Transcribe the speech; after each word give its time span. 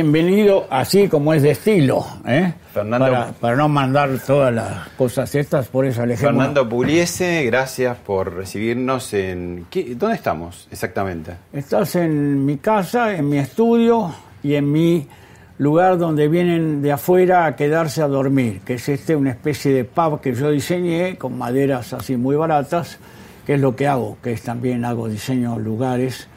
Bienvenido 0.00 0.66
así 0.68 1.08
como 1.08 1.32
es 1.32 1.40
de 1.42 1.52
estilo, 1.52 2.04
¿eh? 2.26 2.52
Fernando- 2.74 3.06
para, 3.06 3.32
para 3.32 3.56
no 3.56 3.66
mandar 3.70 4.10
todas 4.26 4.52
las 4.52 4.88
cosas 4.90 5.34
estas, 5.34 5.68
por 5.68 5.86
eso 5.86 6.02
alejemos. 6.02 6.34
Fernando 6.34 6.68
Puliese, 6.68 7.44
gracias 7.46 7.96
por 7.96 8.34
recibirnos 8.34 9.14
en... 9.14 9.64
¿qué- 9.70 9.94
¿Dónde 9.94 10.16
estamos 10.16 10.68
exactamente? 10.70 11.32
Estás 11.50 11.96
en 11.96 12.44
mi 12.44 12.58
casa, 12.58 13.14
en 13.16 13.26
mi 13.30 13.38
estudio 13.38 14.14
y 14.42 14.56
en 14.56 14.70
mi 14.70 15.06
lugar 15.56 15.96
donde 15.96 16.28
vienen 16.28 16.82
de 16.82 16.92
afuera 16.92 17.46
a 17.46 17.56
quedarse 17.56 18.02
a 18.02 18.06
dormir, 18.06 18.60
que 18.66 18.74
es 18.74 18.86
este 18.90 19.16
una 19.16 19.30
especie 19.30 19.72
de 19.72 19.84
pub 19.84 20.20
que 20.20 20.34
yo 20.34 20.50
diseñé 20.50 21.16
con 21.16 21.38
maderas 21.38 21.94
así 21.94 22.18
muy 22.18 22.36
baratas, 22.36 22.98
que 23.46 23.54
es 23.54 23.60
lo 23.62 23.74
que 23.74 23.86
hago, 23.86 24.18
que 24.22 24.32
es 24.32 24.42
también 24.42 24.84
hago 24.84 25.08
diseño 25.08 25.58
lugares. 25.58 26.28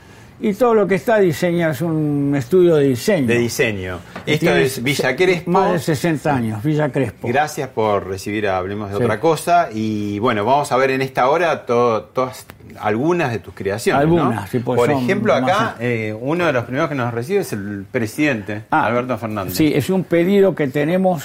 Y 0.42 0.54
todo 0.54 0.74
lo 0.74 0.88
que 0.88 0.96
está 0.96 1.20
diseñado 1.20 1.74
es 1.74 1.82
un 1.82 2.34
estudio 2.38 2.76
de 2.78 2.86
diseño. 2.88 3.28
De 3.28 3.38
diseño. 3.40 4.00
Esto 4.26 4.56
es 4.56 4.82
Villa 4.82 5.14
Crespo. 5.16 5.52
Más 5.52 5.74
de 5.74 5.80
60 5.80 6.34
años, 6.34 6.64
Villa 6.64 6.90
Crespo. 6.90 7.28
Gracias 7.28 7.68
por 7.70 8.08
recibir 8.08 8.48
a 8.48 8.58
Hablemos 8.58 8.90
de 8.90 8.98
Sí. 8.98 9.04
otra 9.04 9.20
cosa. 9.20 9.68
Y 9.74 10.18
bueno, 10.20 10.46
vamos 10.46 10.72
a 10.72 10.78
ver 10.78 10.92
en 10.92 11.02
esta 11.02 11.30
hora 11.30 11.66
to- 11.66 12.04
todas 12.14 12.46
algunas 12.80 13.32
de 13.34 13.40
tus 13.40 13.54
creaciones. 13.54 14.08
¿no? 14.08 14.18
Algunas, 14.22 14.50
sí, 14.50 14.60
pues 14.60 14.78
Por 14.78 14.90
ejemplo, 14.92 15.34
acá 15.34 15.76
eh, 15.80 16.16
uno 16.18 16.46
de 16.46 16.54
los 16.54 16.64
primeros 16.64 16.88
que 16.88 16.96
nos 16.96 17.14
recibe 17.14 17.42
es 17.42 17.52
el 17.52 17.86
presidente, 17.92 18.62
Ah, 18.70 18.86
Alberto 18.86 19.18
Fernández. 19.18 19.56
Sí, 19.56 19.74
es 19.76 19.90
un 19.90 20.06
pedido 20.06 20.56
que 20.56 20.68
tenemos 20.68 21.24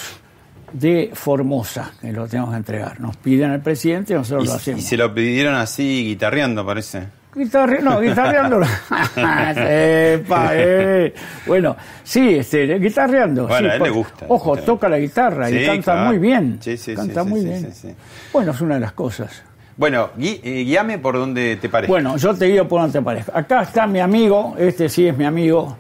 de 0.72 1.10
Formosa, 1.12 1.92
que 2.00 2.10
lo 2.12 2.26
tenemos 2.26 2.50
que 2.50 2.56
entregar. 2.56 2.98
Nos 3.00 3.16
piden 3.19 3.53
al 3.53 3.60
presidente 3.62 4.12
y 4.12 4.16
nosotros 4.16 4.42
Y, 4.44 4.47
lo 4.48 4.54
y 4.54 4.56
hacemos. 4.56 4.82
se 4.82 4.97
lo 4.97 5.14
pidieron 5.14 5.54
así 5.54 6.04
guitarreando, 6.04 6.66
parece. 6.66 7.04
Guitarre- 7.34 7.81
no, 7.83 8.00
guitarreando. 8.00 8.61
Epa, 9.17 10.50
eh. 10.53 11.15
Bueno, 11.47 11.77
sí, 12.03 12.37
este, 12.37 12.78
guitarreando. 12.78 13.47
Bueno, 13.47 13.69
sí, 13.69 13.72
a 13.72 13.77
él 13.77 13.83
le 13.83 13.91
gusta. 13.91 14.27
Ojo, 14.28 14.56
toca 14.59 14.89
la 14.89 14.99
guitarra 14.99 15.50
y 15.50 15.67
canta 15.67 15.83
claro. 15.93 16.06
muy 16.11 16.19
bien. 16.19 16.59
Sí, 16.61 16.77
sí, 16.77 16.93
sí, 16.93 16.95
canta 16.95 17.22
sí, 17.25 17.28
muy 17.28 17.41
sí, 17.41 17.47
bien. 17.47 17.61
sí, 17.72 17.89
sí. 17.89 17.95
Bueno, 18.33 18.53
es 18.53 18.61
una 18.61 18.75
de 18.75 18.81
las 18.81 18.93
cosas. 18.93 19.43
Bueno, 19.77 20.11
gui- 20.17 20.41
eh, 20.45 20.62
guíame 20.65 20.99
por 20.99 21.15
donde 21.17 21.56
te 21.56 21.69
parece. 21.69 21.91
Bueno, 21.91 22.17
yo 22.17 22.34
te 22.34 22.45
digo 22.45 22.69
por 22.69 22.81
donde 22.83 22.99
te 22.99 23.05
parezca. 23.05 23.33
Acá 23.37 23.62
está 23.62 23.87
mi 23.87 23.99
amigo, 24.01 24.55
este 24.59 24.89
sí 24.89 25.06
es 25.09 25.16
mi 25.16 25.25
amigo. 25.25 25.77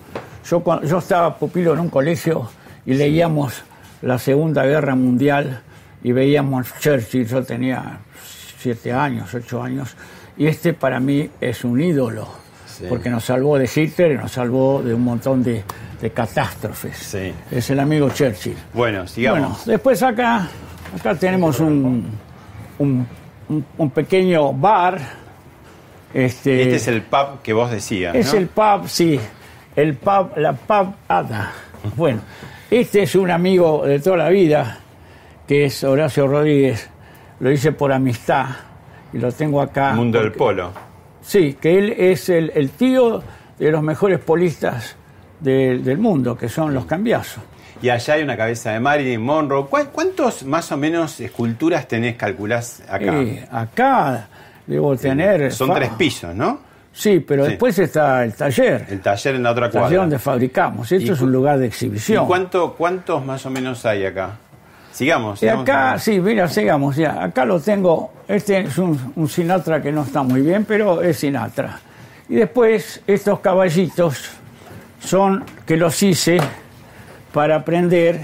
Yo, 0.48 0.60
cuando, 0.60 0.86
yo 0.86 0.98
estaba 0.98 1.36
pupilo 1.38 1.72
en 1.74 1.80
un 1.80 1.88
colegio 1.90 2.48
y 2.84 2.94
leíamos 2.94 3.62
la 4.02 4.18
Segunda 4.18 4.64
Guerra 4.66 4.94
Mundial 4.96 5.60
y 6.02 6.10
veíamos 6.12 6.66
Churchill. 6.80 7.26
Yo 7.26 7.44
tenía 7.44 7.98
siete 8.58 8.92
años, 8.92 9.32
ocho 9.32 9.62
años. 9.62 9.96
Y 10.36 10.46
este 10.46 10.72
para 10.74 10.98
mí 11.00 11.28
es 11.40 11.64
un 11.64 11.80
ídolo, 11.80 12.26
Sí. 12.66 12.86
porque 12.88 13.08
nos 13.08 13.24
salvó 13.24 13.56
de 13.56 13.70
Hitler 13.72 14.12
y 14.12 14.16
nos 14.16 14.32
salvó 14.32 14.82
de 14.82 14.92
un 14.94 15.02
montón 15.02 15.42
de, 15.44 15.62
de 16.00 16.10
catástrofes. 16.10 16.96
Sí. 16.96 17.32
Es 17.50 17.70
el 17.70 17.78
amigo 17.78 18.10
Churchill. 18.10 18.56
Bueno, 18.72 19.06
sigamos. 19.06 19.40
Bueno, 19.40 19.58
después 19.64 20.02
acá, 20.02 20.48
acá 20.98 21.14
tenemos 21.14 21.60
un, 21.60 22.04
un, 22.78 23.06
un- 23.78 23.90
pequeño 23.90 24.52
bar. 24.52 24.98
Este, 26.12 26.62
Este 26.62 26.76
es 26.76 26.88
el 26.88 27.02
pub 27.02 27.42
que 27.42 27.52
vos 27.52 27.70
decías. 27.70 28.14
es 28.14 28.32
¿no? 28.32 28.40
el 28.40 28.46
pub, 28.48 28.88
sí, 28.88 29.18
el 29.76 29.94
pub, 29.94 30.36
la 30.36 30.52
pub 30.52 30.94
Ada. 31.08 31.52
Bueno, 31.96 32.20
este 32.70 33.02
es 33.02 33.14
un 33.14 33.30
amigo 33.30 33.84
de 33.86 34.00
toda 34.00 34.16
la 34.16 34.28
vida, 34.30 34.78
que 35.46 35.66
es 35.66 35.84
Horacio 35.84 36.26
Rodríguez. 36.26 36.88
Lo 37.40 37.50
hice 37.52 37.72
por 37.72 37.92
amistad 37.92 38.46
y 39.14 39.18
lo 39.18 39.32
tengo 39.32 39.60
acá. 39.60 39.92
Mundo 39.94 40.20
del 40.20 40.32
Polo. 40.32 40.70
Sí, 41.22 41.56
que 41.60 41.78
él 41.78 41.94
es 41.96 42.28
el, 42.28 42.52
el 42.54 42.70
tío 42.70 43.22
de 43.58 43.70
los 43.70 43.82
mejores 43.82 44.18
polistas 44.18 44.96
de- 45.40 45.78
del 45.78 45.98
mundo, 45.98 46.36
que 46.36 46.48
son 46.48 46.74
los 46.74 46.84
cambiazos. 46.84 47.42
Y 47.82 47.88
allá 47.90 48.14
hay 48.14 48.22
una 48.22 48.36
cabeza 48.36 48.72
de 48.72 48.80
Marilyn 48.80 49.20
Monroe. 49.20 49.66
¿Cuá- 49.68 49.86
¿Cuántos 49.86 50.44
más 50.44 50.70
o 50.72 50.76
menos 50.76 51.20
esculturas 51.20 51.86
tenés, 51.88 52.16
calculás 52.16 52.82
acá? 52.88 53.20
Eh, 53.20 53.46
acá 53.50 54.28
debo 54.66 54.96
tener. 54.96 55.52
Son 55.52 55.68
fa- 55.68 55.74
tres 55.74 55.90
pisos, 55.90 56.34
¿no? 56.34 56.60
Sí, 56.92 57.18
pero 57.20 57.44
Sí. 57.44 57.50
después 57.50 57.78
está 57.78 58.22
el 58.24 58.34
taller. 58.34 58.86
El 58.88 59.00
taller 59.00 59.34
en 59.34 59.42
la 59.42 59.50
otra 59.50 59.66
El 59.66 59.72
taller 59.72 59.82
cuadra. 59.88 60.00
donde 60.00 60.18
fabricamos. 60.18 60.92
Esto 60.92 61.10
¿Y 61.10 61.14
es 61.14 61.20
un 61.20 61.32
lugar 61.32 61.58
de 61.58 61.64
¿Y 61.64 61.68
exhibición. 61.68 62.26
cuánto, 62.26 62.74
cuántos 62.74 63.24
más 63.24 63.44
o 63.46 63.50
menos 63.50 63.84
hay 63.84 64.06
acá? 64.06 64.36
Sigamos. 64.94 65.42
Y 65.42 65.48
acá, 65.48 65.98
sí, 65.98 66.20
mira, 66.20 66.48
sigamos 66.48 66.94
ya. 66.94 67.20
Acá 67.20 67.44
lo 67.44 67.58
tengo. 67.58 68.12
Este 68.28 68.60
es 68.60 68.78
un, 68.78 69.12
un 69.16 69.28
Sinatra 69.28 69.82
que 69.82 69.90
no 69.90 70.02
está 70.02 70.22
muy 70.22 70.40
bien, 70.40 70.64
pero 70.64 71.02
es 71.02 71.16
Sinatra. 71.18 71.80
Y 72.28 72.36
después, 72.36 73.02
estos 73.04 73.40
caballitos 73.40 74.30
son 75.00 75.44
que 75.66 75.76
los 75.76 76.00
hice 76.00 76.38
para 77.32 77.56
aprender 77.56 78.20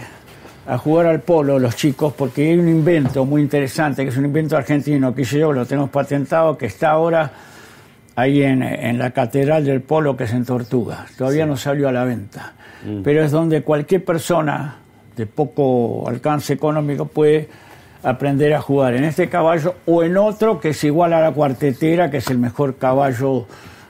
a 0.68 0.78
jugar 0.78 1.06
al 1.06 1.20
polo 1.20 1.58
los 1.58 1.74
chicos, 1.74 2.14
porque 2.16 2.48
hay 2.48 2.56
un 2.56 2.68
invento 2.68 3.24
muy 3.24 3.42
interesante, 3.42 4.04
que 4.04 4.10
es 4.10 4.16
un 4.16 4.26
invento 4.26 4.56
argentino, 4.56 5.12
que 5.12 5.24
yo, 5.24 5.52
lo 5.52 5.66
tenemos 5.66 5.90
patentado, 5.90 6.56
que 6.56 6.66
está 6.66 6.90
ahora 6.90 7.32
ahí 8.14 8.44
en, 8.44 8.62
en 8.62 8.96
la 8.96 9.10
Catedral 9.10 9.64
del 9.64 9.80
Polo, 9.80 10.16
que 10.16 10.24
es 10.24 10.32
en 10.32 10.44
Tortuga. 10.44 11.06
Todavía 11.18 11.46
no 11.46 11.56
salió 11.56 11.88
a 11.88 11.92
la 11.92 12.04
venta. 12.04 12.52
Pero 13.02 13.24
es 13.24 13.32
donde 13.32 13.62
cualquier 13.62 14.04
persona 14.04 14.76
de 15.20 15.26
poco 15.26 16.08
alcance 16.08 16.54
económico 16.54 17.04
puede 17.04 17.48
aprender 18.02 18.54
a 18.54 18.62
jugar 18.62 18.94
en 18.94 19.04
este 19.04 19.28
caballo 19.28 19.74
o 19.84 20.02
en 20.02 20.16
otro 20.16 20.58
que 20.58 20.70
es 20.70 20.82
igual 20.84 21.12
a 21.12 21.20
la 21.20 21.32
cuartetera, 21.32 22.10
que 22.10 22.16
es 22.16 22.28
el 22.28 22.38
mejor 22.38 22.76
caballo 22.76 23.46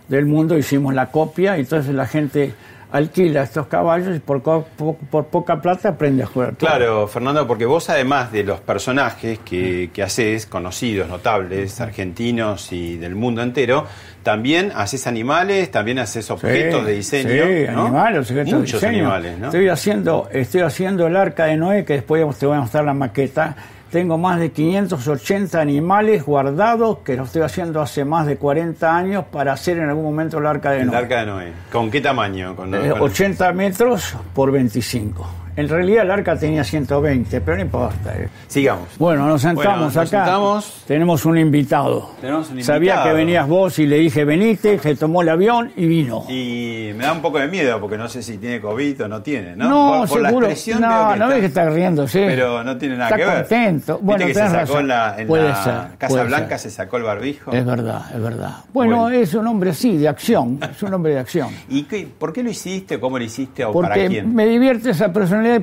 del 0.09 0.27
mundo. 0.27 0.59
Hicimos 0.59 0.93
la 0.93 1.07
copia 1.13 1.57
entonces 1.57 1.95
la 1.95 2.07
gente 2.07 2.53
alquila 2.91 3.45
estos 3.45 3.69
caballos 3.69 4.17
y 4.17 4.19
por, 4.19 4.43
por 4.43 5.27
poca 5.27 5.61
plata 5.63 5.91
aprende 5.91 6.25
a 6.25 6.27
jugar. 6.27 6.55
Claro, 6.57 7.07
Fernando, 7.07 7.47
porque 7.47 7.65
vos 7.65 7.89
además 7.89 8.33
de 8.33 8.43
los 8.43 8.61
personajes 8.61 9.39
que, 9.39 9.91
que 9.93 10.03
haces, 10.03 10.47
conocidos, 10.47 11.09
notables, 11.09 11.81
argentinos 11.81 12.73
y 12.73 12.97
del 12.97 13.15
mundo 13.15 13.43
entero, 13.43 13.87
también 14.23 14.73
haces 14.75 15.07
animales, 15.07 15.71
también 15.71 15.99
haces 15.99 16.31
objetos 16.31 16.81
Sí, 16.81 16.87
de 16.87 16.93
diseño. 16.93 17.31
Sí, 17.31 17.73
¿no? 17.73 17.83
animales, 17.87 18.31
objetos 18.31 18.53
Muchos 18.55 18.81
de 18.81 18.89
diseño. 18.89 19.05
animales, 19.13 19.39
¿no? 19.39 19.47
Estoy 19.47 19.69
haciendo, 19.69 20.29
estoy 20.33 20.61
haciendo 20.63 21.07
el 21.07 21.17
arca 21.17 21.47
de 21.47 21.57
Noé, 21.57 21.85
que 21.85 21.95
después 21.95 22.37
te 22.39 22.47
voy 22.47 22.57
a 22.57 22.61
mostrar 22.61 22.85
la 22.85 22.95
maqueta. 22.95 23.57
Tengo 23.91 24.19
más 24.19 24.39
de 24.39 24.53
580 24.53 25.61
animales 25.61 26.25
guardados 26.25 26.99
que 26.99 27.17
lo 27.17 27.25
estoy 27.25 27.43
haciendo 27.43 27.81
hace 27.83 28.05
más 28.05 28.25
de 28.27 28.37
40 28.37 28.97
años 28.97 29.25
para 29.33 29.53
hacer 29.53 29.79
en 29.79 29.89
algún 29.89 30.05
momento 30.05 30.39
el 30.39 30.47
arca 30.47 30.71
de 30.71 30.83
El 30.83 30.87
Noé. 30.87 30.97
arca 30.97 31.21
de 31.21 31.27
Noé. 31.27 31.53
¿Con 31.73 31.91
qué 31.91 32.01
tamaño? 32.01 32.55
Con, 32.55 32.73
Eh, 32.73 32.91
con- 32.91 33.01
80 33.03 33.53
metros 33.53 34.15
por 34.33 34.53
25. 34.53 35.29
En 35.57 35.69
realidad 35.69 36.05
el 36.05 36.11
arca 36.11 36.37
tenía 36.39 36.65
120, 36.65 37.41
pero 37.41 37.57
no 37.57 37.63
importa. 37.63 38.15
eh. 38.17 38.29
Sigamos. 38.47 38.89
Bueno, 38.99 39.27
nos 39.27 39.43
Bueno, 39.43 39.61
sentamos 39.63 39.81
nos 39.95 39.97
acá. 39.97 40.25
sentamos. 40.25 40.85
Tenemos 40.87 41.25
un 41.25 41.39
invitado. 41.39 42.11
Tenemos 42.21 42.51
un 42.51 42.63
Sabía 42.63 42.93
invitado. 42.95 43.05
que 43.09 43.13
venías 43.15 43.49
vos 43.49 43.79
y 43.79 43.87
le 43.87 43.97
dije, 43.99 44.25
venite, 44.25 44.79
se 44.79 44.95
tomó 44.97 45.23
el 45.23 45.29
avión 45.29 45.73
y 45.77 45.87
vino. 45.87 46.25
Y 46.29 46.93
me 46.97 47.05
da 47.05 47.13
un 47.13 47.21
poco 47.21 47.39
de 47.39 47.49
miedo 47.49 47.81
porque 47.81 47.99
no 47.99 48.09
sé 48.09 48.23
si 48.23 48.39
tiene 48.39 48.61
COVID 48.61 49.03
o 49.05 49.09
no 49.09 49.23
tiene, 49.23 49.57
¿no? 49.57 49.69
No, 49.69 49.99
por, 50.01 50.09
por 50.09 50.21
la 50.21 50.29
seguro. 50.29 50.47
expresión 50.47 50.81
no, 50.81 51.17
no 51.17 51.29
ves 51.29 51.41
que 51.41 51.47
está- 51.47 51.63
está 51.65 51.75
riéndose. 51.75 52.27
Pero 52.27 52.65
no 52.65 52.77
tiene 52.79 52.97
nada 52.97 53.11
Está 53.11 53.17
que 53.17 53.25
ver. 53.27 53.41
contento. 53.41 53.93
Viste 53.95 54.07
Bueno, 54.07 54.27
que 54.27 54.35
se 54.35 54.41
sacó 54.41 54.55
razón. 54.57 54.81
en 54.81 54.89
la, 54.89 55.15
en 55.19 55.27
Puede 55.27 55.49
la 55.49 55.57
ser, 55.65 55.75
Casa 55.99 56.09
puede 56.15 56.25
Blanca, 56.27 56.59
ser. 56.59 56.71
se 56.71 56.77
sacó 56.77 56.97
el 56.97 57.03
barbijo. 57.03 57.53
Es 57.53 57.67
verdad, 57.67 58.03
es 58.15 58.23
verdad. 58.23 58.55
Bueno, 58.73 59.03
Bueno. 59.03 59.17
es 59.19 59.35
un 59.35 59.47
hombre 59.47 59.71
así, 59.71 59.97
de 59.97 60.09
acción. 60.09 60.59
Es 60.71 60.83
un 60.83 60.95
hombre 60.95 61.13
de 61.15 61.19
acción. 61.19 61.49
¿Y 61.69 61.83
qué, 61.83 62.09
por 62.19 62.33
qué 62.33 62.43
lo 62.43 62.51
hiciste? 62.51 62.99
¿Cómo 63.01 63.19
lo 63.19 63.25
hiciste? 63.25 63.65
¿O 63.65 63.73
para 63.73 63.89
Porque 63.95 64.09
quién? 64.09 64.35
me 64.35 64.47
divierte 64.47 64.91
esa 64.91 65.13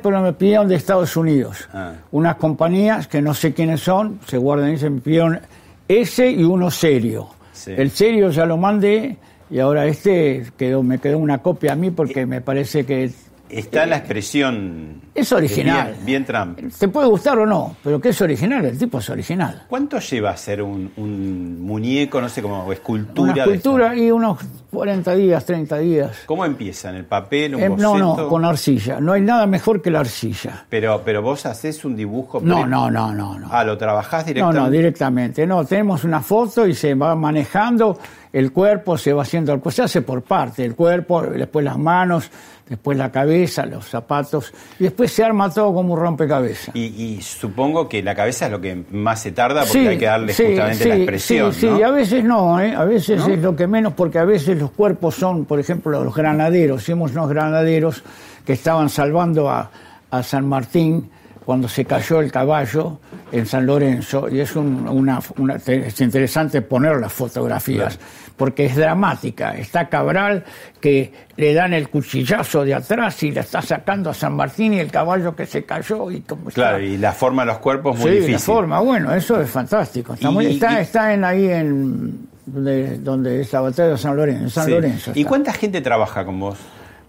pero 0.01 0.21
me 0.21 0.33
pidieron 0.33 0.67
de 0.67 0.75
Estados 0.75 1.15
Unidos. 1.15 1.67
Ah. 1.73 1.93
Unas 2.11 2.35
compañías 2.35 3.07
que 3.07 3.21
no 3.21 3.33
sé 3.33 3.53
quiénes 3.53 3.81
son, 3.81 4.19
se 4.27 4.37
guardan 4.37 4.73
y 4.73 4.77
se 4.77 4.89
me 4.89 5.01
pidieron 5.01 5.39
ese 5.87 6.31
y 6.31 6.43
uno 6.43 6.69
serio. 6.71 7.29
Sí. 7.53 7.73
El 7.75 7.91
serio 7.91 8.29
ya 8.29 8.45
lo 8.45 8.57
mandé 8.57 9.17
y 9.49 9.59
ahora 9.59 9.85
este 9.85 10.45
quedó, 10.57 10.83
me 10.83 10.99
quedó 10.99 11.17
una 11.17 11.39
copia 11.39 11.73
a 11.73 11.75
mí 11.75 11.91
porque 11.91 12.25
me 12.25 12.41
parece 12.41 12.85
que 12.85 13.11
Está 13.49 13.85
la 13.85 13.97
expresión. 13.97 15.01
es 15.15 15.31
original. 15.31 15.93
Bien, 15.93 16.05
bien 16.05 16.25
Trump. 16.25 16.59
Te 16.77 16.87
puede 16.89 17.07
gustar 17.07 17.39
o 17.39 17.45
no, 17.45 17.75
pero 17.83 17.99
que 18.01 18.09
es 18.09 18.21
original, 18.21 18.65
el 18.65 18.77
tipo 18.77 18.99
es 18.99 19.09
original. 19.09 19.63
¿Cuánto 19.69 19.99
lleva 19.99 20.31
a 20.31 20.37
ser 20.37 20.61
un, 20.61 20.91
un 20.97 21.61
muñeco, 21.61 22.19
no 22.19 22.27
sé 22.29 22.41
cómo, 22.41 22.71
escultura? 22.73 23.31
Una 23.31 23.33
de 23.33 23.39
escultura 23.55 23.95
y 23.95 24.11
unos 24.11 24.39
40 24.71 25.15
días, 25.15 25.45
30 25.45 25.77
días. 25.77 26.17
¿Cómo 26.25 26.43
empieza? 26.45 26.89
¿En 26.89 26.97
el 26.97 27.05
papel? 27.05 27.55
¿Un 27.55 27.61
Eh, 27.61 27.69
no, 27.69 27.75
boceto? 27.91 28.17
no, 28.17 28.27
con 28.27 28.43
arcilla. 28.45 28.99
No 28.99 29.13
hay 29.13 29.21
nada 29.21 29.45
mejor 29.47 29.81
que 29.81 29.91
la 29.91 30.01
arcilla. 30.01 30.65
Pero, 30.69 31.01
pero 31.05 31.21
vos 31.21 31.45
haces 31.45 31.83
un 31.85 31.95
dibujo. 31.95 32.41
No, 32.43 32.65
no, 32.65 32.91
no, 32.91 33.13
no, 33.13 33.39
no. 33.39 33.47
Ah, 33.51 33.63
lo 33.63 33.77
trabajás 33.77 34.23
No, 34.23 34.27
directamente. 34.27 34.59
no, 34.59 34.69
directamente. 34.69 35.47
No, 35.47 35.65
tenemos 35.65 36.03
una 36.03 36.21
foto 36.21 36.67
y 36.67 36.73
se 36.73 36.93
va 36.95 37.15
manejando, 37.15 37.97
el 38.33 38.51
cuerpo 38.51 38.97
se 38.97 39.13
va 39.13 39.21
haciendo, 39.23 39.53
el 39.53 39.61
se 39.71 39.83
hace 39.83 40.01
por 40.01 40.21
parte, 40.21 40.63
el 40.65 40.75
cuerpo, 40.75 41.21
después 41.21 41.63
las 41.63 41.77
manos, 41.77 42.29
después 42.69 42.97
la 42.97 43.11
cabeza, 43.11 43.65
los 43.65 43.85
zapatos, 43.85 44.53
y 44.79 44.83
después 44.83 45.11
se 45.11 45.23
arma 45.23 45.49
todo 45.49 45.73
como 45.73 45.93
un 45.93 45.99
rompecabezas. 45.99 46.75
Y, 46.75 46.85
y 46.85 47.21
supongo 47.21 47.87
que 47.87 48.03
la 48.03 48.13
cabeza 48.15 48.45
es 48.45 48.51
lo 48.51 48.61
que 48.61 48.83
más 48.91 49.21
se 49.21 49.31
tarda 49.31 49.61
porque 49.61 49.71
Sí, 49.73 49.87
hay 49.87 49.97
que 49.97 50.05
darle 50.05 50.33
sí, 50.33 50.43
justamente 50.45 50.85
la 50.85 50.95
sí, 50.95 51.01
expresión. 51.01 51.53
Sí, 51.53 51.67
a 51.81 51.91
veces 51.91 52.23
no, 52.23 52.59
¿eh? 52.59 52.75
a 52.75 52.83
veces 52.83 53.25
es 53.27 53.39
lo 53.39 53.55
que 53.55 53.67
menos, 53.67 53.93
porque 53.93 54.19
a 54.19 54.25
veces 54.25 54.57
los 54.57 54.71
cuerpos 54.71 55.15
son, 55.15 55.45
por 55.45 55.59
ejemplo, 55.59 56.03
los 56.03 56.13
granaderos. 56.15 56.81
Hicimos 56.83 57.11
unos 57.11 57.29
granaderos 57.29 58.03
que 58.45 58.53
estaban 58.53 58.89
salvando 58.89 59.49
a, 59.49 59.69
a 60.11 60.23
San 60.23 60.47
Martín 60.47 61.09
cuando 61.47 61.69
se 61.69 61.85
cayó 61.85 62.19
el 62.19 62.29
caballo 62.29 62.99
en 63.31 63.45
San 63.45 63.65
Lorenzo, 63.65 64.27
y 64.29 64.41
es 64.41 64.53
un- 64.57 64.85
una, 64.85 65.21
una- 65.37 65.55
es 65.55 66.01
interesante 66.01 66.61
poner 66.61 66.97
las 66.97 67.13
fotografías, 67.13 67.97
porque 68.35 68.65
es 68.65 68.75
dramática. 68.75 69.55
Está 69.55 69.87
Cabral 69.87 70.43
que 70.81 71.13
le 71.37 71.53
dan 71.53 71.71
el 71.73 71.87
cuchillazo 71.87 72.65
de 72.65 72.73
atrás 72.73 73.23
y 73.23 73.31
la 73.31 73.39
está 73.41 73.61
sacando 73.61 74.09
a 74.09 74.13
San 74.13 74.33
Martín 74.35 74.73
y 74.73 74.79
el 74.81 74.91
caballo 74.91 75.37
que 75.37 75.45
se 75.45 75.63
cayó 75.63 76.11
y 76.11 76.19
como 76.19 76.49
Claro, 76.49 76.81
y 76.81 76.97
la 76.97 77.13
forma 77.13 77.43
de 77.43 77.45
los 77.45 77.59
cuerpos 77.59 77.97
muy 77.97 78.09
sí, 78.09 78.15
difícil. 78.15 78.33
la 78.33 78.39
forma, 78.39 78.79
bueno, 78.81 79.13
eso 79.15 79.39
es 79.41 79.49
fantástico. 79.49 80.15
Está, 80.15 80.29
Y- 80.29 80.33
muy- 80.33 80.45
está, 80.47 80.79
y- 80.79 80.83
está 80.83 81.13
en 81.13 81.23
ahí 81.23 81.47
en 81.49 82.27
donde, 82.45 82.97
donde 82.97 83.39
es 83.39 83.53
la 83.53 83.61
batalla 83.61 83.87
de 83.91 83.97
San 83.97 84.17
Lorenzo. 84.17 84.43
en 84.43 84.49
San 84.49 84.65
Sí. 84.65 84.71
Lorenzo 84.71 85.11
¿Y 85.15 85.23
cuánta 85.23 85.53
gente 85.53 85.79
trabaja 85.79 86.25
con 86.25 86.41
vos? 86.41 86.57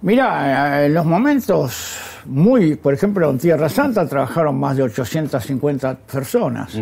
Mira, 0.02 0.82
eh, 0.82 0.86
en 0.86 0.94
los 0.94 1.04
momentos 1.04 1.98
muy, 2.26 2.76
por 2.76 2.94
ejemplo, 2.94 3.28
en 3.30 3.38
Tierra 3.38 3.68
Santa 3.68 4.06
trabajaron 4.06 4.58
más 4.58 4.76
de 4.76 4.84
850 4.84 5.96
personas. 5.96 6.78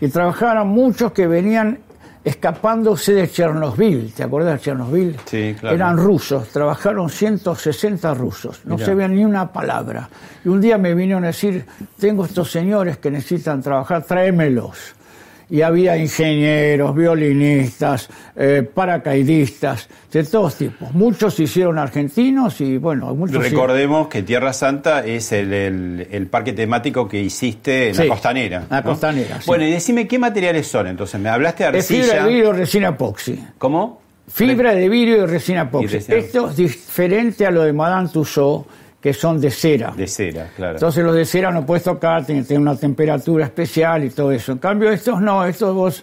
Y 0.00 0.08
trabajaron 0.08 0.68
muchos 0.68 1.12
que 1.12 1.26
venían 1.26 1.78
escapándose 2.24 3.14
de 3.14 3.30
Chernobyl. 3.30 4.12
¿Te 4.12 4.24
acuerdas 4.24 4.54
de 4.54 4.60
Chernobyl? 4.60 5.16
Sí, 5.24 5.56
claro. 5.58 5.74
Eran 5.74 5.96
rusos, 5.96 6.48
trabajaron 6.48 7.08
160 7.08 8.14
rusos, 8.14 8.60
no 8.64 8.74
Mirá. 8.74 8.86
se 8.86 8.94
veía 8.94 9.08
ni 9.08 9.24
una 9.24 9.52
palabra. 9.52 10.08
Y 10.44 10.48
un 10.48 10.60
día 10.60 10.78
me 10.78 10.94
vinieron 10.94 11.24
a 11.24 11.28
decir, 11.28 11.64
tengo 11.98 12.24
estos 12.24 12.50
señores 12.50 12.98
que 12.98 13.10
necesitan 13.10 13.62
trabajar, 13.62 14.04
tráemelos. 14.04 14.94
Y 15.52 15.60
había 15.60 15.98
ingenieros, 15.98 16.94
violinistas, 16.94 18.08
eh, 18.34 18.66
paracaidistas, 18.74 19.86
de 20.10 20.24
todos 20.24 20.54
tipos. 20.56 20.90
Muchos 20.94 21.34
se 21.34 21.42
hicieron 21.42 21.78
argentinos 21.78 22.58
y 22.62 22.78
bueno, 22.78 23.14
muchos... 23.14 23.42
Recordemos 23.42 24.08
que 24.08 24.22
Tierra 24.22 24.54
Santa 24.54 25.04
es 25.04 25.30
el, 25.32 25.52
el- 25.52 26.08
el 26.10 26.26
parque 26.28 26.54
temático 26.54 27.06
que 27.06 27.20
hiciste 27.20 27.88
en 27.90 27.94
Sí, 27.94 28.02
la 28.04 28.08
costanera. 28.08 28.64
la 28.70 28.80
¿no? 28.80 28.82
costanera, 28.88 29.40
sí. 29.40 29.46
Bueno, 29.46 29.66
y 29.66 29.72
decime 29.72 30.08
qué 30.08 30.18
materiales 30.18 30.66
son. 30.68 30.86
Entonces, 30.86 31.20
me 31.20 31.28
hablaste 31.28 31.70
de 31.70 31.78
Es 31.78 31.86
fibra 31.86 32.04
arcilla. 32.04 32.22
de 32.24 32.28
vidrio 32.30 32.48
y 32.48 32.52
resina 32.56 32.88
epoxi. 32.88 33.44
¿Cómo? 33.58 34.00
Fibra 34.32 34.74
de 34.74 34.88
vidrio 34.88 35.24
y 35.24 35.26
resina 35.26 35.62
epoxi. 35.62 35.98
Esto 35.98 36.48
es 36.48 36.56
diferente 36.56 37.44
a 37.44 37.50
lo 37.50 37.62
de 37.64 37.74
Madame 37.74 38.08
Tussauds, 38.08 38.66
que 39.02 39.12
son 39.12 39.40
de 39.40 39.50
cera. 39.50 39.92
De 39.96 40.06
cera, 40.06 40.48
claro. 40.54 40.74
Entonces 40.74 41.02
los 41.02 41.14
de 41.14 41.24
cera 41.24 41.50
no 41.50 41.66
puedes 41.66 41.82
tocar, 41.82 42.24
tienen 42.24 42.46
una 42.58 42.76
temperatura 42.76 43.46
especial 43.46 44.04
y 44.04 44.10
todo 44.10 44.30
eso. 44.30 44.52
En 44.52 44.58
cambio 44.58 44.92
estos 44.92 45.20
no, 45.20 45.44
estos 45.44 45.74
vos 45.74 46.02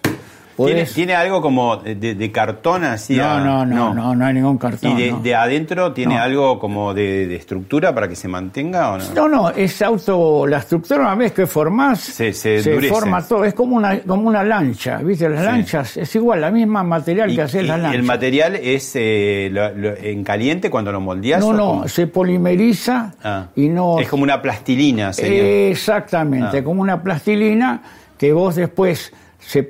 ¿Tiene, 0.66 1.14
algo 1.14 1.40
como 1.42 1.76
de, 1.76 1.94
de 2.14 2.32
cartón 2.32 2.84
así? 2.84 3.16
no, 3.16 3.24
a- 3.24 3.40
no, 3.40 3.66
no, 3.66 3.94
no, 3.94 4.14
no, 4.14 4.26
hay 4.26 4.34
ningún 4.34 4.58
cartón. 4.58 4.92
¿Y 4.98 5.02
de, 5.02 5.10
no. 5.12 5.20
de 5.20 5.34
adentro 5.34 5.92
tiene 5.92 6.16
No. 6.16 6.22
algo 6.22 6.58
como 6.58 6.92
de, 6.94 7.26
de 7.26 7.36
estructura 7.36 7.94
para 7.94 8.08
que 8.08 8.16
se 8.16 8.28
mantenga 8.28 8.92
o 8.92 8.98
no? 8.98 9.04
No, 9.14 9.28
no, 9.28 9.50
es 9.50 9.80
auto, 9.82 10.46
la 10.46 10.58
estructura 10.58 11.00
una 11.00 11.14
vez 11.14 11.32
que 11.32 11.46
formás, 11.46 12.00
Se- 12.00 12.32
se 12.32 12.60
forma 12.88 13.26
todo, 13.26 13.44
es 13.44 13.54
como 13.54 13.76
una, 13.76 14.00
como 14.00 14.28
una 14.28 14.42
lancha, 14.42 14.98
¿viste? 14.98 15.28
Las 15.28 15.40
Sí. 15.40 15.46
lanchas 15.46 15.96
es 15.96 16.14
igual, 16.16 16.40
la 16.40 16.50
misma 16.50 16.82
material 16.82 17.30
Y- 17.30 17.36
que 17.36 17.42
hacer 17.42 17.64
y 17.64 17.68
las 17.68 17.78
lanchas. 17.80 17.98
el 18.00 18.02
material 18.06 18.56
es 18.56 18.92
eh, 18.94 19.48
lo- 19.52 19.74
lo- 19.74 19.96
en 19.96 20.24
caliente 20.24 20.70
cuando 20.70 20.92
lo 20.92 21.00
moldeas. 21.00 21.40
no, 21.40 21.52
no, 21.52 21.88
se 21.88 22.06
polimeriza 22.06 23.14
Ah. 23.22 23.46
y 23.56 23.68
no... 23.68 23.98
Es 24.00 24.08
como 24.08 24.22
una 24.22 24.40
plastilina, 24.42 25.12
sería. 25.12 25.68
Exactamente, 25.68 26.58
Ah. 26.58 26.64
como 26.64 26.80
una 26.82 27.02
plastilina 27.02 27.82
que 28.18 28.32
vos 28.32 28.54
después 28.56 29.12
se 29.40 29.68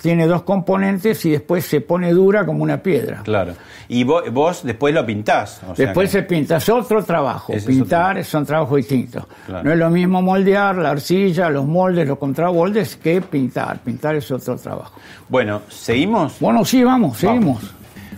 tiene 0.00 0.26
dos 0.26 0.42
componentes 0.42 1.24
y 1.24 1.30
después 1.30 1.64
se 1.64 1.80
pone 1.80 2.12
dura 2.12 2.44
como 2.46 2.62
una 2.62 2.82
piedra. 2.82 3.20
Claro. 3.22 3.52
Y 3.88 4.04
vos, 4.04 4.24
vos 4.32 4.62
después 4.64 4.94
lo 4.94 5.04
pintás. 5.04 5.60
o 5.68 5.74
sea 5.76 5.86
Después 5.86 6.08
que- 6.08 6.18
se 6.18 6.22
pinta, 6.22 6.56
es 6.56 6.68
otro 6.68 7.04
trabajo. 7.04 7.52
Ese 7.52 7.66
Pintar 7.66 8.24
son 8.24 8.46
trabajos 8.46 8.76
distintos. 8.78 9.24
Claro. 9.46 9.64
No 9.64 9.72
es 9.72 9.78
lo 9.78 9.90
mismo 9.90 10.22
moldear 10.22 10.76
la 10.76 10.90
arcilla, 10.90 11.50
los 11.50 11.66
moldes, 11.66 12.06
los 12.08 12.18
contramoldes 12.18 12.96
que 12.96 13.20
pintar. 13.20 13.80
Pintar 13.80 14.14
es 14.16 14.30
otro 14.30 14.56
trabajo. 14.56 14.98
Bueno, 15.28 15.62
¿seguimos? 15.68 16.38
Bueno, 16.40 16.64
sí, 16.64 16.82
vamos, 16.82 17.18
seguimos. 17.18 17.62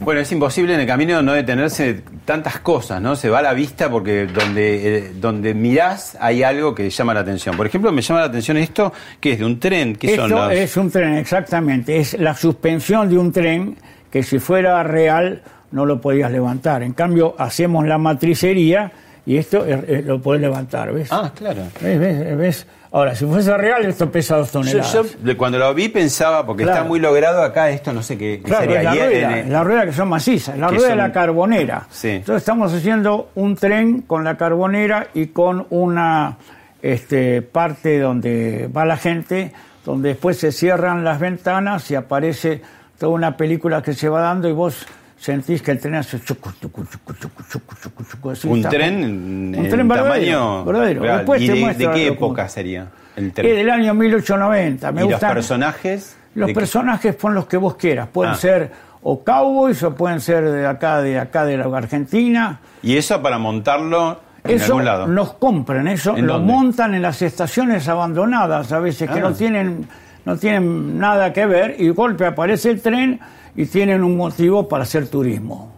Bueno, 0.05 0.21
es 0.21 0.31
imposible 0.33 0.75
en 0.75 0.81
el 0.81 0.87
camino 0.87 1.23
no 1.23 1.33
detenerse 1.33 2.03
tantas 2.25 2.59
cosas, 2.61 3.01
¿no? 3.01 3.15
Se 3.17 3.29
va 3.31 3.39
a 3.39 3.43
la 3.43 3.53
vista 3.55 3.91
porque 3.91 4.27
donde, 4.27 4.99
eh, 4.99 5.13
donde 5.21 5.55
mirás 5.55 6.17
hay 6.21 6.43
algo 6.43 6.75
que 6.75 6.89
llama 6.91 7.15
la 7.15 7.21
atención. 7.21 7.57
Por 7.57 7.67
ejemplo, 7.67 7.93
me 7.93 8.03
llama 8.03 8.21
la 8.21 8.27
atención 8.27 8.57
esto, 8.57 8.93
que 9.21 9.33
es 9.33 9.39
de 9.39 9.45
un 9.45 9.59
tren, 9.61 9.97
que 9.97 10.09
son 10.17 10.31
los... 10.31 10.53
es 10.53 10.77
un 10.77 10.91
tren, 10.91 11.15
exactamente. 11.15 11.99
Es 11.99 12.19
la 12.19 12.35
suspensión 12.35 13.09
de 13.09 13.19
un 13.19 13.33
tren 13.33 13.77
que 14.11 14.23
si 14.23 14.39
fuera 14.39 14.83
real 14.83 15.43
no 15.71 15.87
lo 15.87 16.01
podías 16.01 16.31
levantar. 16.31 16.83
En 16.83 16.93
cambio, 16.93 17.35
hacemos 17.39 17.87
la 17.87 17.97
matricería 17.99 18.93
y 19.25 19.37
esto 19.37 19.65
es- 19.65 19.89
es- 19.89 20.05
lo 20.05 20.21
podés 20.21 20.41
levantar, 20.43 20.93
¿ves? 20.93 21.09
Ah, 21.13 21.33
claro. 21.35 21.63
¿Ves, 21.81 21.99
ves, 21.99 22.37
ves? 22.37 22.67
Ahora, 22.95 23.15
si 23.15 23.25
fuese 23.25 23.57
real, 23.57 23.87
esto 23.87 24.11
pesa 24.11 24.37
dos 24.37 24.51
toneladas. 24.51 24.93
yo, 25.25 25.37
cuando 25.39 25.59
lo 25.59 25.73
vi 25.73 25.89
pensaba, 25.89 26.45
porque 26.45 26.65
Claro. 26.65 26.79
está 26.79 26.89
muy 26.89 27.01
logrado 27.01 27.43
acá, 27.43 27.71
esto 27.71 27.91
no 27.95 28.03
sé 28.03 28.19
qué, 28.19 28.41
qué 28.45 28.49
Claro, 28.51 28.65
sería. 28.71 28.79
es 28.81 28.85
la 28.85 28.93
rueda, 29.07 29.39
en- 29.41 29.53
la 29.53 29.65
rueda 29.65 29.85
que 29.87 29.93
son 29.95 30.09
macizas, 30.11 30.59
la 30.59 30.69
rueda 30.69 30.89
de 30.89 30.97
la 30.97 31.11
carbonera. 31.13 31.87
Sí. 31.91 32.09
Entonces 32.11 32.43
estamos 32.43 32.73
haciendo 32.75 33.31
un 33.35 33.57
tren 33.57 34.03
con 34.03 34.25
la 34.25 34.37
carbonera 34.37 35.07
y 35.15 35.29
con 35.29 35.67
una 35.71 36.37
este, 36.83 37.41
parte 37.43 37.99
donde 38.01 38.69
va 38.77 38.85
la 38.85 38.97
gente, 38.97 39.53
donde 39.87 40.11
después 40.11 40.37
se 40.37 40.53
cierran 40.53 41.03
las 41.05 41.19
ventanas 41.19 41.91
y 41.91 41.95
aparece 41.95 42.61
toda 42.99 43.13
una 43.13 43.37
película 43.37 43.83
que 43.83 43.95
se 43.95 44.09
va 44.09 44.21
dando 44.21 44.49
y 44.49 44.53
vos 44.53 44.85
sentís 45.23 45.63
que 45.63 45.71
el 45.71 45.79
tren 45.79 45.95
hace 45.95 46.21
chucu, 46.21 46.51
chucu, 46.61 46.85
chucu, 46.85 47.13
chucu, 47.15 47.43
chucu, 47.49 47.75
chucu, 47.81 48.05
chucu, 48.05 48.31
así 48.31 48.49
un 48.49 48.61
tren 48.63 49.05
un 49.05 49.55
en 49.55 49.69
tren 49.71 49.87
verdadero, 49.87 50.39
tamaño 50.41 50.65
verdadero. 50.65 51.03
Después 51.03 51.43
¿Y 51.43 51.47
te 51.47 51.53
de, 51.53 51.75
de 51.75 51.91
qué 51.93 52.07
época 52.09 52.49
sería 52.49 52.89
el 53.15 53.27
Es 53.29 53.35
tren? 53.35 53.55
del 53.57 53.71
año 53.71 53.95
1890. 53.95 54.91
Me 54.91 55.01
¿Y 55.01 55.05
los 55.05 55.13
gustan- 55.13 55.35
personajes? 55.35 56.17
los 56.35 56.47
¿De 56.49 56.53
qué? 56.55 56.59
personajes 56.61 57.15
pon 57.15 57.35
los 57.35 57.47
que 57.47 57.57
vos 57.57 57.77
quieras. 57.77 58.09
Pueden 58.13 58.33
Ah. 58.33 58.37
ser 58.37 58.73
o 59.03 59.23
cowboys 59.23 59.81
o 59.85 59.95
pueden 59.95 60.21
ser 60.21 60.51
de 60.51 60.67
acá, 60.67 61.01
de 61.03 61.19
acá 61.21 61.45
de 61.45 61.57
la 61.57 61.65
Argentina. 61.77 62.59
¿Y 62.83 62.97
eso 62.97 63.23
para 63.23 63.39
montarlo 63.39 64.21
en 64.43 64.57
Eso 64.57 64.73
algún 64.73 64.85
lado? 64.85 65.07
nos 65.07 65.35
compran, 65.35 65.87
eso 65.87 66.17
¿En 66.17 66.27
lo 66.27 66.35
dónde? 66.35 66.53
montan 66.53 66.95
en 66.97 67.03
las 67.03 67.23
estaciones 67.23 67.87
abandonadas, 67.89 68.73
a 68.73 68.81
veces 68.81 69.09
que 69.09 69.19
Ah. 69.21 69.23
no 69.23 69.33
tienen, 69.35 69.87
no 70.25 70.37
tienen 70.37 70.99
nada 70.99 71.33
que 71.33 71.47
ver, 71.47 71.77
y 71.79 71.91
golpe 71.91 72.27
aparece 72.27 72.71
el 72.71 72.81
tren 72.83 73.21
y 73.57 73.67
tienen 73.67 74.03
un 74.03 74.17
motivo 74.17 74.69
para 74.69 74.85
hacer 74.85 75.09
turismo. 75.09 75.73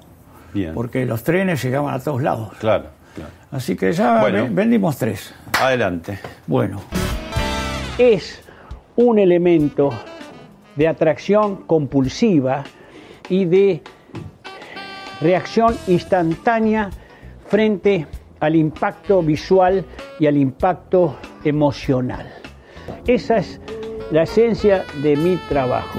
Bien, 0.52 0.72
Porque 0.74 1.04
los 1.04 1.22
trenes 1.24 1.62
llegaban 1.62 1.92
a 1.94 1.98
todos 1.98 2.22
lados. 2.22 2.52
claro. 2.58 2.86
claro. 3.14 3.30
Así 3.50 3.76
que 3.76 3.92
ya 3.92 4.20
Bueno. 4.20 4.46
vendimos 4.50 4.96
tres. 4.96 5.34
Adelante. 5.60 6.18
Bueno. 6.46 6.80
Es 7.98 8.42
un 8.96 9.18
elemento 9.18 9.90
de 10.76 10.88
atracción 10.88 11.56
compulsiva 11.66 12.64
y 13.28 13.44
de 13.44 13.82
reacción 15.20 15.76
instantánea 15.86 16.90
frente 17.48 18.06
al 18.40 18.56
impacto 18.56 19.22
visual 19.22 19.84
y 20.18 20.26
al 20.26 20.36
impacto 20.36 21.16
emocional. 21.44 22.26
Esa 23.06 23.36
es 23.38 23.60
la 24.10 24.22
esencia 24.24 24.84
de 25.02 25.16
mi 25.16 25.36
trabajo. 25.48 25.98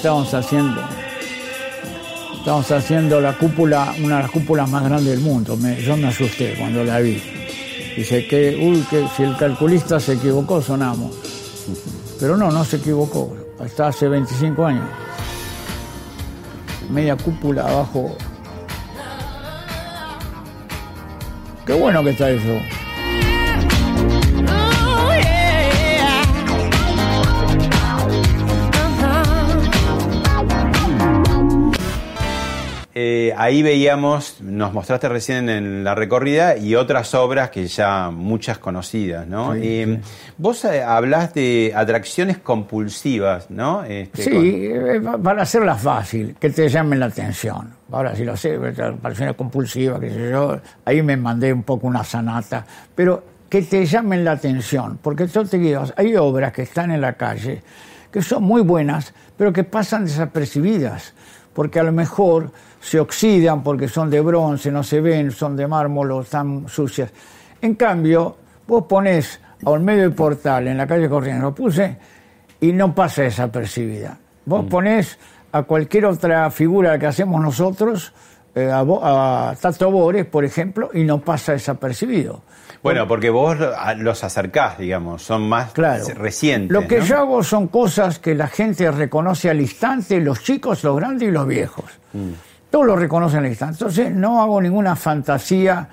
Estamos 0.00 0.32
haciendo, 0.32 0.80
estamos 2.38 2.70
haciendo 2.72 3.20
la 3.20 3.36
cúpula, 3.36 3.94
una 4.02 4.16
de 4.16 4.22
las 4.22 4.30
cúpulas 4.30 4.66
más 4.66 4.82
grandes 4.82 5.08
del 5.08 5.20
mundo. 5.20 5.58
Yo 5.78 5.94
me 5.98 6.08
asusté 6.08 6.54
cuando 6.58 6.82
la 6.82 7.00
vi. 7.00 7.22
Dice 7.94 8.26
que, 8.26 8.56
uy, 8.62 8.80
que 8.88 9.06
si 9.14 9.24
el 9.24 9.36
calculista 9.36 10.00
se 10.00 10.14
equivocó, 10.14 10.62
sonamos. 10.62 11.14
Pero 12.18 12.38
no, 12.38 12.50
no 12.50 12.64
se 12.64 12.78
equivocó. 12.78 13.36
Hasta 13.62 13.88
hace 13.88 14.08
25 14.08 14.64
años. 14.64 14.88
Media 16.88 17.14
cúpula 17.14 17.68
abajo. 17.68 18.16
Qué 21.66 21.74
bueno 21.74 22.02
que 22.02 22.10
está 22.12 22.30
eso. 22.30 22.79
Eh, 33.02 33.32
ahí 33.38 33.62
veíamos, 33.62 34.42
nos 34.42 34.74
mostraste 34.74 35.08
recién 35.08 35.48
en 35.48 35.82
la 35.84 35.94
recorrida 35.94 36.58
y 36.58 36.74
otras 36.74 37.14
obras 37.14 37.48
que 37.48 37.66
ya 37.66 38.10
muchas 38.10 38.58
conocidas, 38.58 39.26
¿no? 39.26 39.54
Sí, 39.54 39.60
Eh, 39.62 40.00
Vos 40.36 40.66
eh, 40.66 40.82
hablás 40.82 41.32
de 41.32 41.72
atracciones 41.74 42.36
compulsivas, 42.38 43.50
¿no? 43.50 43.84
Este, 43.84 44.22
Sí, 44.24 45.00
con- 45.02 45.22
para 45.22 45.42
hacerla 45.42 45.76
fácil, 45.76 46.36
que 46.38 46.50
te 46.50 46.68
llamen 46.68 47.00
la 47.00 47.06
atención. 47.06 47.72
Ahora, 47.90 48.14
si 48.14 48.22
lo 48.24 48.36
sé, 48.36 48.58
pareció 49.00 49.34
compulsiva, 49.34 49.98
qué 49.98 50.10
sé 50.10 50.30
yo, 50.30 50.60
ahí 50.84 51.02
me 51.02 51.16
mandé 51.16 51.54
un 51.54 51.62
poco 51.62 51.86
una 51.86 52.04
sanata, 52.04 52.66
pero 52.94 53.24
que 53.48 53.62
te 53.62 53.86
llamen 53.86 54.26
la 54.26 54.32
atención, 54.32 54.98
porque 55.00 55.26
yo 55.26 55.42
te 55.46 55.56
digo, 55.58 55.84
hay 55.96 56.14
obras 56.16 56.52
que 56.52 56.62
están 56.62 56.90
en 56.90 57.00
la 57.00 57.14
calle 57.14 57.62
que 58.12 58.20
son 58.20 58.42
muy 58.42 58.60
buenas, 58.60 59.14
pero 59.38 59.52
que 59.54 59.64
pasan 59.64 60.04
desapercibidas, 60.04 61.14
porque 61.54 61.80
a 61.80 61.82
lo 61.82 61.92
mejor 61.92 62.50
se 62.80 62.98
oxidan 62.98 63.62
porque 63.62 63.88
son 63.88 64.10
de 64.10 64.20
bronce, 64.20 64.70
no 64.72 64.82
se 64.82 65.00
ven, 65.00 65.30
son 65.30 65.56
de 65.56 65.66
mármol 65.66 66.10
o 66.12 66.20
están 66.22 66.66
sucias. 66.68 67.10
En 67.60 67.74
cambio, 67.74 68.36
vos 68.66 68.84
ponés 68.88 69.40
a 69.64 69.70
un 69.70 69.84
medio 69.84 70.02
del 70.02 70.12
portal 70.14 70.66
en 70.68 70.76
la 70.78 70.86
calle 70.86 71.08
Corrientes, 71.08 71.42
lo 71.42 71.54
puse, 71.54 71.96
y 72.60 72.72
no 72.72 72.94
pasa 72.94 73.22
desapercibida. 73.22 74.18
Vos 74.46 74.64
ponés 74.68 75.18
a 75.52 75.62
cualquier 75.64 76.06
otra 76.06 76.50
figura 76.50 76.98
que 76.98 77.06
hacemos 77.06 77.40
nosotros, 77.42 78.12
eh, 78.54 78.70
a, 78.70 78.80
a 78.80 79.54
Tato 79.60 79.90
Bores, 79.90 80.24
por 80.26 80.44
ejemplo, 80.44 80.90
y 80.94 81.04
no 81.04 81.20
pasa 81.20 81.52
desapercibido. 81.52 82.42
Bueno, 82.82 83.06
porque 83.06 83.28
vos 83.28 83.58
los 83.98 84.24
acercás, 84.24 84.78
digamos, 84.78 85.22
son 85.22 85.46
más 85.46 85.72
Claro. 85.72 86.02
recientes. 86.16 86.70
Lo 86.72 86.88
que 86.88 87.00
¿no? 87.00 87.04
yo 87.04 87.18
hago 87.18 87.42
son 87.44 87.68
cosas 87.68 88.18
que 88.18 88.34
la 88.34 88.46
gente 88.46 88.90
reconoce 88.90 89.50
al 89.50 89.60
instante, 89.60 90.18
los 90.18 90.42
chicos, 90.42 90.82
los 90.82 90.96
grandes 90.96 91.28
y 91.28 91.30
los 91.30 91.46
viejos. 91.46 91.84
Mm. 92.14 92.30
Todos 92.70 92.86
lo 92.86 92.96
reconocen 92.96 93.40
al 93.40 93.46
instante. 93.46 93.74
Entonces 93.74 94.12
no 94.12 94.40
hago 94.40 94.60
ninguna 94.62 94.94
fantasía 94.96 95.88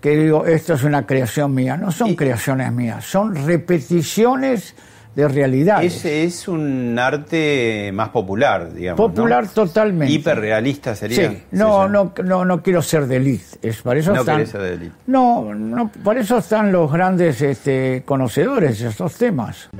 que 0.00 0.16
digo, 0.16 0.44
esto 0.46 0.74
es 0.74 0.82
una 0.84 1.06
creación 1.06 1.54
mía. 1.54 1.76
No 1.76 1.90
son 1.90 2.08
Y- 2.08 2.16
creaciones 2.16 2.70
mías, 2.72 3.04
son 3.04 3.34
repeticiones 3.46 4.74
de 5.14 5.28
realidades. 5.28 6.04
Es, 6.04 6.04
es 6.04 6.48
un 6.48 6.98
arte 6.98 7.90
más 7.94 8.10
popular, 8.10 8.70
digamos. 8.74 9.00
¿no? 9.00 9.06
Popular 9.14 9.48
totalmente. 9.48 10.12
Hiperrealista 10.12 10.94
sería. 10.94 11.30
Sí, 11.30 11.42
no, 11.52 11.88
no, 11.88 12.12
no, 12.22 12.44
no 12.44 12.62
quiero 12.62 12.82
ser 12.82 13.06
de 13.06 13.16
elite. 13.16 13.44
Es, 13.62 13.80
para 13.80 13.98
eso 13.98 14.12
No 14.12 14.20
están, 14.20 14.46
ser 14.46 14.78
de. 14.78 14.90
No, 15.06 15.54
no, 15.54 15.90
para 16.04 16.20
eso 16.20 16.36
están 16.38 16.70
los 16.70 16.92
grandes 16.92 17.40
este, 17.40 18.02
conocedores 18.04 18.78
de 18.80 18.88
estos 18.88 19.14
temas. 19.14 19.70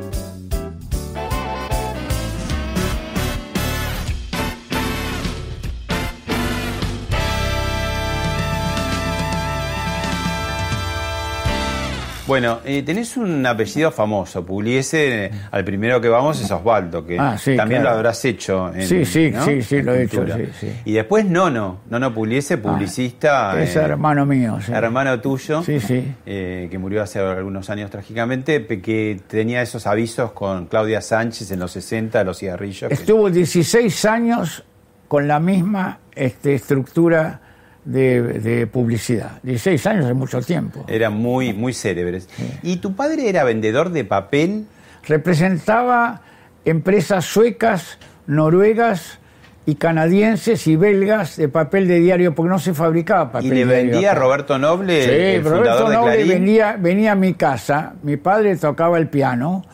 Bueno, 12.27 12.59
eh, 12.65 12.83
tenés 12.83 13.17
un 13.17 13.47
apellido 13.47 13.93
famoso, 13.93 14.45
Pugliese, 14.45 15.31
al 15.53 15.65
primero 15.65 16.01
que 16.01 16.09
vamos 16.09 16.41
es 16.41 16.51
Osvaldo, 16.51 17.07
que 17.07 17.17
Ah, 17.21 17.39
sí, 17.39 17.55
también 17.57 17.83
claro. 17.83 17.95
lo 17.95 17.99
habrás 18.01 18.25
hecho. 18.25 18.73
En, 18.75 18.85
Sí, 18.85 19.05
sí, 19.05 19.31
¿no? 19.31 19.45
sí, 19.45 19.63
sí, 19.63 19.77
En 19.77 19.87
lo 19.87 19.95
he 19.95 20.03
hecho, 20.03 20.27
sí, 20.27 20.43
sí. 20.59 20.73
Y 20.87 20.93
después 20.95 21.25
Nono, 21.25 21.83
Nono 21.89 22.13
Pugliese, 22.13 22.59
publicista. 22.59 23.63
es 23.63 23.77
eh, 23.77 23.81
hermano 23.81 24.27
mío. 24.27 24.59
sí. 24.61 24.73
hermano 24.73 25.21
tuyo, 25.21 25.63
Sí, 25.63 25.79
sí. 25.79 26.15
eh, 26.27 26.67
que 26.69 26.79
murió 26.79 27.01
hace 27.05 27.21
algunos 27.21 27.71
años 27.71 27.91
trágicamente, 27.93 28.67
que 28.67 29.21
tenía 29.29 29.63
esos 29.63 29.87
avisos 29.87 30.33
con 30.33 30.67
Claudia 30.67 31.03
Sánchez 31.03 31.53
en 31.53 31.61
los 31.61 31.71
60 31.71 32.19
de 32.19 32.25
los 32.25 32.39
cigarrillos. 32.39 32.89
que- 32.89 32.95
Estuvo 32.95 33.31
16 33.31 34.05
años 34.05 34.65
con 35.07 35.29
la 35.29 35.39
misma 35.39 36.01
este, 36.13 36.57
estructura 36.57 37.41
de, 37.87 38.21
de 38.21 38.67
publicidad. 38.67 39.39
16 39.43 39.87
años 39.87 40.07
es 40.07 40.15
mucho 40.15 40.43
tiempo. 40.43 40.85
eran 40.89 41.15
muy, 41.15 41.55
muy 41.55 41.73
célebres. 41.73 42.29
¿Y 42.63 42.77
tu 42.77 42.95
padre 42.95 43.29
era 43.31 43.45
vendedor 43.45 43.91
de 43.91 44.05
papel? 44.05 44.67
Representaba 45.07 46.21
empresas 46.65 47.25
suecas, 47.25 47.99
noruegas 48.27 49.19
y 49.65 49.77
canadienses 49.77 50.67
y 50.67 50.77
belgas 50.77 51.37
de 51.37 51.49
papel 51.49 51.89
de 51.89 52.01
diario, 52.01 52.35
porque 52.35 52.51
no 52.51 52.59
se 52.59 52.75
fabricaba 52.75 53.33
papel 53.33 53.47
¿Y 53.47 53.51
le 53.51 53.65
diario 53.65 53.91
vendía 53.93 54.13
a. 54.13 54.15
Roberto 54.15 54.59
Noble, 54.59 55.03
Sí, 55.03 55.11
el 55.11 55.45
Roberto 55.45 55.85
fundador 55.87 55.93
Noble 55.93 56.25
venía, 56.25 56.77
venía 56.79 57.13
a 57.13 57.17
mi 57.17 57.35
casa, 57.35 57.95
mi 58.03 58.17
padre 58.17 58.57
tocaba 58.57 58.99
el 58.99 59.09
piano 59.09 59.65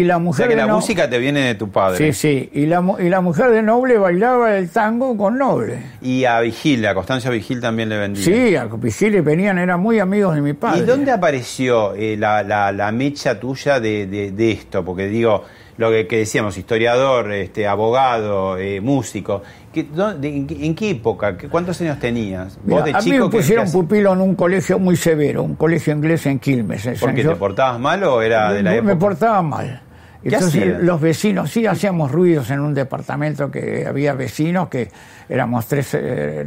y 0.00 0.04
la 0.04 0.16
O 0.16 0.20
mujer 0.20 0.46
sea 0.46 0.48
que 0.48 0.56
la 0.56 0.66
No- 0.66 0.76
música 0.76 1.08
te 1.08 1.18
viene 1.18 1.40
de 1.40 1.54
tu 1.54 1.70
padre. 1.70 1.98
Sí, 1.98 2.12
sí, 2.12 2.50
y 2.52 2.66
la, 2.66 2.82
y 2.98 3.08
la 3.08 3.20
mujer 3.20 3.50
de 3.50 3.62
Noble 3.62 3.98
bailaba 3.98 4.56
el 4.56 4.68
tango 4.70 5.16
con 5.16 5.38
Noble. 5.38 5.78
Y 6.02 6.24
a 6.24 6.40
Vigil, 6.40 6.86
a 6.86 6.94
Constancio 6.94 7.30
Vigil 7.30 7.60
también 7.60 7.88
le 7.88 7.98
vendía. 7.98 8.24
Sí, 8.24 8.56
a 8.56 8.64
Vigiles 8.64 9.24
venían, 9.24 9.58
eran 9.58 9.80
muy 9.80 9.98
amigos 9.98 10.34
de 10.34 10.40
mi 10.40 10.52
padre. 10.52 10.80
¿Y 10.80 10.84
dónde 10.84 11.10
apareció 11.12 11.94
eh, 11.94 12.16
la, 12.18 12.42
la- 12.42 12.72
la 12.72 12.92
mecha 12.92 13.38
tuya 13.38 13.80
de, 13.80 14.06
de- 14.06 14.32
de 14.32 14.50
esto? 14.52 14.84
Porque 14.84 15.06
digo, 15.06 15.44
lo 15.76 15.90
que, 15.90 16.06
que 16.06 16.18
decíamos, 16.18 16.56
historiador, 16.56 17.32
este, 17.32 17.66
abogado, 17.66 18.56
eh, 18.58 18.80
músico. 18.80 19.42
¿Qué- 19.74 19.82
dónde- 19.92 20.28
en, 20.34 20.46
qué- 20.46 20.64
en 20.66 20.74
qué 20.74 20.90
época? 20.90 21.36
¿Qué- 21.36 21.48
¿Cuántos 21.48 21.78
años 21.80 21.98
tenías? 21.98 22.56
Mira, 22.64 22.76
Vos 22.80 22.84
de 22.86 22.90
a 22.92 22.98
mí 22.98 23.04
chico 23.04 23.24
me 23.26 23.30
pusieron 23.30 23.66
que- 23.66 23.72
pupilo 23.72 24.12
en 24.12 24.20
un 24.20 24.34
colegio 24.36 24.78
muy 24.78 24.96
severo, 24.96 25.42
un 25.42 25.56
colegio 25.56 25.92
inglés 25.92 26.24
en 26.26 26.38
Quilmes. 26.38 26.86
en 26.86 26.96
¿Por 26.96 27.12
qué 27.14 27.24
te 27.24 27.34
portabas 27.36 27.78
mal 27.80 28.02
o 28.04 28.22
era 28.22 28.52
de 28.52 28.62
la 28.62 28.74
época? 28.76 28.86
me 28.94 28.96
portaba 28.96 29.42
mal. 29.42 29.82
¿Qué 30.24 30.34
Entonces 30.34 30.82
los 30.82 31.00
vecinos, 31.02 31.50
sí, 31.50 31.66
hacíamos 31.66 32.10
ruidos 32.10 32.50
en 32.50 32.60
un 32.60 32.72
departamento 32.72 33.50
que 33.50 33.86
había 33.86 34.14
vecinos 34.14 34.68
que 34.68 34.90
éramos 35.28 35.66
tres, 35.66 35.90
eh, 35.92 36.46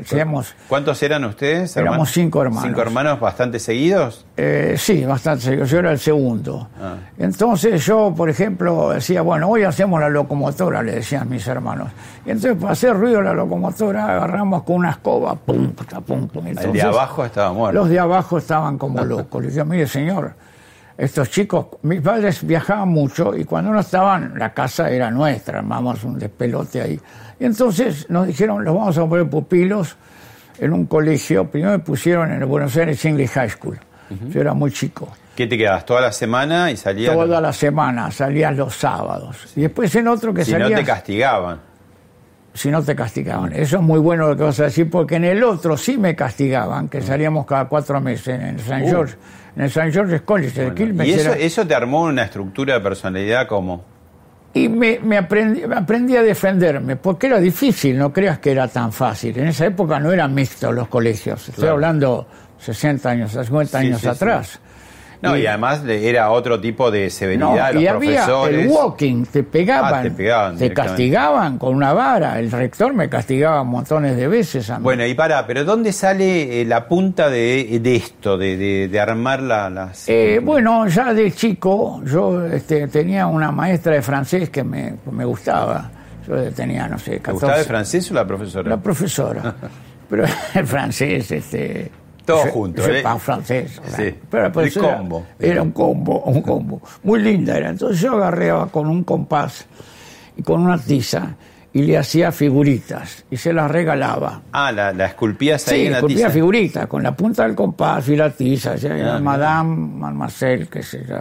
hacíamos, 0.00 0.54
¿Cuántos 0.66 1.02
eran 1.02 1.24
ustedes? 1.24 1.76
Éramos 1.76 1.92
hermanos? 1.92 2.10
cinco 2.10 2.42
hermanos. 2.42 2.64
¿Cinco 2.64 2.80
hermanos 2.80 3.20
bastante 3.20 3.58
seguidos? 3.58 4.24
eh, 4.38 4.76
sí, 4.78 5.04
bastante 5.04 5.44
serio, 5.44 5.66
yo 5.66 5.78
era 5.78 5.92
el 5.92 5.98
segundo. 5.98 6.68
Ah. 6.80 6.94
Entonces 7.18 7.84
yo, 7.84 8.14
por 8.16 8.30
ejemplo, 8.30 8.90
decía, 8.90 9.20
bueno, 9.20 9.48
hoy 9.50 9.64
hacemos 9.64 10.00
la 10.00 10.08
locomotora, 10.08 10.82
le 10.82 10.92
decían 10.92 11.28
mis 11.28 11.46
hermanos. 11.46 11.90
Y 12.24 12.30
entonces 12.30 12.58
para 12.58 12.72
hacer 12.72 12.94
ruido 12.94 13.20
la 13.20 13.34
locomotora 13.34 14.06
agarramos 14.06 14.62
con 14.62 14.76
una 14.76 14.90
escoba, 14.92 15.34
pum, 15.34 15.72
pum, 15.72 16.02
pum, 16.02 16.28
pum. 16.28 16.46
El 16.46 16.54
de 16.54 16.60
Entonces, 16.62 16.84
abajo 16.84 17.26
estaba 17.26 17.52
muerto. 17.52 17.78
Los 17.78 17.90
de 17.90 17.98
abajo 17.98 18.38
estaban 18.38 18.78
como 18.78 19.04
locos. 19.04 19.42
Le 19.42 19.48
dije, 19.48 19.64
mire, 19.64 19.86
señor, 19.86 20.34
estos 20.96 21.30
chicos, 21.30 21.66
mis 21.82 22.00
padres 22.00 22.46
viajaban 22.46 22.88
mucho 22.88 23.36
y 23.36 23.44
cuando 23.44 23.72
no 23.72 23.80
estaban, 23.80 24.34
la 24.38 24.52
casa 24.52 24.90
era 24.90 25.10
nuestra, 25.10 25.58
armamos 25.58 26.04
un 26.04 26.18
despelote 26.18 26.80
ahí. 26.80 27.00
Y 27.40 27.44
entonces 27.44 28.08
nos 28.10 28.26
dijeron, 28.26 28.64
los 28.64 28.74
vamos 28.74 28.96
a 28.98 29.06
poner 29.06 29.28
pupilos 29.28 29.96
en 30.58 30.72
un 30.72 30.86
colegio. 30.86 31.50
Primero 31.50 31.72
me 31.72 31.78
pusieron 31.80 32.30
en 32.32 32.40
el 32.40 32.46
Buenos 32.46 32.76
Aires 32.76 33.04
English 33.04 33.30
High 33.30 33.50
School. 33.50 33.78
Yo 34.28 34.40
era 34.42 34.52
muy 34.52 34.70
chico. 34.70 35.08
¿Qué 35.34 35.46
te 35.46 35.56
quedabas 35.56 35.86
toda 35.86 36.02
la 36.02 36.12
semana 36.12 36.70
y 36.70 36.76
salías? 36.76 37.14
Toda 37.14 37.40
la 37.40 37.52
semana, 37.52 38.10
salías 38.10 38.54
los 38.54 38.74
sábados. 38.74 39.52
Y 39.56 39.62
después 39.62 39.94
en 39.96 40.08
otro 40.08 40.34
que 40.34 40.44
si 40.44 40.52
no 40.52 40.68
te 40.68 40.84
castigaban. 40.84 41.71
Si 42.54 42.70
no 42.70 42.82
te 42.82 42.94
castigaban. 42.94 43.52
Eso 43.52 43.76
es 43.76 43.82
muy 43.82 43.98
bueno 43.98 44.28
lo 44.28 44.36
que 44.36 44.42
vas 44.42 44.60
a 44.60 44.64
decir, 44.64 44.90
porque 44.90 45.16
en 45.16 45.24
el 45.24 45.42
otro 45.42 45.76
sí 45.76 45.96
me 45.96 46.14
castigaban, 46.14 46.88
que 46.88 47.00
salíamos 47.00 47.46
cada 47.46 47.66
cuatro 47.66 48.00
meses 48.00 48.28
en 48.28 48.42
el 48.42 48.60
San 48.60 48.82
Uh. 48.82 48.86
George, 48.88 49.14
en 49.56 49.62
el 49.64 49.70
San 49.70 49.90
George's 49.92 50.22
College 50.22 50.74
Quilmes. 50.74 51.08
¿Y 51.08 51.12
eso, 51.12 51.30
era- 51.32 51.38
eso 51.38 51.66
te 51.66 51.74
armó 51.74 52.02
una 52.02 52.24
estructura 52.24 52.74
de 52.74 52.80
personalidad 52.80 53.46
como? 53.46 53.84
Y 54.54 54.68
me, 54.68 54.98
me 55.02 55.16
aprendí, 55.16 55.62
aprendí 55.62 56.14
a 56.14 56.22
defenderme, 56.22 56.96
porque 56.96 57.26
era 57.28 57.38
difícil, 57.40 57.96
no 57.96 58.12
creas 58.12 58.38
que 58.38 58.52
era 58.52 58.68
tan 58.68 58.92
fácil. 58.92 59.38
En 59.38 59.46
esa 59.46 59.64
época 59.64 59.98
no 59.98 60.12
eran 60.12 60.34
mixtos 60.34 60.74
los 60.74 60.88
colegios, 60.88 61.40
estoy 61.48 61.54
Claro. 61.62 61.72
hablando 61.74 62.26
60 62.58 63.08
años, 63.08 63.32
50 63.32 63.80
Sí, 63.80 63.86
años 63.86 63.96
sí, 64.00 64.02
sí. 64.02 64.08
No, 65.22 65.36
y 65.36 65.46
además 65.46 65.84
le- 65.84 66.08
era 66.08 66.30
otro 66.30 66.60
tipo 66.60 66.90
de 66.90 67.04
No, 67.04 67.10
severidad, 67.10 67.52
y 67.52 67.56
los 67.56 67.66
había 67.74 67.90
profesores. 67.92 68.60
el 68.64 68.68
walking, 68.68 69.24
te 69.24 69.42
pegaban, 69.44 69.94
Ah, 69.94 70.02
te 70.02 70.10
pegaban 70.10 70.56
te 70.58 70.72
castigaban 70.74 71.58
con 71.58 71.74
una 71.76 71.92
vara. 71.92 72.38
El 72.40 72.50
rector 72.50 72.92
me 72.92 73.08
castigaba 73.08 73.62
montones 73.62 74.16
de 74.16 74.26
veces 74.28 74.68
a 74.68 74.78
mí. 74.78 74.82
Bueno, 74.82 75.06
y 75.06 75.14
para, 75.14 75.46
pero 75.46 75.64
¿dónde 75.64 75.92
sale 75.92 76.60
eh, 76.60 76.64
la 76.64 76.88
punta 76.88 77.30
de, 77.30 77.78
de 77.80 77.96
esto, 77.96 78.36
de, 78.36 78.56
de- 78.56 78.88
de 78.88 79.00
armar 79.00 79.40
la, 79.42 79.70
las... 79.70 80.08
Eh, 80.08 80.40
bueno, 80.42 80.86
ya 80.88 81.14
de 81.14 81.30
chico 81.32 82.02
yo 82.04 82.44
este, 82.46 82.88
tenía 82.88 83.26
una 83.28 83.52
maestra 83.52 83.94
de 83.94 84.02
francés 84.02 84.50
que 84.50 84.64
me, 84.64 84.96
me 85.10 85.24
gustaba. 85.24 85.88
Yo 86.26 86.52
tenía, 86.52 86.88
no 86.88 86.98
sé, 86.98 87.12
¿Te 87.12 87.18
14 87.20 87.32
gustaba 87.32 87.58
el 87.60 87.64
francés 87.64 88.10
o 88.10 88.14
la 88.14 88.26
profesora? 88.26 88.70
La 88.70 88.76
profesora. 88.80 89.54
Pero 90.10 90.24
el 90.54 90.66
francés, 90.66 91.30
este. 91.30 91.90
Todo 92.24 92.38
junto, 92.52 92.82
je 92.82 93.00
¿eh? 93.00 93.02
parle 93.02 93.20
francés. 93.20 93.80
Sí. 93.96 94.14
Pero 94.30 94.46
El 94.46 94.52
profesora 94.52 94.96
combo. 94.98 95.26
Era 95.38 95.62
un 95.62 95.72
combo, 95.72 96.20
un 96.24 96.40
combo. 96.42 96.80
Muy 97.02 97.20
linda 97.22 97.56
era. 97.56 97.70
Entonces 97.70 98.00
yo 98.00 98.12
agarreaba 98.14 98.66
con 98.68 98.86
un 98.88 99.02
compás 99.04 99.66
y 100.36 100.42
con 100.42 100.62
una 100.62 100.78
tiza 100.78 101.34
y 101.74 101.82
le 101.82 101.96
hacía 101.98 102.30
figuritas 102.32 103.24
y 103.30 103.36
se 103.36 103.52
las 103.52 103.70
regalaba. 103.70 104.42
Ah, 104.52 104.70
la, 104.72 104.92
la 104.92 105.06
esculpías 105.06 105.66
ahí 105.68 105.80
Sí, 105.80 105.86
en 105.86 105.92
la 105.92 105.98
esculpía 105.98 106.16
tiza. 106.26 106.30
figuritas 106.30 106.86
con 106.86 107.02
la 107.02 107.16
punta 107.16 107.44
del 107.44 107.54
compás 107.54 108.08
y 108.08 108.16
la 108.16 108.30
tiza. 108.30 108.76
ya, 108.76 109.16
Ah, 109.16 109.18
Madame, 109.20 109.74
Mademoiselle, 109.98 110.66
qué 110.68 110.82
sé 110.82 111.04
yo. 111.08 111.16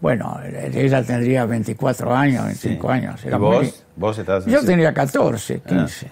Bueno, 0.00 0.38
ella 0.74 1.02
tendría 1.02 1.46
24 1.46 2.14
años, 2.14 2.44
25 2.44 2.90
años. 2.90 3.20
¿Y 3.24 3.28
Era 3.28 3.38
muy- 3.38 3.56
vos? 3.56 3.84
¿Vos 3.96 4.18
estabas 4.18 4.44
Yo 4.46 4.58
así? 4.58 4.66
tenía 4.66 4.92
14, 4.92 5.60
15. 5.60 6.08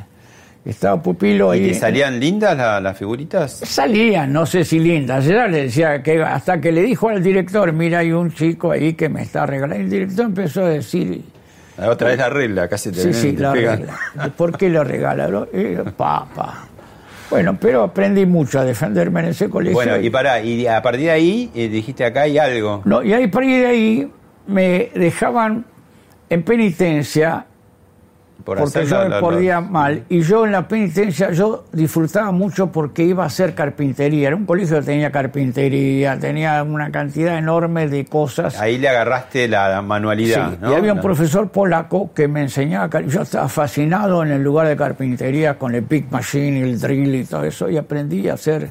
Estaba 0.64 1.02
pupilo 1.02 1.50
ahí. 1.50 1.64
¿Y 1.66 1.68
te 1.72 1.74
salían 1.74 2.18
lindas 2.18 2.56
la- 2.56 2.80
las 2.80 2.96
figuritas? 2.96 3.52
Salían, 3.64 4.32
no 4.32 4.46
sé 4.46 4.64
si 4.64 4.78
lindas. 4.78 5.26
Ella 5.26 5.46
le 5.46 5.64
decía 5.64 6.02
que 6.02 6.22
hasta 6.22 6.58
que 6.60 6.72
le 6.72 6.82
dijo 6.82 7.08
al 7.10 7.22
director, 7.22 7.70
mira, 7.72 7.98
hay 7.98 8.12
un 8.12 8.32
chico 8.32 8.70
ahí 8.70 8.94
que 8.94 9.08
me 9.10 9.22
está 9.22 9.44
regalando. 9.44 9.84
El 9.84 9.90
director 9.90 10.24
empezó 10.24 10.64
a 10.64 10.68
decir, 10.70 11.22
Otra 11.76 12.08
vez 12.08 12.18
la 12.18 12.30
regla, 12.30 12.66
casi 12.68 12.90
te 12.92 13.00
sí, 13.02 13.12
sí, 13.12 13.32
te 13.34 13.42
la 13.42 13.52
pegan. 13.52 13.78
regla. 13.80 13.98
¿Por 14.36 14.56
qué? 14.56 14.70
Lo- 14.70 15.48
eh, 15.52 15.82
Papa. 15.96 16.68
Bueno, 17.28 17.58
pero 17.60 17.82
aprendí 17.82 18.24
mucho 18.26 18.60
a 18.60 18.64
defenderme 18.64 19.20
en 19.20 19.26
ese 19.26 19.50
colegio. 19.50 19.74
Bueno, 19.74 19.98
y 19.98 20.08
pará, 20.08 20.40
y 20.40 20.66
a 20.66 20.80
partir 20.80 21.02
de 21.06 21.10
ahí 21.10 21.50
eh, 21.54 21.68
dijiste 21.68 22.04
acá 22.04 22.22
hay 22.22 22.38
algo. 22.38 22.80
No, 22.84 23.02
y 23.02 23.12
ahí, 23.12 23.26
por 23.26 23.42
ahí 23.42 23.58
de 23.58 23.66
ahí 23.66 24.12
me 24.46 24.90
dejaban 24.94 25.64
en 26.30 26.42
penitencia 26.42 27.46
Por 28.42 28.58
porque 28.58 28.84
yo 28.84 28.98
la- 28.98 29.04
me 29.04 29.08
la- 29.10 29.20
podía 29.20 29.54
la- 29.54 29.60
mal. 29.62 30.04
Y 30.08 30.20
yo 30.20 30.44
en 30.44 30.52
la 30.52 30.66
penitencia, 30.68 31.30
yo 31.30 31.64
disfrutaba 31.72 32.30
mucho 32.30 32.70
porque 32.70 33.02
iba 33.04 33.22
a 33.22 33.26
hacer 33.28 33.54
carpintería. 33.54 34.26
Era 34.28 34.36
un 34.36 34.44
colegio 34.44 34.80
que 34.80 34.84
tenía 34.86 35.10
carpintería, 35.10 36.18
tenía 36.18 36.62
una 36.62 36.90
cantidad 36.90 37.38
enorme 37.38 37.88
de 37.88 38.04
cosas. 38.04 38.60
Ahí 38.60 38.76
le 38.76 38.88
agarraste 38.88 39.48
la 39.48 39.80
manualidad, 39.82 40.50
Sí, 40.50 40.58
¿no? 40.60 40.72
Y 40.72 40.74
había 40.74 40.92
un 40.92 41.00
profesor 41.00 41.48
polaco 41.50 42.10
que 42.12 42.28
me 42.28 42.42
enseñaba, 42.42 43.00
yo 43.02 43.22
estaba 43.22 43.48
fascinado 43.48 44.22
en 44.22 44.30
el 44.32 44.42
lugar 44.42 44.66
de 44.66 44.76
carpintería 44.76 45.58
con 45.58 45.74
el 45.74 45.84
pick 45.84 46.10
machine, 46.10 46.60
el 46.62 46.78
drill 46.80 47.14
y 47.14 47.24
todo 47.24 47.44
eso, 47.44 47.70
y 47.70 47.76
aprendí 47.78 48.28
a 48.28 48.34
hacer 48.34 48.68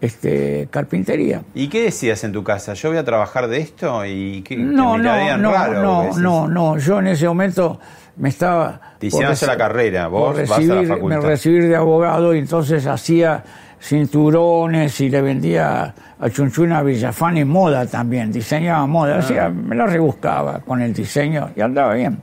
este, 0.00 0.68
carpintería. 0.70 1.42
¿Y 1.54 1.68
qué 1.68 1.82
decías 1.84 2.24
en 2.24 2.32
tu 2.32 2.42
casa? 2.42 2.74
¿Yo 2.74 2.88
voy 2.88 2.98
a 2.98 3.04
trabajar 3.04 3.46
de 3.46 3.58
esto? 3.60 4.04
¿Y 4.04 4.42
No, 4.58 4.96
te 4.96 5.02
no, 5.02 5.36
no, 5.38 5.52
raro? 5.52 6.10
no, 6.18 6.48
no, 6.48 6.78
yo 6.78 6.98
en 6.98 7.06
ese 7.08 7.28
momento 7.28 7.78
me 8.16 8.28
estaba... 8.28 8.80
Te 8.98 9.10
por 9.10 9.24
hacer 9.24 9.48
la 9.48 9.56
carrera, 9.56 10.08
vos 10.08 10.34
por 10.34 10.46
vas 10.48 10.58
a 10.58 10.60
la 10.62 10.74
recibir- 10.74 10.88
facultad. 10.88 11.18
Me 11.20 11.26
recibir 11.26 11.68
de 11.68 11.76
abogado 11.76 12.34
y 12.34 12.38
entonces 12.38 12.86
hacía 12.86 13.42
cinturones 13.80 15.00
y 15.00 15.08
le 15.08 15.20
vendía 15.22 15.94
a 16.20 16.30
Chunchuna 16.30 16.82
Villafán 16.82 17.46
moda 17.48 17.86
también, 17.86 18.30
diseñaba 18.32 18.86
moda, 18.86 19.16
Ah. 19.16 19.18
hacía- 19.18 19.48
me 19.48 19.74
la 19.76 19.86
rebuscaba 19.86 20.60
con 20.60 20.80
el 20.82 20.92
diseño 20.92 21.50
y 21.56 21.60
andaba 21.60 21.94
bien. 21.94 22.18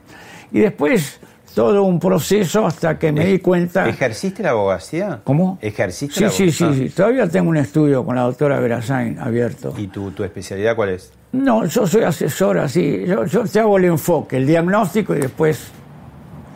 Y 0.51 0.60
después 0.60 1.20
todo 1.55 1.83
un 1.83 2.00
proceso 2.00 2.66
hasta 2.66 2.98
que 2.98 3.11
me 3.11 3.25
di 3.25 3.40
cuenta... 3.40 3.87
¿Ejerciste 3.90 4.44
la 4.44 4.51
abogacía? 4.51 5.20
¿Cómo? 5.24 5.57
¿Ejerciste 5.61 6.16
Sí, 6.16 6.24
la 6.24 6.29
sí, 6.29 6.51
sí, 6.51 6.63
abogacía? 6.63 6.87
sí. 6.90 6.94
Todavía 6.96 7.27
tengo 7.29 7.50
un 7.50 7.57
estudio 7.57 8.05
con 8.05 8.16
la 8.16 8.22
doctora 8.22 8.59
Verazain 8.59 9.20
abierto. 9.20 9.74
¿Y 9.77 9.87
tu, 9.87 10.11
tu 10.11 10.24
especialidad 10.24 10.75
cuál 10.75 10.90
es? 10.90 11.11
No, 11.31 11.66
yo 11.66 11.85
soy 11.85 12.03
asesor 12.03 12.59
así. 12.59 13.03
Yo, 13.05 13.25
yo 13.25 13.44
te 13.44 13.59
hago 13.59 13.77
el 13.77 13.85
enfoque, 13.85 14.37
el 14.37 14.48
diagnóstico 14.48 15.13
y 15.16 15.20
después 15.20 15.72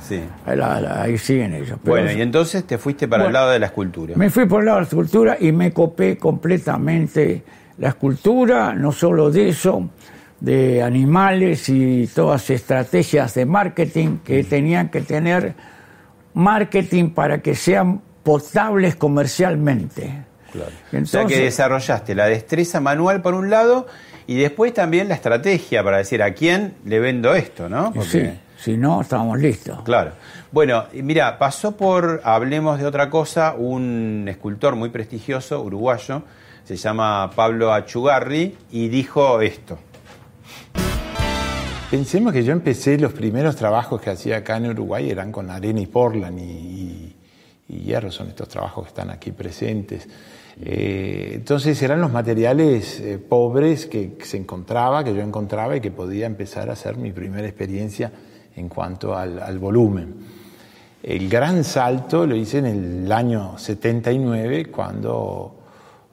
Sí. 0.07 0.21
la- 0.45 0.79
la- 0.81 1.01
ahí 1.03 1.17
siguen 1.17 1.53
ellos. 1.53 1.77
Pero 1.83 1.95
Bueno, 1.95 2.11
y 2.11 2.21
entonces 2.21 2.65
te 2.65 2.77
fuiste 2.77 3.07
para 3.07 3.25
el 3.25 3.33
lado 3.33 3.51
de 3.51 3.59
la 3.59 3.67
escultura. 3.67 4.15
me 4.15 4.29
fui 4.29 4.45
por 4.45 4.59
el 4.61 4.65
lado 4.67 4.77
de 4.77 4.81
la 4.83 4.87
escultura 4.87 5.37
y 5.39 5.51
me 5.51 5.71
copé 5.71 6.17
completamente 6.17 7.43
la 7.77 7.89
escultura, 7.89 8.73
no 8.75 8.91
solo 8.91 9.31
de 9.31 9.49
eso, 9.49 9.89
de 10.39 10.83
animales 10.83 11.69
y 11.69 12.05
todas 12.13 12.49
estrategias 12.49 13.33
de 13.33 13.45
marketing 13.45 14.17
que 14.23 14.43
tenían 14.43 14.89
que 14.89 15.01
tener 15.01 15.55
marketing 16.33 17.09
para 17.11 17.41
que 17.41 17.55
sean 17.55 18.01
potables 18.23 18.95
comercialmente. 18.95 20.23
Claro. 20.51 20.69
o 20.69 20.95
Entonces, 20.95 21.09
sea 21.11 21.25
que 21.25 21.39
desarrollaste 21.43 22.13
la 22.13 22.27
destreza 22.27 22.79
manual 22.79 23.21
por 23.23 23.33
un 23.33 23.49
lado 23.49 23.87
y 24.27 24.35
después 24.37 24.71
también 24.73 25.07
la 25.09 25.15
estrategia 25.15 25.83
para 25.83 25.97
decir 25.97 26.21
a 26.21 26.33
quién 26.35 26.75
le 26.85 26.99
vendo 26.99 27.33
esto, 27.33 27.69
¿no? 27.69 27.91
Porque- 27.91 28.07
sí, 28.09 28.39
si 28.63 28.77
no, 28.77 29.01
estábamos 29.01 29.39
listos. 29.39 29.81
Claro. 29.83 30.11
Bueno, 30.51 30.85
mira, 30.93 31.37
pasó 31.37 31.75
por, 31.75 32.21
hablemos 32.23 32.79
de 32.79 32.85
otra 32.85 33.09
cosa, 33.09 33.53
un 33.57 34.25
escultor 34.29 34.75
muy 34.75 34.89
prestigioso, 34.89 35.61
uruguayo, 35.61 36.23
se 36.63 36.77
llama 36.77 37.29
Pablo 37.35 37.73
Achugarri, 37.73 38.55
y 38.71 38.87
dijo 38.87 39.41
esto. 39.41 39.77
Pensemos 41.91 42.33
que 42.33 42.43
yo 42.43 42.53
empecé 42.53 42.97
los 42.97 43.13
primeros 43.13 43.55
trabajos 43.55 44.01
que 44.01 44.09
hacía 44.09 44.37
acá 44.37 44.57
en 44.57 44.67
Uruguay 44.71 45.09
eran 45.11 45.31
con 45.31 45.49
arena 45.51 45.79
y 45.81 45.85
portland 45.87 46.39
y, 46.39 46.43
y- 46.43 47.15
y 47.69 47.79
hierro, 47.79 48.11
son 48.11 48.27
estos 48.29 48.47
trabajos 48.49 48.85
que 48.85 48.89
están 48.89 49.09
aquí 49.09 49.31
presentes. 49.31 50.07
Eh, 50.61 51.31
entonces 51.35 51.81
eran 51.81 52.01
los 52.01 52.11
materiales 52.11 52.99
eh, 52.99 53.17
pobres 53.17 53.85
que 53.87 54.17
se 54.23 54.37
encontraba, 54.37 55.03
que 55.03 55.13
yo 55.15 55.21
encontraba 55.21 55.75
y 55.75 55.81
que 55.81 55.91
podía 55.91 56.25
empezar 56.25 56.69
a 56.69 56.73
hacer 56.73 56.97
mi 56.97 57.11
primera 57.11 57.47
experiencia 57.47 58.11
en 58.55 58.69
cuanto 58.69 59.15
al, 59.15 59.39
al 59.39 59.59
volumen. 59.59 60.15
El 61.03 61.27
gran 61.27 61.65
salto 61.65 62.25
lo 62.25 62.33
hice 62.33 62.59
en 62.59 62.65
el 62.65 63.11
año 63.11 63.57
79 63.57 64.71
cuando 64.71 65.55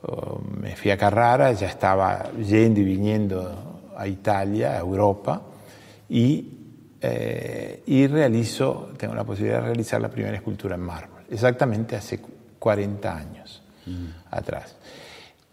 oh, 0.02 0.40
me 0.60 0.74
fui 0.74 0.90
a 0.90 0.98
Carrara, 0.98 1.52
ya 1.52 1.68
estaba 1.68 2.32
yendo 2.32 2.80
y 2.80 2.84
viniendo 2.84 3.92
a 3.96 4.08
Italia, 4.08 4.72
a 4.72 4.78
Europa, 4.78 5.42
y, 6.08 6.44
eh, 7.00 7.84
y 7.86 8.06
realizo, 8.08 8.90
tengo 8.96 9.14
la 9.14 9.22
posibilidad 9.22 9.60
de 9.60 9.66
realizar 9.66 10.00
la 10.00 10.10
primera 10.10 10.36
escultura 10.36 10.74
en 10.74 10.80
mármol, 10.80 11.22
exactamente 11.30 11.94
hace 11.94 12.20
40 12.58 13.16
años 13.16 13.62
atrás. 14.30 14.74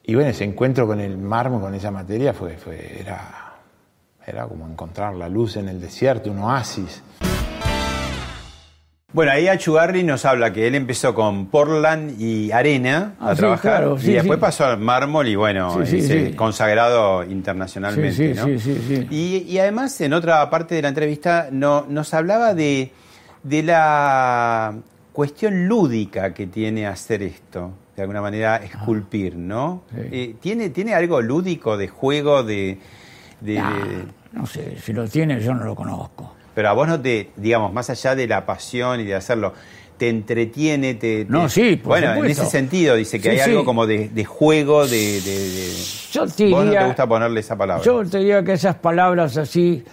Y 0.03 0.15
bueno, 0.15 0.29
ese 0.29 0.45
encuentro 0.45 0.87
con 0.87 0.99
el 0.99 1.17
mármol, 1.17 1.61
con 1.61 1.75
esa 1.75 1.91
materia, 1.91 2.33
fue, 2.33 2.57
fue, 2.57 3.01
era, 3.01 3.46
era 4.27 4.45
como 4.45 4.67
encontrar 4.67 5.15
la 5.15 5.29
luz 5.29 5.55
en 5.55 5.69
el 5.69 5.79
desierto, 5.79 6.29
un 6.29 6.39
oasis. 6.39 7.01
Bueno, 9.13 9.31
ahí 9.31 9.47
Achugarri 9.47 10.03
nos 10.03 10.25
habla 10.25 10.51
que 10.51 10.67
él 10.67 10.75
empezó 10.75 11.15
con 11.15 11.47
Portland 11.47 12.19
y 12.21 12.51
arena 12.51 13.13
Ah, 13.21 13.29
a 13.31 13.35
sí, 13.35 13.39
trabajar 13.39 13.77
claro, 13.77 13.97
sí, 13.97 14.11
y 14.11 14.13
después 14.15 14.37
sí. 14.37 14.41
pasó 14.41 14.65
al 14.65 14.79
mármol 14.79 15.27
y 15.29 15.35
bueno, 15.37 15.81
es, 15.81 16.35
consagrado 16.35 17.23
internacionalmente. 17.23 18.11
Sí, 18.13 18.27
sí, 18.27 18.33
¿no? 18.35 18.45
sí, 18.45 18.59
sí, 18.59 18.81
sí. 18.85 19.07
Y, 19.09 19.37
y 19.49 19.59
además 19.59 19.99
en 20.01 20.11
otra 20.13 20.47
parte 20.49 20.75
de 20.75 20.81
la 20.81 20.89
entrevista 20.89 21.47
no- 21.51 21.85
nos 21.87 22.13
hablaba 22.13 22.53
de, 22.53 22.91
de 23.43 23.63
la 23.63 24.75
cuestión 25.13 25.67
lúdica 25.69 26.33
que 26.33 26.45
tiene 26.45 26.85
hacer 26.85 27.23
esto, 27.23 27.71
de 27.95 28.01
alguna 28.01 28.21
manera 28.21 28.57
esculpir, 28.57 29.37
¿no? 29.37 29.83
Ah. 29.93 29.99
Eh, 30.11 30.35
¿tiene, 30.41 30.69
¿Tiene 30.69 30.93
algo 30.93 31.21
lúdico 31.21 31.77
de 31.77 31.87
juego, 31.87 32.43
de... 32.43 32.77
de- 33.39 33.57
Ah, 33.59 33.71
de- 33.73 34.16
no 34.33 34.45
sé, 34.45 34.77
si 34.79 34.93
lo 34.93 35.07
tiene 35.07 35.39
yo 35.39 35.53
no 35.53 35.63
lo 35.63 35.75
conozco. 35.75 36.33
pero 36.53 36.69
a 36.69 36.73
vos 36.73 36.87
no 36.87 36.99
te, 36.99 37.31
digamos, 37.35 37.71
más 37.73 37.89
allá 37.89 38.15
de 38.15 38.27
la 38.27 38.45
pasión 38.45 38.99
y 38.99 39.03
de 39.05 39.15
hacerlo, 39.15 39.53
te 39.97 40.09
entretiene, 40.09 40.93
te... 40.95 41.25
te- 41.25 41.31
No, 41.31 41.49
sí, 41.49 41.75
por 41.77 41.89
Bueno, 41.99 42.13
en 42.13 42.25
ese 42.31 42.45
sentido 42.45 42.95
dice 42.95 43.17
que 43.19 43.31
Sí, 43.31 43.39
hay 43.39 43.45
sí. 43.45 43.49
algo 43.51 43.65
como 43.65 43.87
de, 43.87 44.09
de 44.09 44.25
juego, 44.25 44.85
de... 44.87 45.21
de- 45.21 45.49
de- 45.51 45.73
Yo 46.11 46.27
te 46.27 46.49
Vos 46.49 46.59
no 46.59 46.63
diría- 46.65 46.79
te 46.81 46.85
gusta 46.87 47.07
ponerle 47.07 47.39
esa 47.39 47.55
palabra. 47.55 47.83
Yo 47.83 48.03
te 48.05 48.19
diría 48.19 48.43
que 48.43 48.53
esas 48.53 48.75
palabras 48.75 49.37
así, 49.37 49.83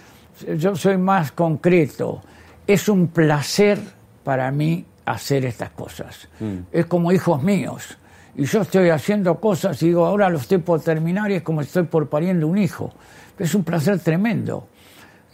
yo 0.57 0.75
soy 0.75 0.97
más 0.97 1.31
concreto. 1.31 2.21
Es 2.67 2.87
un 2.89 3.07
placer 3.07 3.79
para 4.23 4.51
mí 4.51 4.85
hacer 5.05 5.45
estas 5.45 5.69
cosas. 5.71 6.27
Mm. 6.39 6.57
Es 6.71 6.85
como 6.87 7.11
hijos 7.11 7.41
míos. 7.41 7.97
Y 8.37 8.45
yo 8.45 8.61
estoy 8.61 8.89
haciendo 8.89 9.39
cosas 9.39 9.81
y 9.81 9.87
digo, 9.87 10.05
ahora 10.05 10.29
lo 10.29 10.37
estoy 10.39 10.57
por 10.59 10.81
terminar 10.81 11.31
y 11.31 11.35
es 11.35 11.41
como 11.43 11.61
estoy 11.61 11.83
por 11.83 12.09
pariendo 12.09 12.47
un 12.47 12.57
hijo. 12.57 12.93
Es 13.37 13.55
un 13.55 13.63
placer 13.63 13.99
tremendo. 13.99 14.67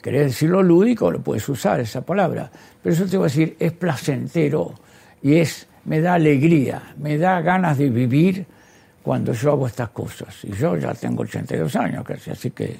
querés 0.02 0.28
decirlo 0.28 0.64
lúdico, 0.64 1.12
lo 1.12 1.22
puedes 1.22 1.48
usar 1.50 1.80
esa 1.80 2.02
palabra. 2.02 2.50
Pero 2.82 2.94
eso 2.94 3.06
te 3.06 3.18
voy 3.18 3.26
a 3.26 3.30
decir, 3.30 3.56
es 3.60 3.72
placentero 3.74 4.74
y 5.22 5.36
es, 5.36 5.68
me 5.86 6.02
da 6.02 6.16
alegría, 6.16 6.94
me 6.98 7.18
da 7.18 7.42
ganas 7.42 7.78
de 7.78 7.90
vivir 7.90 8.46
cuando 9.04 9.34
yo 9.34 9.52
hago 9.52 9.68
estas 9.68 9.90
cosas. 9.90 10.44
Y 10.44 10.52
yo 10.54 10.76
ya 10.78 10.94
tengo 10.94 11.24
82 11.24 11.76
años 11.76 12.06
casi, 12.06 12.32
así 12.32 12.52
que... 12.52 12.78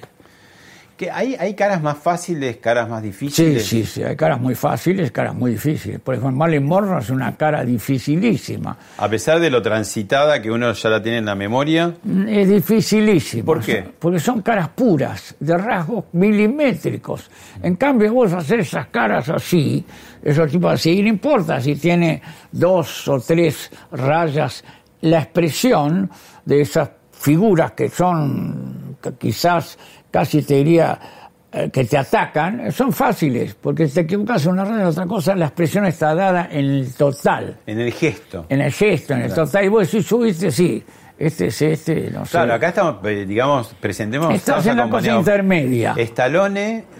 Que 1.02 1.10
hay, 1.10 1.34
hay 1.34 1.56
caras 1.56 1.82
más 1.82 1.98
fáciles, 1.98 2.58
caras 2.58 2.88
más 2.88 3.02
Sí, 3.02 3.08
difíciles. 3.08 3.66
sí, 3.66 3.84
sí, 3.88 4.04
hay 4.04 4.16
caras 4.16 4.40
muy 4.40 4.54
fáciles, 4.54 5.12
caras 5.12 5.34
muy 5.34 5.54
difíciles. 5.54 6.00
Por 6.00 6.14
ejemplo, 6.14 6.38
Marilyn 6.38 6.64
Monroe 6.68 7.00
es 7.00 7.10
una 7.10 7.36
cara 7.36 7.66
dificilísima. 7.66 8.78
A 9.00 9.10
pesar 9.10 9.40
de 9.40 9.50
lo 9.50 9.64
transitada 9.64 10.40
que 10.44 10.52
uno 10.52 10.72
ya 10.74 10.90
la 10.90 11.02
tiene 11.02 11.18
en 11.18 11.26
la 11.26 11.34
memoria. 11.34 11.96
Es 12.28 12.48
dificilísimo. 12.48 13.46
¿Por 13.46 13.62
qué? 13.62 13.84
Porque 13.98 14.20
son 14.20 14.44
caras 14.44 14.70
puras, 14.70 15.34
de 15.40 15.58
rasgos 15.58 16.06
milimétricos. 16.12 17.32
En 17.64 17.78
cambio, 17.78 18.14
vos 18.14 18.32
hacer 18.34 18.60
esas 18.60 18.86
caras 18.90 19.28
así, 19.30 19.84
esos 20.24 20.52
tipos 20.52 20.72
así, 20.72 21.00
y 21.00 21.02
no 21.02 21.10
importa 21.10 21.60
si 21.60 21.78
tiene 21.78 22.22
dos 22.52 23.08
o 23.08 23.20
tres 23.20 23.72
rayas, 23.92 24.64
la 25.02 25.18
expresión 25.18 26.12
de 26.46 26.62
esas 26.62 26.92
figuras 27.12 27.72
que 27.72 27.90
son 27.90 28.81
quizás 29.18 29.78
casi 30.10 30.42
te 30.44 30.56
diría 30.56 31.00
eh, 31.52 31.70
que 31.72 31.84
te 31.86 31.98
atacan, 31.98 32.72
son 32.72 32.94
fáciles, 32.94 33.56
porque 33.56 33.88
si 33.88 33.96
te 33.96 34.02
equivocas 34.02 34.46
en 34.46 34.54
una 34.54 34.66
raya 34.66 34.88
otra 34.88 35.06
cosa, 35.06 35.36
la 35.36 35.46
expresión 35.48 35.86
está 35.86 36.16
dada 36.16 36.48
en 36.52 36.66
el 36.66 36.94
total 36.96 37.58
En 37.66 37.80
el 37.80 37.92
gesto. 37.92 38.46
en 38.50 38.62
el 38.62 38.72
gesto, 38.72 39.14
en 39.14 39.22
el 39.24 39.34
total. 39.34 39.66
Y 39.66 39.68
vos 39.68 39.92
decís, 39.92 40.08
subiste, 40.08 40.50
sí, 40.52 40.84
este 41.20 41.48
es 41.48 41.62
este, 41.62 42.10
no 42.10 42.26
sé. 42.26 42.32
Claro, 42.32 42.54
acá 42.54 42.70
estamos, 42.70 42.96
eh, 43.06 43.26
digamos, 43.28 43.76
presentemos. 43.80 44.34
Estás 44.34 44.66
en 44.66 44.78
la 44.78 44.90
cosa 44.90 45.12
intermedia. 45.14 45.94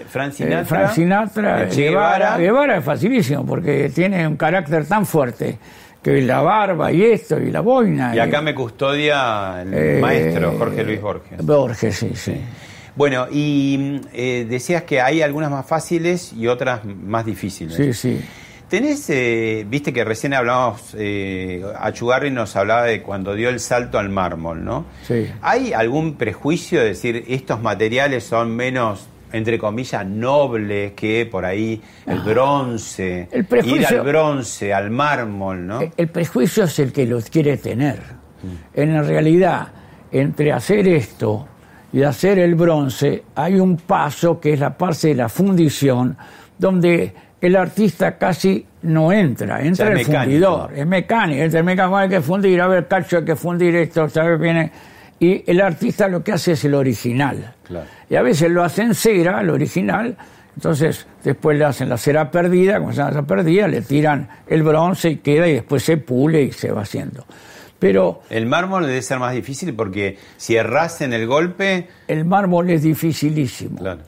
Frank 0.10 0.34
Eh. 0.40 0.66
Frank 0.66 0.92
Sinatra, 0.92 1.64
eh, 1.64 1.70
Che 1.70 1.82
Guevara. 1.90 2.18
Guevara. 2.18 2.38
Guevara 2.38 2.78
es 2.78 2.84
facilísimo 2.84 3.46
porque 3.46 3.90
tiene 3.90 4.28
un 4.28 4.36
carácter 4.38 4.86
tan 4.86 5.06
fuerte 5.06 5.58
que 6.02 6.22
la 6.22 6.42
barba 6.42 6.92
y 6.92 7.04
esto 7.04 7.40
y 7.40 7.52
la 7.52 7.62
boina. 7.62 8.16
Y 8.16 8.20
acá 8.20 8.42
me 8.42 8.56
custodia 8.56 9.62
el 9.62 9.74
eh, 9.74 10.00
maestro 10.02 10.54
Jorge 10.58 10.84
Luis 10.84 11.02
Borges. 11.02 11.46
Borges, 11.46 11.96
sí, 11.96 12.12
sí. 12.16 12.42
Bueno, 12.96 13.28
y 13.32 14.02
eh, 14.14 14.46
decías 14.50 14.84
que 14.84 15.00
hay 15.00 15.22
algunas 15.22 15.50
más 15.50 15.66
fáciles 15.66 16.34
y 16.34 16.48
otras 16.48 16.84
más 16.86 17.26
difíciles. 17.26 17.76
Sí, 17.76 17.94
sí. 17.94 18.22
Tenés, 18.72 19.10
eh, 19.10 19.66
viste 19.68 19.92
que 19.92 20.06
recién 20.06 20.34
hablábamos, 20.34 20.96
eh, 20.98 21.62
Achugarri 21.78 22.32
nos 22.32 22.56
hablaba 22.56 22.84
de 22.84 23.02
cuando 23.02 23.36
dio 23.36 23.50
el 23.50 23.60
salto 23.60 24.00
al 24.00 24.08
mármol, 24.08 24.64
¿no? 24.64 24.86
Sí. 25.06 25.30
¿Hay 25.42 25.74
algún 25.74 26.16
prejuicio 26.16 26.80
de 26.80 26.86
decir 26.86 27.26
estos 27.28 27.62
materiales 27.62 28.24
son 28.24 28.56
menos, 28.56 29.08
entre 29.34 29.58
comillas, 29.58 30.06
nobles 30.06 30.94
que 30.94 31.26
por 31.30 31.46
ahí 31.46 31.82
el 32.06 32.20
bronce? 32.20 33.28
El 33.32 33.46
Ir 33.66 33.86
al 34.00 34.02
bronce, 34.06 34.74
al 34.74 34.90
mármol, 34.90 35.66
¿no? 35.68 35.82
El- 35.82 35.92
El 35.98 36.08
prejuicio 36.10 36.64
es 36.66 36.80
el 36.80 36.92
que 36.92 37.06
los 37.06 37.30
quiere 37.30 37.58
tener. 37.58 38.00
En 38.74 38.94
la 38.94 39.04
realidad, 39.04 39.68
entre 40.12 40.52
hacer 40.52 40.88
esto 40.88 41.48
y 41.94 42.02
hacer 42.04 42.40
el 42.40 42.56
bronce, 42.56 43.24
hay 43.36 43.60
un 43.60 43.78
paso 43.78 44.40
que 44.40 44.54
es 44.54 44.60
la 44.60 44.76
parte 44.78 45.10
de 45.10 45.16
la 45.16 45.30
fundición, 45.30 46.18
donde 46.58 47.14
el 47.40 47.56
artista 47.56 48.18
casi 48.18 48.66
no 48.84 49.12
entra, 49.12 49.62
entra 49.62 49.86
es 49.88 49.92
el 49.92 50.08
mecánico. 50.08 50.22
fundidor, 50.24 50.72
es 50.76 50.88
mecánico, 50.88 51.42
entra 51.44 51.60
el 51.60 51.66
mecánico, 51.66 51.98
hay 51.98 52.10
que 52.10 52.22
fundir, 52.22 52.62
a 52.62 52.68
ver, 52.68 52.88
cacho, 52.88 53.18
hay 53.18 53.26
que 53.26 53.36
fundir 53.36 53.76
esto, 53.76 54.10
¿sabes? 54.10 54.40
Viene. 54.40 54.72
Y 55.22 55.44
el 55.46 55.62
artista 55.62 56.08
lo 56.08 56.24
que 56.24 56.32
hace 56.32 56.54
es 56.54 56.66
el 56.66 56.74
original. 56.74 57.54
Claro. 57.64 57.86
Y 58.10 58.16
a 58.16 58.24
veces 58.24 58.50
lo 58.50 58.64
hacen 58.64 58.96
cera, 58.96 59.40
el 59.42 59.52
original, 59.52 60.18
entonces 60.56 61.06
después 61.24 61.60
le 61.60 61.66
hacen 61.66 61.90
la 61.90 61.98
cera 61.98 62.32
perdida, 62.32 62.80
como 62.80 62.92
se 62.92 62.98
llama 62.98 63.12
la 63.12 63.22
perdida, 63.22 63.68
le 63.68 63.82
tiran 63.82 64.28
el 64.48 64.64
bronce 64.64 65.12
y 65.12 65.18
queda 65.18 65.48
y 65.48 65.54
después 65.54 65.84
se 65.84 65.98
pule 65.98 66.42
y 66.42 66.52
se 66.52 66.72
va 66.72 66.82
haciendo. 66.82 67.24
Pero 67.78 68.24
El 68.32 68.48
mármol 68.48 68.88
debe 68.88 69.00
ser 69.04 69.20
más 69.20 69.36
difícil 69.36 69.76
porque 69.76 70.18
si 70.38 70.56
erras 70.56 71.02
en 71.02 71.14
el 71.14 71.28
golpe, 71.28 71.88
el 72.08 72.26
mármol 72.26 72.72
es 72.72 72.82
dificilísimo. 72.82 73.78
Claro. 73.78 74.02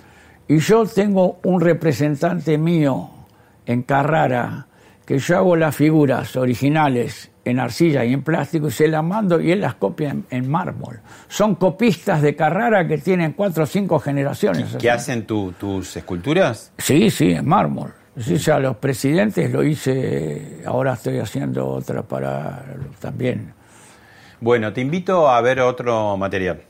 Y 0.48 0.58
yo 0.58 0.88
tengo 0.88 1.40
un 1.44 1.62
representante 1.62 2.58
mío 2.58 3.12
en 3.68 3.84
Carrara, 3.84 4.66
que 5.06 5.20
yo 5.20 5.38
hago 5.38 5.56
las 5.56 5.76
figuras 5.76 6.36
originales 6.36 7.30
en 7.46 7.60
arcilla 7.60 8.06
y 8.06 8.14
en 8.14 8.24
plástico 8.24 8.68
y 8.68 8.72
se 8.72 8.88
las 8.88 9.04
mando 9.04 9.42
y 9.42 9.52
él 9.52 9.60
las 9.62 9.76
copia 9.76 10.12
en, 10.12 10.26
en 10.30 10.50
mármol. 10.50 11.02
Son 11.28 11.56
copistas 11.56 12.22
de 12.22 12.36
Carrara 12.36 12.88
que 12.88 12.98
tienen 12.98 13.34
cuatro 13.34 13.64
o 13.64 13.68
cinco 13.68 14.00
generaciones. 14.00 14.78
¿qué 14.80 14.90
así. 14.90 15.12
hacen 15.12 15.26
tu- 15.26 15.52
tus 15.54 15.98
esculturas? 15.98 16.72
Sí, 16.78 17.10
sí, 17.10 17.32
en 17.32 17.46
mármol. 17.46 17.94
Sí, 18.18 18.38
ya 18.38 18.60
los 18.60 18.78
presidentes 18.78 19.52
lo 19.52 19.64
hice, 19.64 20.62
ahora 20.66 20.94
estoy 20.94 21.18
haciendo 21.18 21.68
otra 21.68 22.04
para 22.04 22.64
también. 23.00 23.54
Bueno, 24.40 24.72
te 24.72 24.82
invito 24.82 25.28
a 25.28 25.42
ver 25.42 25.60
otro 25.62 26.16
material. 26.16 26.62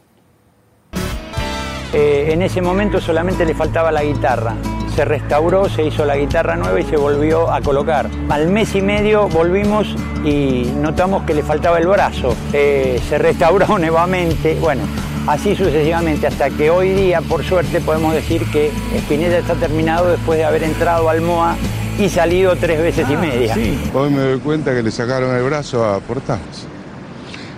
Eh, 1.93 2.29
en 2.31 2.41
ese 2.41 2.61
momento 2.61 2.99
solamente 2.99 3.45
le 3.45 3.53
faltaba 3.53 3.91
la 3.91 4.03
guitarra. 4.03 4.55
Se 4.95 5.06
restauró, 5.06 5.67
se 5.69 5.84
hizo 5.84 6.06
la 6.06 6.15
guitarra 6.15 6.56
nueva 6.56 6.79
y 6.79 6.84
se 6.84 6.97
volvió 6.97 7.51
a 7.51 7.62
colocar. 7.62 8.10
Al 8.29 8.49
mes 8.49 8.75
y 8.75 8.82
medio 8.82 9.27
volvimos 9.27 9.95
y 10.23 10.71
notamos 10.79 11.23
que 11.23 11.34
le 11.34 11.41
faltaba 11.41 11.79
el 11.79 11.88
brazo. 11.88 12.36
Eh, 12.53 13.01
se 13.10 13.17
restauró 13.17 13.77
nuevamente, 13.79 14.56
bueno, 14.62 14.84
así 15.25 15.56
sucesivamente, 15.56 16.27
hasta 16.27 16.51
que 16.51 16.69
hoy 16.69 16.89
día, 16.89 17.21
por 17.21 17.43
suerte, 17.43 17.82
podemos 17.82 18.13
decir 18.13 18.45
que 18.51 18.71
Spinetta 18.97 19.39
está 19.39 19.56
terminado 19.56 20.12
después 20.12 20.38
de 20.38 20.45
haber 20.45 20.63
entrado 20.63 21.10
al 21.10 21.21
MOA 21.21 21.56
y 21.97 22.10
salido 22.10 22.56
tres 22.56 22.79
veces 22.79 23.10
y 23.10 23.15
media. 23.15 23.56
Sí, 23.56 23.79
Hoy 23.95 24.12
me 24.12 24.21
doy 24.21 24.39
cuenta 24.39 24.75
que 24.75 24.84
le 24.84 24.91
sacaron 24.91 25.36
el 25.36 25.43
brazo 25.43 25.84
a 25.86 25.99
Portales. 26.01 26.67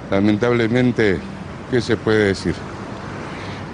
Lamentablemente, 0.10 1.19
¿qué 1.69 1.82
se 1.82 1.98
puede 1.98 2.28
decir? 2.28 2.56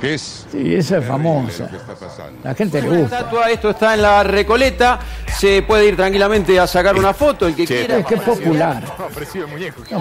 ¿Qué 0.01 0.15
es? 0.15 0.45
sí, 0.51 0.75
esa 0.75 0.97
es 0.97 1.05
famosa. 1.05 1.63
lo 1.65 1.69
que 1.69 1.75
está 1.77 1.93
pasando. 1.95 2.39
La 2.43 2.55
gente 2.55 2.81
le 2.81 2.87
gusta. 2.89 3.19
estatua, 3.19 3.49
esto 3.51 3.69
está 3.69 3.93
en 3.93 4.01
la 4.01 4.23
Recoleta, 4.23 4.99
se 5.37 5.61
puede 5.61 5.85
ir 5.87 5.95
tranquilamente 5.95 6.59
a 6.59 6.65
sacar 6.67 6.95
una 6.97 7.13
foto, 7.13 7.47
el 7.47 7.55
que 7.55 7.65
quiera. 7.67 7.97
Es 7.99 8.05
que 8.05 8.15
es 8.15 8.21
popular. 8.21 8.83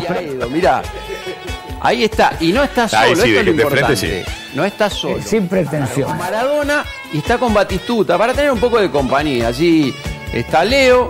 Ha 0.08 0.22
ido, 0.22 0.48
mirá. 0.48 0.82
Ahí 1.82 2.04
está, 2.04 2.32
y 2.40 2.52
no 2.52 2.62
está 2.62 2.88
solo, 2.88 3.02
Ahí 3.02 3.14
sí, 3.16 3.20
esto 3.22 3.32
de- 3.32 3.40
es 3.40 3.46
lo 3.46 3.52
de 3.52 3.66
frente 3.70 3.92
importante. 3.92 4.24
No 4.54 4.64
está 4.64 4.90
solo. 4.90 5.16
Eh, 5.18 5.22
Sin 5.24 5.48
pretensión. 5.48 6.16
Maradona 6.18 6.84
y 7.12 7.18
está 7.18 7.38
con 7.38 7.54
Batistuta, 7.54 8.18
para 8.18 8.34
tener 8.34 8.50
un 8.50 8.60
poco 8.60 8.78
de 8.80 8.90
compañía. 8.90 9.48
Allí 9.48 9.94
está 10.32 10.62
Leo, 10.64 11.08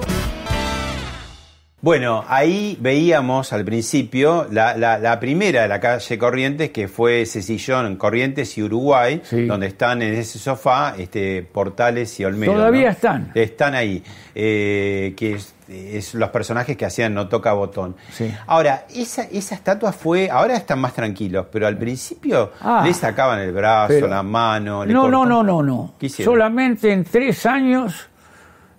Bueno, 1.82 2.22
ahí 2.28 2.76
veíamos 2.78 3.54
al 3.54 3.64
principio 3.64 4.46
la, 4.50 4.76
la- 4.76 4.98
la 4.98 5.18
primera 5.18 5.62
de 5.62 5.68
la 5.68 5.80
calle 5.80 6.18
Corrientes, 6.18 6.70
que 6.72 6.88
fue 6.88 7.22
ese 7.22 7.40
sillón 7.40 7.86
en 7.86 7.96
Corrientes 7.96 8.58
y 8.58 8.62
Uruguay, 8.62 9.22
Sí. 9.24 9.46
donde 9.46 9.68
están 9.68 10.02
en 10.02 10.12
ese 10.12 10.38
sofá 10.38 10.94
este, 10.98 11.42
Portales 11.42 12.20
y 12.20 12.24
Olmedo. 12.26 12.52
Todavía 12.52 12.84
¿no? 12.86 12.90
están. 12.90 13.30
Están 13.34 13.74
ahí, 13.74 14.04
eh, 14.34 15.14
que 15.16 15.32
es, 15.36 15.54
es 15.68 16.12
los 16.12 16.28
personajes 16.28 16.76
que 16.76 16.84
hacían 16.84 17.14
No 17.14 17.28
Toca 17.28 17.54
Botón. 17.54 17.96
Sí. 18.12 18.30
Ahora, 18.46 18.84
esa, 18.94 19.22
esa 19.22 19.54
estatua 19.54 19.92
fue, 19.92 20.28
ahora 20.28 20.56
están 20.56 20.80
más 20.80 20.92
tranquilos, 20.92 21.46
pero 21.50 21.66
al 21.66 21.78
principio 21.78 22.52
Ah. 22.60 22.82
le 22.84 22.92
sacaban 22.92 23.38
el 23.40 23.52
brazo, 23.52 23.94
Pero- 23.94 24.06
la 24.08 24.22
mano. 24.22 24.84
le 24.84 24.92
No, 24.92 25.08
no, 25.08 25.20
cortaban- 25.20 25.28
no, 25.46 25.62
no, 25.62 25.94
no. 25.98 26.08
Solamente 26.10 26.92
en 26.92 27.04
tres 27.04 27.46
años 27.46 28.06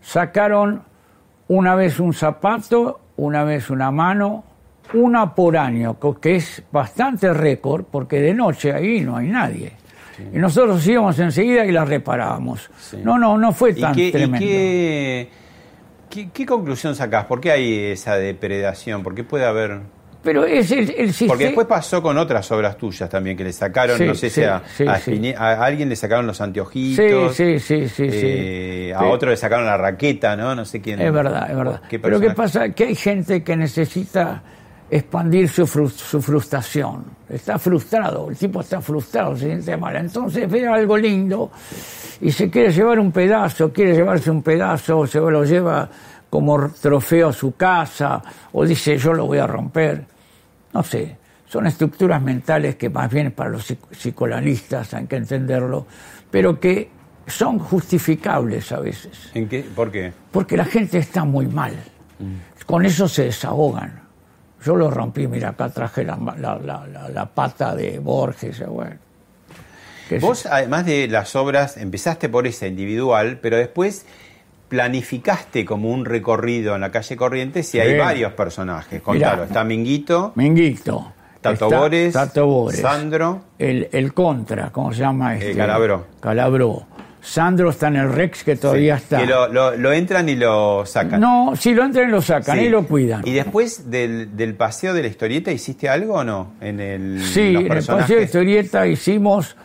sacaron 0.01 0.83
una 1.51 1.75
vez 1.75 1.99
un 1.99 2.13
zapato, 2.13 3.01
una 3.17 3.43
vez 3.43 3.69
una 3.69 3.91
mano, 3.91 4.43
una 4.93 5.35
por 5.35 5.57
año, 5.57 5.97
que 6.21 6.37
es 6.37 6.63
bastante 6.71 7.33
récord, 7.33 7.83
porque 7.91 8.21
de 8.21 8.33
noche 8.33 8.71
ahí 8.73 9.01
no 9.01 9.17
hay 9.17 9.27
nadie. 9.27 9.73
Y 10.33 10.37
nosotros 10.37 10.85
íbamos 10.87 11.17
enseguida 11.19 11.65
y 11.65 11.71
la 11.71 11.83
reparábamos. 11.83 12.69
No, 13.03 13.17
no, 13.19 13.37
no 13.37 13.51
fue 13.51 13.71
¿Y 13.71 13.81
tan 13.81 13.93
qué, 13.95 14.07
y 14.07 14.11
tremendo. 14.11 14.39
qué- 14.39 15.29
qué- 16.09 16.29
qué 16.31 16.45
conclusión 16.45 16.95
sacás? 16.95 17.25
¿Por 17.25 17.41
qué 17.41 17.51
hay 17.51 17.73
esa 17.91 18.15
depredación? 18.15 19.03
¿Por 19.03 19.13
qué 19.15 19.23
puede 19.23 19.45
haber...? 19.45 19.79
Pero 20.23 20.45
es 20.45 20.71
el, 20.71 20.91
el 20.91 21.07
sistema. 21.09 21.29
Porque 21.29 21.45
después 21.45 21.65
pasó 21.65 22.01
con 22.01 22.17
otras 22.17 22.51
obras 22.51 22.77
tuyas 22.77 23.09
también, 23.09 23.35
que 23.35 23.43
le 23.43 23.51
sacaron, 23.51 23.97
Sí, 23.97 24.05
no 24.05 24.13
sé 24.13 24.29
si 24.29 24.41
sí, 24.41 24.43
a, 24.43 24.61
sí, 24.99 25.33
a 25.35 25.63
alguien 25.63 25.89
le 25.89 25.95
sacaron 25.95 26.27
los 26.27 26.39
anteojitos. 26.41 27.35
sí, 27.35 27.57
sí, 27.59 27.87
sí, 27.89 28.07
eh. 28.11 28.93
A 28.95 29.05
otro 29.05 29.29
le 29.31 29.37
sacaron 29.37 29.65
la 29.65 29.77
raqueta, 29.77 30.35
¿no? 30.35 30.53
No 30.53 30.63
sé 30.65 30.79
quién. 30.79 31.01
Es 31.01 31.11
verdad, 31.11 31.49
es 31.49 31.57
verdad. 31.57 31.81
¿Qué 31.89 31.97
Pero 31.99 32.19
¿qué 32.19 32.31
pasa? 32.31 32.69
Que 32.69 32.85
hay 32.85 32.95
gente 32.95 33.43
que 33.43 33.55
necesita 33.55 34.43
expandir 34.91 35.47
su, 35.49 35.63
frus- 35.65 35.89
su 35.95 36.21
frustración. 36.21 37.05
Está 37.29 37.57
frustrado, 37.57 38.29
el 38.29 38.35
tipo 38.37 38.59
está 38.61 38.81
frustrado, 38.81 39.35
se 39.37 39.45
siente 39.47 39.75
mal. 39.77 39.95
Entonces 39.95 40.51
ve 40.51 40.67
algo 40.67 40.97
lindo 40.97 41.49
y 42.19 42.29
se 42.31 42.49
quiere 42.49 42.71
llevar 42.71 42.99
un 42.99 43.11
pedazo, 43.11 43.71
quiere 43.71 43.93
llevarse 43.95 44.29
un 44.29 44.43
pedazo, 44.43 45.07
se 45.07 45.19
lo 45.19 45.43
lleva 45.45 45.89
como 46.31 46.69
trofeo 46.81 47.29
a 47.29 47.33
su 47.33 47.55
casa, 47.55 48.23
o 48.53 48.65
dice 48.65 48.97
yo 48.97 49.13
lo 49.13 49.27
voy 49.27 49.37
a 49.37 49.45
romper. 49.45 50.05
No 50.73 50.81
sé, 50.81 51.17
son 51.47 51.67
estructuras 51.67 52.19
mentales 52.21 52.77
que 52.77 52.89
más 52.89 53.11
bien 53.11 53.31
para 53.33 53.49
los 53.51 53.65
psico- 53.69 53.89
psicoanalistas 53.91 54.93
hay 54.95 55.05
que 55.05 55.17
entenderlo, 55.17 55.85
pero 56.31 56.59
que 56.59 56.89
son 57.27 57.59
justificables 57.59 58.71
a 58.71 58.79
veces, 58.79 59.29
¿En 59.35 59.47
qué? 59.47 59.63
¿Por 59.75 59.91
qué? 59.91 60.13
porque 60.31 60.55
la 60.57 60.65
gente 60.65 60.97
está 60.97 61.23
muy 61.25 61.45
mal. 61.47 61.75
Con 62.65 62.85
eso 62.85 63.07
se 63.07 63.25
desahogan. 63.25 63.99
Yo 64.63 64.75
lo 64.75 64.89
rompí, 64.91 65.27
mira, 65.27 65.49
acá 65.49 65.69
traje 65.69 66.03
la, 66.05 66.15
la- 66.37 66.57
la- 66.59 66.87
la- 66.87 67.09
la 67.09 67.25
pata 67.25 67.75
de 67.75 67.99
Borges. 67.99 68.61
eh, 68.61 68.65
Bueno. 68.65 68.95
Vos, 70.19 70.45
además 70.45 70.85
de 70.85 71.07
las 71.07 71.35
obras, 71.35 71.77
empezaste 71.77 72.27
por 72.29 72.45
esa 72.45 72.67
individual, 72.67 73.39
pero 73.41 73.57
después 73.57 74.05
planificaste 74.71 75.65
como 75.65 75.89
un 75.91 76.05
recorrido 76.05 76.75
en 76.75 76.81
la 76.81 76.91
calle 76.91 77.17
Corrientes 77.17 77.75
y 77.75 77.79
hay 77.81 77.91
Sí. 77.91 77.97
varios 77.97 78.31
personajes. 78.31 79.01
Contalo, 79.01 79.33
Mirá. 79.33 79.45
está 79.47 79.63
Minguito, 79.65 80.31
Minguito. 80.35 81.11
Tato 81.41 81.65
está 81.65 81.77
Bores, 81.79 82.13
Tato 82.13 82.45
Bores, 82.47 82.79
Sandro. 82.79 83.41
El, 83.59 83.89
el 83.91 84.13
Contra, 84.13 84.69
¿cómo 84.71 84.93
se 84.93 85.01
llama? 85.01 85.35
Este? 85.35 85.55
Calabró. 85.55 86.05
Calabró. 86.21 86.83
Sandro 87.19 87.69
está 87.69 87.89
en 87.89 87.97
el 87.97 88.11
Rex, 88.13 88.43
que 88.45 88.55
todavía 88.55 88.97
Sí, 88.97 89.03
está. 89.03 89.17
Que 89.19 89.25
lo, 89.27 89.47
lo- 89.49 89.75
lo 89.75 89.91
entran 89.91 90.29
y 90.29 90.35
lo 90.35 90.85
sacan. 90.85 91.19
No, 91.19 91.53
si 91.55 91.73
lo 91.73 91.83
entran 91.83 92.07
y 92.07 92.11
lo 92.11 92.21
sacan 92.21 92.57
Sí. 92.57 92.65
y 92.65 92.69
lo 92.69 92.87
cuidan. 92.87 93.21
¿Y 93.27 93.31
después 93.33 93.91
del, 93.91 94.35
del 94.37 94.55
paseo 94.55 94.93
de 94.93 95.01
la 95.03 95.07
historieta 95.09 95.51
hiciste 95.51 95.89
algo 95.89 96.15
o 96.15 96.23
no? 96.23 96.53
En 96.61 96.79
el, 96.79 97.21
Sí, 97.21 97.55
en 97.57 97.71
el 97.73 97.83
paseo 97.85 98.17
de 98.17 98.23
historieta 98.23 98.87
hicimos 98.87 99.55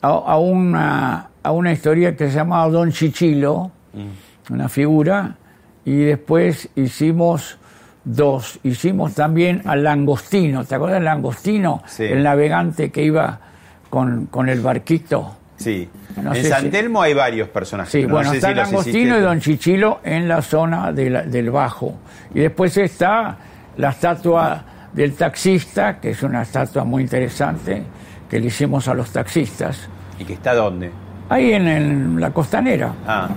a, 0.00 0.08
a 0.08 0.38
una, 0.38 1.28
a 1.42 1.50
una 1.50 1.72
historia 1.72 2.16
que 2.16 2.28
se 2.30 2.36
llamaba 2.36 2.68
Don 2.70 2.92
Chichilo, 2.92 3.72
Mm. 3.94 4.31
Una 4.50 4.68
figura, 4.68 5.36
y 5.84 5.98
después 5.98 6.68
hicimos 6.76 7.58
dos. 8.04 8.58
Hicimos 8.62 9.14
también 9.14 9.62
al 9.66 9.84
Langostino, 9.84 10.64
¿te 10.64 10.74
acuerdas 10.74 10.96
del 10.96 11.04
Langostino? 11.04 11.82
Sí. 11.86 12.04
El 12.04 12.22
navegante 12.22 12.90
que 12.90 13.02
iba 13.04 13.38
con, 13.90 14.26
con 14.26 14.48
el 14.48 14.60
barquito. 14.60 15.36
Sí. 15.56 15.88
No 16.20 16.34
en 16.34 16.44
San 16.44 16.62
si- 16.62 16.70
Telmo 16.70 17.00
hay 17.02 17.14
varios 17.14 17.48
personajes. 17.48 17.92
Sí, 17.92 17.98
pero 17.98 18.08
no 18.08 18.14
bueno, 18.16 18.30
sé 18.30 18.36
está 18.36 18.48
si 18.48 18.54
Langostino 18.54 19.18
y. 19.18 19.20
Don 19.20 19.40
Chichilo 19.40 20.00
en 20.02 20.26
la 20.28 20.42
zona 20.42 20.92
de 20.92 21.10
la- 21.10 21.22
del 21.22 21.50
Bajo. 21.50 21.94
Y 22.34 22.40
después 22.40 22.76
está 22.76 23.36
la 23.76 23.90
estatua 23.90 24.64
del 24.92 25.14
taxista, 25.14 26.00
que 26.00 26.10
es 26.10 26.22
una 26.22 26.42
estatua 26.42 26.84
muy 26.84 27.02
interesante, 27.02 27.82
que 28.28 28.40
le 28.40 28.46
hicimos 28.46 28.88
a 28.88 28.94
los 28.94 29.10
taxistas. 29.12 29.88
¿Y 30.18 30.24
que 30.24 30.32
está 30.34 30.54
dónde? 30.54 30.90
Ahí 31.32 31.52
en, 31.52 31.66
en 31.68 32.20
la 32.20 32.30
costanera. 32.30 32.92
Ah, 33.06 33.28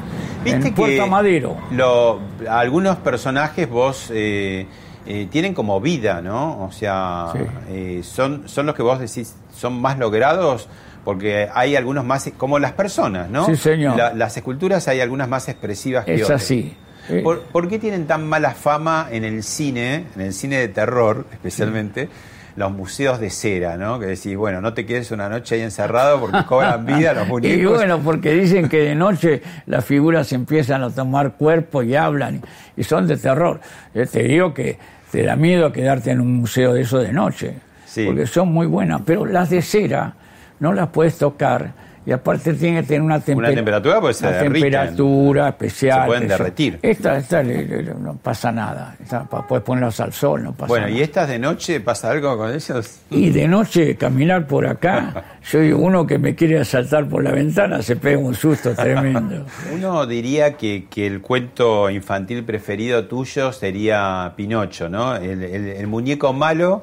En 0.44 0.60
viste 0.60 0.72
Puerto 0.72 1.04
que 1.04 1.10
Madero. 1.10 1.58
lo- 1.72 2.20
algunos 2.50 2.98
personajes 2.98 3.70
vos 3.70 4.10
eh, 4.14 4.66
eh, 5.06 5.28
tienen 5.32 5.54
como 5.54 5.80
vida, 5.80 6.22
¿no? 6.22 6.64
O 6.66 6.72
sea, 6.72 7.28
Sí. 7.34 7.40
eh, 7.70 8.02
son, 8.04 8.48
son 8.48 8.66
los 8.66 8.76
que 8.76 8.82
vos 8.84 9.00
decís 9.00 9.36
son 9.56 9.80
más 9.82 9.98
logrados 9.98 10.68
porque 11.04 11.48
hay 11.54 11.76
algunos 11.76 12.04
más, 12.04 12.30
como 12.38 12.58
las 12.60 12.72
personas, 12.74 13.30
¿no? 13.30 13.46
Sí, 13.46 13.56
señor. 13.56 13.96
La- 13.96 14.14
las 14.14 14.36
esculturas 14.36 14.88
hay 14.88 15.02
algunas 15.02 15.30
más 15.30 15.48
expresivas 15.48 16.04
que 16.06 16.16
Es 16.16 16.24
otras. 16.24 16.42
así. 16.44 16.76
Eh, 17.10 17.22
¿Por, 17.24 17.42
por 17.42 17.68
qué 17.68 17.78
tienen 17.78 18.08
tan 18.08 18.28
mala 18.28 18.52
fama 18.56 19.08
en 19.12 19.24
el 19.24 19.44
cine, 19.44 20.06
en 20.16 20.22
el 20.22 20.34
cine 20.34 20.58
de 20.58 20.68
terror 20.70 21.28
especialmente, 21.32 22.10
los 22.56 22.72
museos 22.72 23.20
de 23.20 23.30
cera, 23.30 23.76
¿no? 23.78 24.00
Que 24.00 24.06
decís, 24.06 24.36
bueno, 24.38 24.62
no 24.62 24.74
te 24.74 24.86
quedes 24.86 25.12
una 25.12 25.28
noche 25.28 25.56
ahí 25.56 25.62
encerrado 25.62 26.20
porque 26.22 26.44
cobran 26.48 26.86
vida 26.86 27.14
los 27.14 27.28
muñecos. 27.30 27.58
Y 27.62 27.66
bueno, 27.66 28.00
porque 28.00 28.32
dicen 28.34 28.70
que 28.70 28.78
de 28.80 28.96
noche 28.96 29.42
las 29.66 29.84
figuras 29.84 30.32
empiezan 30.32 30.82
a 30.84 30.90
tomar 30.90 31.34
cuerpo 31.34 31.84
y 31.84 31.96
hablan 31.96 32.42
y 32.78 32.84
son 32.84 33.08
de 33.08 33.18
terror. 33.18 33.60
Yo 33.94 34.08
te 34.08 34.24
digo 34.24 34.54
que 34.54 34.78
te 35.12 35.24
da 35.24 35.36
miedo 35.36 35.72
quedarte 35.72 36.12
en 36.12 36.22
un 36.22 36.34
museo 36.38 36.74
de 36.74 36.82
eso 36.82 37.00
de 37.00 37.12
noche, 37.12 37.56
Sí. 37.86 38.06
porque 38.06 38.26
son 38.28 38.52
muy 38.52 38.68
buenas, 38.68 39.02
pero 39.06 39.26
las 39.26 39.50
de 39.50 39.62
cera 39.62 40.14
no 40.60 40.72
las 40.74 40.88
puedes 40.90 41.18
tocar 41.18 41.72
y 42.06 42.12
aparte 42.12 42.54
tienen 42.54 42.82
que 42.82 42.88
tener 42.88 43.02
una, 43.02 43.20
temper- 43.20 43.38
Una 43.38 43.54
temperatura, 43.56 44.00
pues, 44.00 44.18
se 44.18 44.28
una 44.28 44.38
temperatura 44.40 45.50
especial. 45.50 46.02
Se 46.02 46.08
pueden 46.08 46.28
derretir. 46.28 46.80
Esta, 46.82 47.18
esta 47.18 47.42
no 47.44 48.16
pasa 48.22 48.52
nada, 48.52 48.96
Esta, 49.02 49.24
puedes 49.26 49.64
ponerlas 49.64 50.00
al 50.00 50.14
sol, 50.14 50.44
no 50.44 50.52
pasa 50.54 50.68
Bueno, 50.68 50.86
nada. 50.88 50.98
¿y 50.98 51.02
estas 51.02 51.28
de 51.30 51.40
noche 51.40 51.80
pasa 51.80 52.12
algo 52.12 52.38
con 52.38 52.54
ellos? 52.54 53.00
Y 53.10 53.30
de 53.32 53.48
noche 53.48 53.96
caminar 53.96 54.46
por 54.46 54.68
acá, 54.68 55.24
yo 55.52 55.60
digo, 55.60 55.80
uno 55.80 56.06
que 56.06 56.20
me 56.20 56.36
quiere 56.36 56.60
asaltar 56.60 57.08
por 57.08 57.24
la 57.24 57.32
ventana 57.32 57.82
se 57.82 57.96
pega 57.96 58.18
un 58.20 58.36
susto 58.36 58.74
tremendo. 58.76 59.46
Uno 59.74 60.06
diría 60.06 60.54
que, 60.58 60.86
que 60.90 61.08
el 61.08 61.22
cuento 61.22 61.90
infantil 61.90 62.44
preferido 62.44 63.06
tuyo 63.06 63.52
sería 63.52 64.34
Pinocho, 64.36 64.90
¿no? 64.90 65.16
El, 65.16 65.44
el- 65.44 65.68
el 65.68 65.88
muñeco 65.88 66.34
malo 66.34 66.82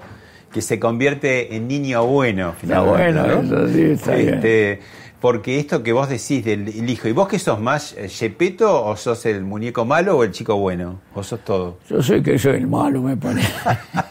que 0.52 0.60
se 0.60 0.78
convierte 0.78 1.56
en 1.56 1.66
niño 1.66 2.04
bueno. 2.04 2.54
Finalmente, 2.60 3.20
bueno, 3.20 3.42
¿no? 3.42 3.42
eso 3.64 3.68
sí, 3.72 3.82
está 3.82 4.14
bien. 4.16 4.40
Porque 5.22 5.58
esto 5.60 5.82
que 5.84 5.92
vos 5.92 6.08
decís 6.08 6.44
del 6.44 6.66
el 6.68 6.90
hijo, 6.90 7.06
¿y 7.08 7.12
vos 7.12 7.28
qué 7.28 7.38
sos 7.38 7.60
más, 7.60 7.92
eh, 7.96 8.08
Gepetto 8.08 8.84
o 8.84 8.96
sos 8.96 9.24
el 9.26 9.42
muñeco 9.44 9.84
malo 9.84 10.16
o 10.18 10.24
el 10.24 10.32
chico 10.32 10.56
bueno? 10.56 10.98
¿O 11.14 11.22
sos 11.22 11.40
todo? 11.44 11.78
Yo 11.88 12.02
sé 12.02 12.20
que 12.24 12.36
soy 12.38 12.56
el 12.56 12.66
malo, 12.66 13.00
me 13.02 13.16
parece. 13.16 13.48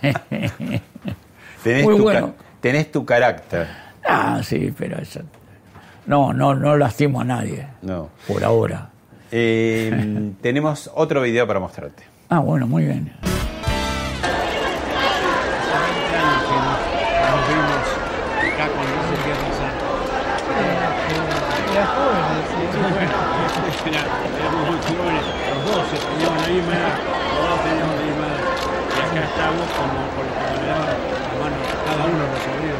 Tenés, 1.63 1.83
Muy 1.83 1.97
tu, 1.97 2.03
bueno. 2.03 2.33
tenés 2.61 2.89
tu 2.91 3.05
carácter. 3.05 3.67
ah, 4.07 4.41
sí, 4.43 4.73
pero 4.75 4.97
eso... 4.99 5.19
No, 6.07 6.33
no, 6.33 6.55
no 6.55 6.75
lastimo 6.77 7.21
a 7.21 7.23
nadie, 7.25 7.67
No. 7.83 8.09
por 8.27 8.43
ahora. 8.43 8.89
Eh, 9.31 10.31
tenemos 10.41 10.89
otro 10.95 11.21
video 11.21 11.45
para 11.45 11.59
mostrarte. 11.59 12.03
Ah, 12.29 12.39
bueno, 12.39 12.65
muy 12.67 12.85
bien. 12.85 13.11
nos 13.21 13.29
vimos 17.47 17.85
acá 18.39 18.65
con 18.71 18.85
no 18.89 19.01
sé 19.07 19.15
qué 19.25 19.33
pasar. 19.43 19.71
Era 21.71 21.85
jóvenes, 21.87 22.47
era, 23.87 24.01
éramos 24.39 24.63
muy 24.67 24.79
jóvenes, 24.83 25.25
los 25.47 25.59
dos 25.71 25.83
se 25.91 25.97
teníamos 26.01 26.39
la 26.41 26.47
misma 26.51 26.73
edad, 26.75 26.95
los 26.99 27.43
dos 27.49 27.59
teníamos 27.63 27.95
la 27.95 28.03
misma 28.09 28.25
edad. 28.27 28.43
Y 28.91 28.99
acá 28.99 29.21
estamos 29.31 29.67
como 29.77 29.97
por 30.15 30.23
lo 30.27 30.33
que 30.35 30.43
me 30.59 30.65
daban 30.67 30.91
la 30.91 30.95
mano 31.41 31.55
cada 31.87 32.03
uno 32.11 32.19
de 32.19 32.27
los 32.31 32.39
sobrinos, 32.43 32.79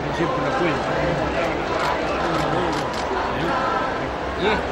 yo 4.41 4.50
siempre 4.50 4.71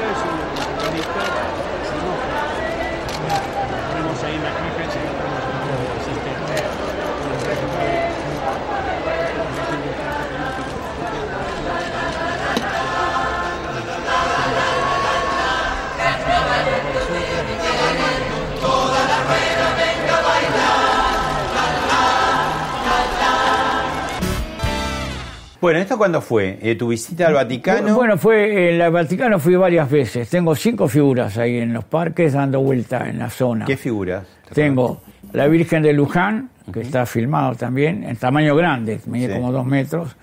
Bueno, 25.62 25.80
¿esto 25.80 25.98
cuándo 25.98 26.22
fue? 26.22 26.58
Eh, 26.62 26.76
¿Tu 26.76 26.88
visita 26.88 27.28
al 27.28 27.34
Vaticano? 27.34 27.94
Bueno, 27.96 28.18
fue 28.18 28.70
en 28.76 28.82
el 28.82 28.92
Vaticano 28.92 29.40
fui 29.40 29.56
varias 29.56 29.90
veces. 29.90 30.30
Tengo 30.30 30.56
cinco 30.56 30.88
figuras 30.88 31.38
ahí 31.38 31.58
en 31.58 31.74
los 31.74 31.84
parques 31.84 32.32
dando 32.34 32.62
vuelta 32.62 33.10
en 33.10 33.20
la 33.20 33.30
zona. 33.30 33.66
¿Qué 33.66 33.76
figuras? 33.76 34.24
Tengo 34.54 35.02
la 35.34 35.48
Virgen 35.48 35.84
de 35.84 35.92
Luján, 35.92 36.50
que 36.72 36.80
está 36.82 37.06
filmado 37.06 37.56
también, 37.56 38.04
en 38.06 38.16
tamaño 38.16 38.56
grande, 38.56 39.02
mide 39.06 39.28
Sí. 39.28 39.34
como 39.34 39.52
dos 39.52 39.66
metros. 39.66 40.16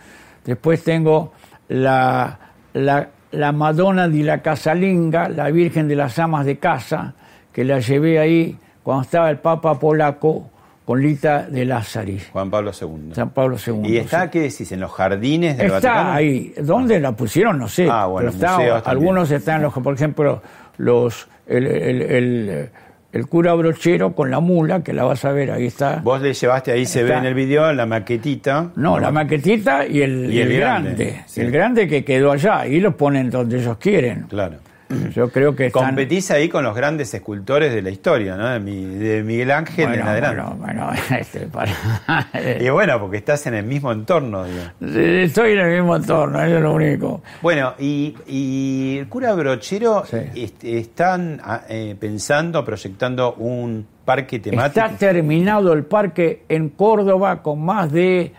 Después 0.45 0.83
tengo 0.83 1.33
la, 1.69 2.39
la, 2.73 3.09
la 3.33 3.53
Madonna 3.53 4.09
de 4.09 4.23
la 4.23 4.41
Casalinga, 4.41 5.29
la 5.29 5.51
Virgen 5.51 5.87
de 5.87 5.97
las 5.97 6.19
Amas 6.19 6.47
de 6.47 6.59
Casa, 6.59 7.13
que 7.53 7.63
la 7.63 7.81
llevé 7.81 8.19
ahí 8.19 8.57
cuando 8.83 9.03
estaba 9.03 9.29
el 9.31 9.39
Papa 9.39 9.79
polaco 9.79 10.49
con 10.87 11.03
Lita 11.03 11.43
de 11.43 11.65
Lázari, 11.67 12.19
Juan 12.33 12.49
Pablo 12.51 12.71
II. 12.81 13.13
San 13.13 13.31
Pablo 13.31 13.57
II. 13.67 13.81
¿Y 13.85 13.97
está, 13.99 14.23
sí. 14.23 14.29
qué 14.31 14.41
decís, 14.43 14.71
en 14.73 14.81
los 14.81 14.93
jardines 14.93 15.57
del 15.59 15.67
Está 15.67 15.75
Vaticano? 15.91 16.13
ahí. 16.13 16.55
¿Dónde 16.63 17.01
la 17.01 17.13
pusieron? 17.13 17.59
No 17.59 17.69
sé. 17.69 17.89
Ah, 17.91 18.07
bueno, 18.07 18.31
pero 18.39 18.47
está- 18.79 18.89
algunos 18.91 19.31
están, 19.33 19.61
los, 19.63 19.75
por 19.75 19.93
ejemplo, 19.95 20.41
los 20.79 21.29
el, 21.49 21.67
el- 21.67 22.03
el- 22.03 22.69
el 23.13 23.27
cura 23.29 23.55
brochero 23.55 24.15
con 24.15 24.31
la 24.31 24.41
mula, 24.41 24.83
que 24.83 24.93
la 24.93 25.03
vas 25.05 25.25
a 25.25 25.33
ver, 25.33 25.51
ahí 25.51 25.67
está. 25.67 26.01
Vos 26.05 26.21
le 26.21 26.35
llevaste, 26.35 26.71
ahí 26.73 26.85
se 26.85 27.03
ve 27.03 27.09
Está. 27.11 27.21
en 27.21 27.25
el 27.27 27.35
video, 27.35 27.73
la 27.73 27.87
maquetita. 27.87 28.73
No, 28.77 28.99
la 29.01 29.11
maquetita 29.11 29.87
y 29.87 30.03
el, 30.03 30.31
Y 30.33 30.39
grande, 30.39 30.57
grande. 30.59 31.23
sí. 31.27 31.41
El 31.41 31.51
grande 31.51 31.89
que 31.89 32.05
quedó 32.05 32.31
allá. 32.33 32.67
Y 32.67 32.79
lo 32.79 32.95
ponen 32.97 33.31
donde 33.31 33.59
ellos 33.59 33.77
quieren. 33.79 34.27
Claro. 34.29 34.59
Yo 35.15 35.31
creo 35.31 35.55
que 35.57 35.67
están... 35.67 35.87
Competís 35.87 36.31
ahí 36.31 36.49
con 36.49 36.63
los 36.65 36.75
grandes 36.77 37.13
escultores 37.13 37.73
de 37.75 37.83
la 37.83 37.91
historia, 37.91 38.37
¿no? 38.37 38.49
De, 38.51 38.61
Mi- 38.61 38.85
de 38.85 39.23
Miguel 39.23 39.51
Ángel 39.51 39.85
en 39.87 39.91
bueno, 39.91 40.07
adelante. 40.11 40.43
bueno, 40.59 40.87
bueno, 40.87 40.93
este, 41.19 41.41
para- 41.47 41.73
Y 42.61 42.69
bueno, 42.71 43.01
porque 43.01 43.17
estás 43.17 43.47
en 43.47 43.55
el 43.55 43.65
mismo 43.65 43.91
entorno, 43.93 44.45
digo. 44.45 44.63
Estoy 45.01 45.53
en 45.53 45.59
el 45.59 45.75
mismo 45.81 45.97
entorno, 45.97 46.43
eso 46.43 46.57
es 46.57 46.63
lo 46.63 46.73
único. 46.75 47.23
Bueno, 47.43 47.75
y, 47.79 48.15
y 48.27 48.99
el 48.99 49.09
cura 49.09 49.35
Brochero 49.35 50.05
Sí. 50.07 50.17
est- 50.35 50.65
están 50.65 51.41
ah, 51.43 51.63
eh, 51.69 51.97
pensando, 51.99 52.65
proyectando 52.65 53.35
un 53.35 53.87
parque 54.05 54.39
temático. 54.39 54.87
Está 54.87 54.97
terminado 54.97 55.73
el 55.73 55.85
parque 55.85 56.45
en 56.49 56.69
Córdoba 56.69 57.43
con 57.43 57.61
más 57.65 57.91
de 57.91 58.33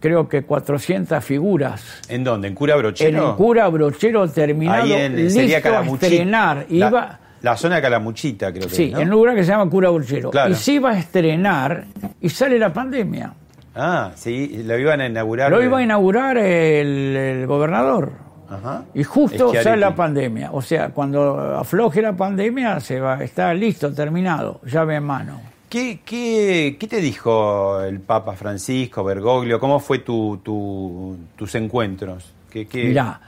creo 0.00 0.28
que 0.28 0.42
400 0.42 1.22
figuras. 1.24 2.00
¿En 2.08 2.24
dónde? 2.24 2.48
¿En 2.48 2.54
Cura 2.54 2.74
En 2.74 2.80
Brochero? 2.80 3.30
el 3.30 3.36
cura 3.36 3.68
brochero 3.68 4.28
terminado, 4.28 4.82
Ahí 4.82 4.92
en, 4.92 5.16
listo 5.16 5.40
sería 5.40 5.58
a 5.58 5.60
Calamuchita. 5.60 6.06
estrenar. 6.06 6.66
La, 6.68 6.88
Iba, 6.88 7.18
la 7.42 7.56
zona 7.56 7.76
de 7.76 7.82
Calamuchita, 7.82 8.50
creo 8.52 8.66
que 8.68 8.74
sí, 8.74 8.84
es, 8.84 8.92
¿no? 8.92 9.00
en 9.00 9.04
un 9.08 9.10
lugar 9.12 9.34
que 9.34 9.44
se 9.44 9.50
llama 9.50 9.70
cura 9.70 9.90
brochero. 9.90 10.30
Claro. 10.30 10.50
Y 10.50 10.54
se 10.54 10.72
iba 10.72 10.90
a 10.90 10.98
estrenar 10.98 11.84
y 12.20 12.28
sale 12.28 12.58
la 12.58 12.72
pandemia. 12.72 13.32
Ah, 13.74 14.10
sí, 14.16 14.62
lo 14.64 14.76
iban 14.78 15.00
a 15.00 15.06
inaugurar. 15.06 15.50
Lo 15.50 15.62
iba 15.62 15.78
a 15.78 15.82
inaugurar 15.82 16.36
el, 16.38 17.16
el 17.16 17.46
gobernador. 17.46 18.12
Ajá. 18.48 18.82
Y 18.94 19.04
justo 19.04 19.52
sale 19.54 19.76
la 19.76 19.94
pandemia. 19.94 20.50
O 20.52 20.60
sea, 20.60 20.88
cuando 20.88 21.38
afloje 21.56 22.02
la 22.02 22.14
pandemia, 22.16 22.80
se 22.80 22.98
va, 22.98 23.22
está 23.22 23.54
listo, 23.54 23.92
terminado, 23.94 24.60
llave 24.64 24.96
en 24.96 25.04
mano. 25.04 25.40
¿Qué, 25.70 26.00
qué, 26.04 26.76
qué 26.78 26.86
te 26.88 26.96
dijo 27.00 27.80
el 27.82 28.00
Papa 28.00 28.32
Francisco, 28.34 29.04
Bergoglio? 29.04 29.58
¿Cómo 29.60 29.78
fue 29.80 30.00
tu, 30.00 30.38
tu- 30.42 31.16
tus 31.36 31.54
encuentros? 31.54 32.32
¿Qué, 32.50 32.66
qué- 32.66 32.84
Mirá, 32.86 33.20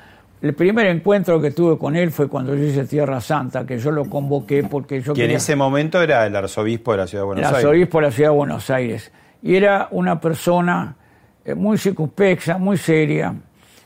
el 0.43 0.53
primer 0.53 0.87
encuentro 0.89 1.41
que 1.41 1.53
tuve 1.53 1.79
con 1.79 1.95
él 1.95 2.11
fue 2.11 2.29
cuando 2.29 2.55
yo 2.57 2.65
hice 2.65 2.85
Tierra 2.85 3.21
Santa, 3.21 3.65
que 3.65 3.79
yo 3.79 3.93
lo 3.93 4.07
convoqué 4.11 4.65
porque 4.65 5.01
yo 5.01 5.15
que 5.15 5.21
en 5.21 5.25
quería... 5.27 5.37
ese 5.37 5.55
momento 5.55 6.03
era 6.03 6.27
el 6.27 6.35
arzobispo 6.35 6.91
de 6.91 6.99
la 6.99 7.07
ciudad 7.07 7.23
de 7.23 7.27
Buenos 7.27 7.43
el 7.43 7.55
Aires. 7.55 7.65
arzobispo 7.65 7.99
de 7.99 8.03
la 8.07 8.11
ciudad 8.11 8.31
de 8.31 8.37
Buenos 8.37 8.71
Aires. 8.71 9.13
Y 9.41 9.55
era 9.55 9.87
una 9.93 10.21
persona 10.21 10.97
eh, 11.45 11.55
muy 11.55 11.79
circunspecta, 11.79 12.59
muy 12.59 12.77
seria, 12.77 13.35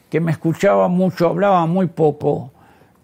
que 0.09 0.19
me 0.19 0.33
escuchaba 0.33 0.89
mucho, 0.89 1.29
hablaba 1.29 1.67
muy 1.67 1.89
poco, 1.89 2.53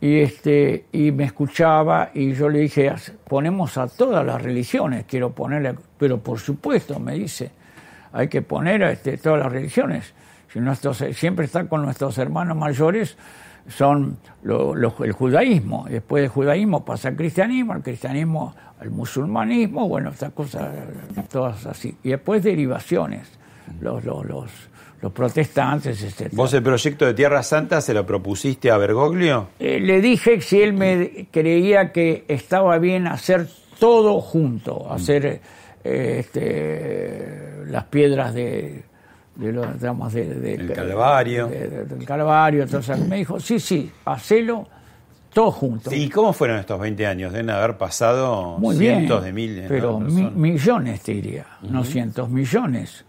y, 0.02 0.18
este, 0.18 0.86
y 0.90 1.12
me 1.12 1.22
escuchaba, 1.24 2.10
y 2.12 2.34
yo 2.34 2.48
le 2.48 2.58
dije, 2.58 2.90
"As- 2.90 3.12
ponemos 3.28 3.78
a 3.78 3.86
todas 3.86 4.26
las 4.26 4.42
religiones, 4.42 5.04
quiero 5.08 5.30
ponerle, 5.30 5.76
pero 5.96 6.18
por 6.18 6.40
supuesto, 6.40 6.98
me 6.98 7.14
dice, 7.14 7.52
hay 8.12 8.26
que 8.26 8.42
poner 8.42 8.82
a 8.82 8.90
este, 8.90 9.16
todas 9.16 9.38
las 9.38 9.52
religiones. 9.52 10.12
Si 10.52 10.58
nuestros, 10.58 10.98
siempre 11.14 11.46
está 11.46 11.68
con 11.68 11.82
nuestros 11.82 12.18
hermanos 12.18 12.56
mayores, 12.56 13.16
son 13.68 14.18
el 14.44 15.12
judaísmo. 15.12 15.86
Después 15.88 16.22
del 16.22 16.30
judaísmo 16.30 16.84
pasa 16.84 17.08
al 17.08 17.16
cristianismo, 17.16 17.72
al 17.72 17.82
cristianismo 17.82 18.54
al 18.80 18.90
musulmanismo, 18.90 19.88
bueno, 19.88 20.10
estas 20.10 20.32
cosas 20.32 20.68
todas 21.30 21.64
así. 21.66 21.96
Y 22.02 22.10
después 22.10 22.42
derivaciones, 22.42 23.28
los, 23.80 24.04
los, 24.04 24.26
los, 24.26 24.50
los 25.02 25.12
protestantes, 25.12 26.00
etc. 26.02 26.30
¿Vos 26.32 26.54
el 26.54 26.62
proyecto 26.62 27.04
de 27.04 27.12
Tierra 27.12 27.42
Santa 27.42 27.80
se 27.80 27.92
lo 27.92 28.06
propusiste 28.06 28.70
a 28.70 28.78
Bergoglio? 28.78 29.48
Eh, 29.58 29.80
le 29.80 30.00
dije 30.00 30.40
si 30.40 30.62
él 30.62 30.72
me 30.72 31.26
creía 31.30 31.92
que 31.92 32.24
estaba 32.28 32.78
bien 32.78 33.06
hacer 33.08 33.48
todo 33.80 34.20
junto, 34.20 34.90
hacer 34.90 35.40
eh, 35.84 36.16
este, 36.20 37.64
las 37.66 37.84
piedras 37.84 38.32
de, 38.34 38.84
de 39.36 39.52
los, 39.52 39.74
digamos, 39.80 40.12
de, 40.12 40.26
de- 40.34 40.54
El 40.54 40.72
Calvario. 40.72 41.48
de- 41.48 41.68
de- 41.68 41.84
del 41.84 42.04
Calvario. 42.06 42.62
Entonces 42.62 42.98
me 43.06 43.16
dijo, 43.16 43.40
sí, 43.40 43.58
sí, 43.58 43.90
hacelo 44.04 44.68
todo 45.32 45.50
junto. 45.50 45.92
¿Y 45.94 46.08
cómo 46.10 46.32
fueron 46.32 46.58
estos 46.58 46.78
20 46.78 47.06
años? 47.06 47.32
Deben 47.32 47.50
haber 47.50 47.76
pasado 47.78 48.58
Muy 48.58 48.76
cientos 48.76 49.22
bien, 49.22 49.34
de 49.34 49.40
miles. 49.42 49.64
pero 49.68 49.98
mi- 49.98 50.30
millones 50.30 51.00
te 51.02 51.12
diría, 51.12 51.46
no 51.62 51.82
cientos, 51.84 52.28
millones, 52.28 53.04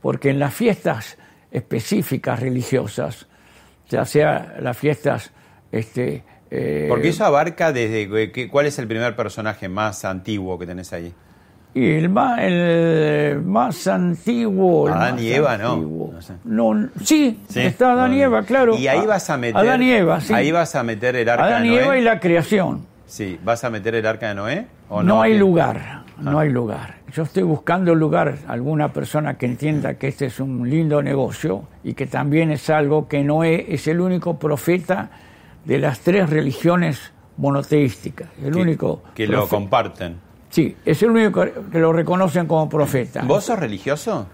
porque 0.00 0.30
en 0.30 0.38
las 0.38 0.54
fiestas 0.54 1.18
específicas 1.56 2.40
religiosas, 2.40 3.26
ya 3.88 4.04
sea 4.04 4.56
las 4.60 4.76
fiestas, 4.76 5.32
este, 5.72 6.22
eh, 6.50 6.86
Porque 6.88 7.08
eso 7.08 7.24
abarca 7.24 7.72
desde... 7.72 8.30
que- 8.32 8.48
¿Cuál 8.48 8.66
es 8.66 8.78
el 8.78 8.86
primer 8.86 9.16
personaje 9.16 9.68
más 9.68 10.04
antiguo 10.04 10.58
que 10.58 10.66
tenés 10.66 10.92
ahí? 10.92 11.12
y 11.74 11.90
el 11.92 12.08
más, 12.08 12.38
el 12.40 13.42
más 13.42 13.86
antiguo, 13.86 14.88
Adán 14.88 15.18
y 15.18 15.30
Eva, 15.30 15.58
no, 15.58 15.72
antiguo. 15.74 16.10
no 16.14 16.22
sé. 16.22 16.32
No, 16.44 16.88
sí, 17.04 17.38
¿Sí? 17.48 17.60
está 17.60 17.92
Adán 17.92 18.14
y 18.14 18.18
No, 18.18 18.22
Eva, 18.24 18.42
claro. 18.44 18.78
Y 18.78 18.88
ahí 18.88 19.04
vas 19.04 19.28
a 19.28 19.36
meter... 19.36 19.56
Adán 19.58 19.82
y 19.82 19.90
Eva, 19.92 20.20
sí. 20.22 20.32
Ahí 20.32 20.50
vas 20.52 20.74
a 20.74 20.82
meter 20.82 21.16
el 21.16 21.28
arca 21.28 21.44
Adán 21.44 21.62
de 21.64 21.68
y 21.68 21.70
Noé. 21.72 21.84
Eva 21.84 21.98
y 21.98 22.02
la 22.02 22.18
creación. 22.20 22.86
Sí, 23.06 23.38
¿vas 23.44 23.62
a 23.64 23.68
meter 23.70 23.94
el 23.94 24.06
arca 24.06 24.28
de 24.28 24.34
Noé? 24.36 24.66
¿O 24.88 25.02
No, 25.02 25.20
hay 25.20 25.32
¿Qué? 25.32 25.38
lugar. 25.38 25.95
No 26.20 26.38
hay 26.38 26.50
lugar. 26.50 26.96
Yo 27.12 27.22
estoy 27.24 27.42
buscando 27.42 27.94
lugar, 27.94 28.38
alguna 28.48 28.92
persona 28.92 29.36
que 29.36 29.46
entienda 29.46 29.94
que 29.94 30.08
este 30.08 30.26
es 30.26 30.40
un 30.40 30.68
lindo 30.68 31.02
negocio 31.02 31.64
y 31.84 31.94
que 31.94 32.06
también 32.06 32.50
es 32.50 32.68
algo 32.70 33.06
que 33.08 33.22
Noé 33.22 33.66
es 33.74 33.86
el 33.88 34.00
único 34.00 34.38
profeta 34.38 35.10
de 35.64 35.78
las 35.78 36.00
tres 36.00 36.28
religiones 36.30 37.12
monoteísticas. 37.36 38.28
El 38.42 38.52
Que- 38.54 38.60
único. 38.60 39.02
Que 39.14 39.26
lo 39.26 39.46
comparten. 39.48 40.16
Sí, 40.48 40.76
es 40.84 41.02
el 41.02 41.10
único 41.10 41.44
que 41.70 41.78
lo 41.78 41.92
reconocen 41.92 42.46
como 42.46 42.68
profeta. 42.68 43.22
¿Vos 43.24 43.44
sos 43.44 43.58
religioso? 43.58 44.26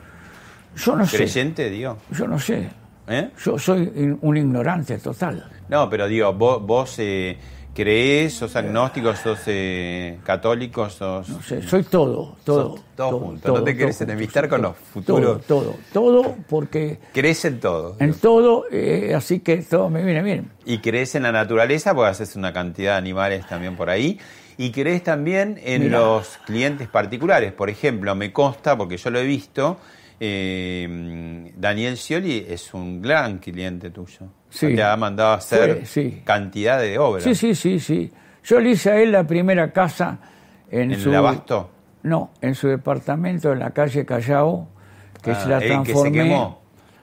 Yo 0.76 0.96
no 0.96 1.04
sé. 1.06 1.16
¿Creyente, 1.18 1.68
digo? 1.70 1.98
Yo 2.10 2.26
no 2.28 2.38
sé. 2.38 2.68
¿Eh? 3.08 3.30
Yo 3.44 3.58
soy 3.58 4.16
un 4.20 4.36
ignorante 4.36 4.98
total. 4.98 5.44
No, 5.68 5.90
pero 5.90 6.06
digo, 6.06 6.32
vos, 6.32 6.64
vos 6.64 6.94
eh, 6.98 7.36
creés, 7.74 8.34
sos 8.34 8.54
agnóstico, 8.56 9.14
sos 9.16 9.40
eh, 9.46 10.18
católico, 10.24 10.88
sos... 10.90 11.28
No 11.28 11.42
sé, 11.42 11.62
soy 11.62 11.82
todo, 11.84 12.36
todo. 12.44 12.76
Sos 12.76 12.84
todo 12.96 13.18
junto, 13.18 13.48
no 13.52 13.64
te 13.64 13.76
querés 13.76 14.00
enemistar 14.00 14.48
con 14.48 14.62
los 14.62 14.76
futuros. 14.76 15.42
Todo, 15.46 15.76
todo, 15.92 16.22
todo, 16.22 16.36
porque 16.48 16.98
Crees 17.12 17.44
en 17.44 17.60
todo. 17.60 17.96
en 17.98 18.14
todo, 18.14 18.64
eh, 18.70 19.14
así 19.14 19.40
que 19.40 19.58
todo 19.58 19.88
me 19.88 20.04
viene 20.04 20.22
bien. 20.22 20.50
Y 20.64 20.78
crees 20.78 21.14
en 21.14 21.22
la 21.24 21.32
naturaleza, 21.32 21.94
porque 21.94 22.10
haces 22.10 22.36
una 22.36 22.52
cantidad 22.52 22.92
de 22.92 22.98
animales 22.98 23.46
también 23.46 23.76
por 23.76 23.88
ahí. 23.90 24.18
Y 24.58 24.70
crees 24.70 25.02
también 25.02 25.58
en 25.64 25.84
Mirá. 25.84 25.98
los 25.98 26.38
clientes 26.44 26.86
particulares. 26.86 27.52
Por 27.52 27.70
ejemplo, 27.70 28.14
me 28.14 28.32
consta, 28.32 28.76
porque 28.76 28.98
yo 28.98 29.10
lo 29.10 29.18
he 29.18 29.24
visto, 29.24 29.78
eh, 30.24 31.52
Daniel 31.56 31.96
Scioli 31.96 32.46
es 32.48 32.72
un 32.74 33.02
gran 33.02 33.38
cliente 33.38 33.90
tuyo. 33.90 34.26
Sí. 34.50 34.74
Te 34.76 34.82
ha 34.84 34.96
mandado 34.96 35.30
a 35.32 35.34
hacer 35.34 35.78
Fue, 35.78 35.86
sí. 35.86 36.22
cantidad 36.24 36.78
de 36.80 36.96
obras. 36.98 37.24
Sí, 37.24 37.34
sí, 37.34 37.56
sí, 37.56 37.80
sí. 37.80 38.12
Yo 38.44 38.60
le 38.60 38.70
hice 38.70 38.90
a 38.92 39.00
él 39.02 39.10
la 39.10 39.26
primera 39.26 39.72
casa 39.72 40.18
en, 40.70 40.92
¿En 40.92 41.00
su... 41.00 41.08
el 41.08 41.16
Abasto? 41.16 41.70
No, 42.04 42.30
en 42.40 42.54
su 42.54 42.68
departamento 42.68 43.52
en 43.52 43.58
la 43.58 43.70
calle 43.70 44.04
Callao, 44.06 44.68
que 45.22 45.32
Ah, 45.32 45.34
se 45.42 45.48
la 45.48 45.58
que 45.58 45.66
se 45.68 45.72
transformé... 45.72 46.12
quemó. 46.12 46.62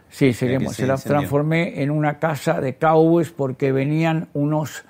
Sí, 0.09 0.31
se, 0.33 0.47
que 0.47 0.53
quemó. 0.53 0.69
se 0.69 0.75
se 0.83 0.87
la 0.87 0.95
transformé 0.97 1.81
en 1.83 1.91
una 1.91 2.19
casa 2.19 2.61
de 2.61 2.75
cowboys 2.77 3.31
porque 3.31 3.71
venían 3.73 4.29
unos 4.33 4.83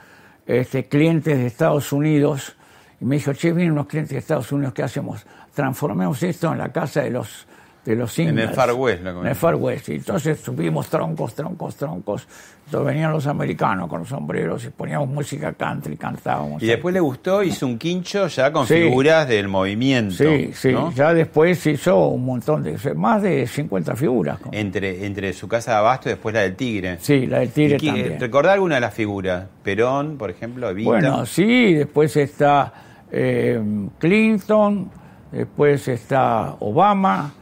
este, 0.45 0.85
clientes 0.85 1.35
de 1.37 1.47
Estados 1.47 1.91
Unidos 1.91 2.55
y 3.01 3.05
me 3.05 3.15
dijo, 3.15 3.33
che, 3.33 3.53
vienen 3.53 3.71
unos 3.73 3.87
clientes 3.87 4.11
de 4.11 4.19
Estados 4.19 4.51
Unidos, 4.51 4.73
¿qué 4.73 4.83
hacemos? 4.83 5.25
Transformemos 5.53 6.21
esto 6.23 6.51
en 6.51 6.57
la 6.59 6.69
casa 6.71 7.01
de 7.01 7.11
los 7.11 7.47
de 7.89 7.95
los 7.95 8.17
En 8.19 8.37
el. 8.39 8.49
Far 8.49 8.73
West, 8.73 9.03
lo 9.03 9.21
En 9.21 9.27
el. 9.27 9.35
Far 9.35 9.55
West. 9.55 9.89
Y 9.89 9.93
entonces 9.95 10.39
subimos 10.39 10.87
troncos, 10.89 11.33
troncos, 11.35 11.75
troncos. 11.75 12.27
Entonces 12.65 12.85
venían 12.93 13.11
los 13.11 13.25
americanos 13.25 13.89
con 13.89 13.99
los 14.01 14.09
sombreros 14.09 14.63
y 14.65 14.69
poníamos 14.69 15.09
música 15.09 15.53
country, 15.53 15.97
cantábamos. 15.97 16.61
Y 16.61 16.67
después 16.67 16.93
le 16.93 16.99
gustó, 16.99 17.41
hizo 17.41 17.65
un 17.65 17.79
quincho 17.79 18.27
ya 18.27 18.51
con 18.51 18.67
Sí. 18.67 18.75
figuras 18.75 19.27
del 19.27 19.47
movimiento. 19.47 20.13
Sí, 20.15 20.51
sí. 20.53 20.71
¿no? 20.71 20.91
Ya 20.93 21.11
después 21.13 21.65
hizo 21.65 22.07
un 22.09 22.25
montón 22.25 22.61
de... 22.61 22.77
Más 22.93 23.23
de 23.23 23.47
50 23.47 23.95
figuras. 23.95 24.37
Entre, 24.51 25.05
entre 25.07 25.33
su 25.33 25.47
casa 25.47 25.71
de 25.71 25.77
abasto 25.77 26.09
y 26.09 26.11
después 26.11 26.35
la 26.35 26.41
del 26.41 26.55
Tigre. 26.55 26.97
Sí, 27.01 27.25
la 27.25 27.39
del 27.39 27.49
Tigre 27.49 27.77
¿Y 27.77 27.79
qué- 27.79 27.87
también. 27.87 28.19
¿Recordá 28.19 28.53
alguna 28.53 28.75
de 28.75 28.81
las 28.81 28.93
figuras? 28.93 29.45
Perón, 29.63 30.17
por 30.19 30.29
ejemplo, 30.29 30.69
Evita. 30.69 30.89
Bueno, 30.89 31.25
sí, 31.25 31.73
después 31.73 32.15
está 32.17 32.71
eh, 33.11 33.59
Clinton, 33.97 34.91
después 35.31 35.87
está 35.87 36.55
Obama, 36.59 37.33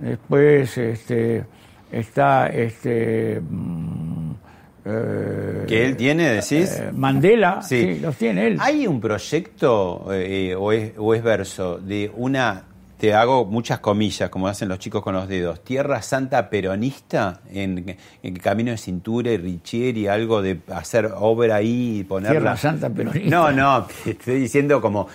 después 0.00 0.76
este, 0.78 1.44
está 1.92 2.46
este, 2.48 3.40
mm, 3.40 4.30
eh, 4.84 5.64
que 5.66 5.84
él 5.86 5.96
tiene, 5.96 6.28
decís. 6.30 6.70
eh, 6.78 6.90
Mandela, 6.94 7.62
Sí. 7.62 7.94
sí. 7.94 8.00
los 8.00 8.16
tiene 8.16 8.46
él. 8.48 8.56
¿Hay 8.60 8.86
un 8.86 9.00
proyecto, 9.00 10.06
eh, 10.12 10.54
o, 10.56 10.72
es, 10.72 10.92
o 10.96 11.14
es 11.14 11.22
verso, 11.22 11.78
de 11.78 12.10
una, 12.16 12.64
te 12.96 13.12
hago 13.14 13.44
muchas 13.44 13.80
comillas, 13.80 14.28
como 14.30 14.48
hacen 14.48 14.68
los 14.68 14.78
chicos 14.78 15.02
con 15.02 15.14
los 15.14 15.28
dedos, 15.28 15.62
Tierra 15.62 16.00
Santa 16.02 16.48
peronista, 16.50 17.40
en, 17.52 17.96
en 18.22 18.36
Camino 18.36 18.70
de 18.70 18.76
Cintura 18.78 19.30
y 19.30 19.36
Richieri, 19.36 20.06
algo 20.08 20.40
de 20.42 20.58
hacer 20.74 21.10
obra 21.16 21.56
ahí 21.56 21.98
y 22.00 22.04
ponerla... 22.04 22.40
Tierra 22.40 22.56
Santa 22.56 22.88
peronista. 22.90 23.28
No, 23.30 23.52
no, 23.52 23.86
te 24.04 24.12
estoy 24.12 24.40
diciendo 24.40 24.80
como 24.80 25.06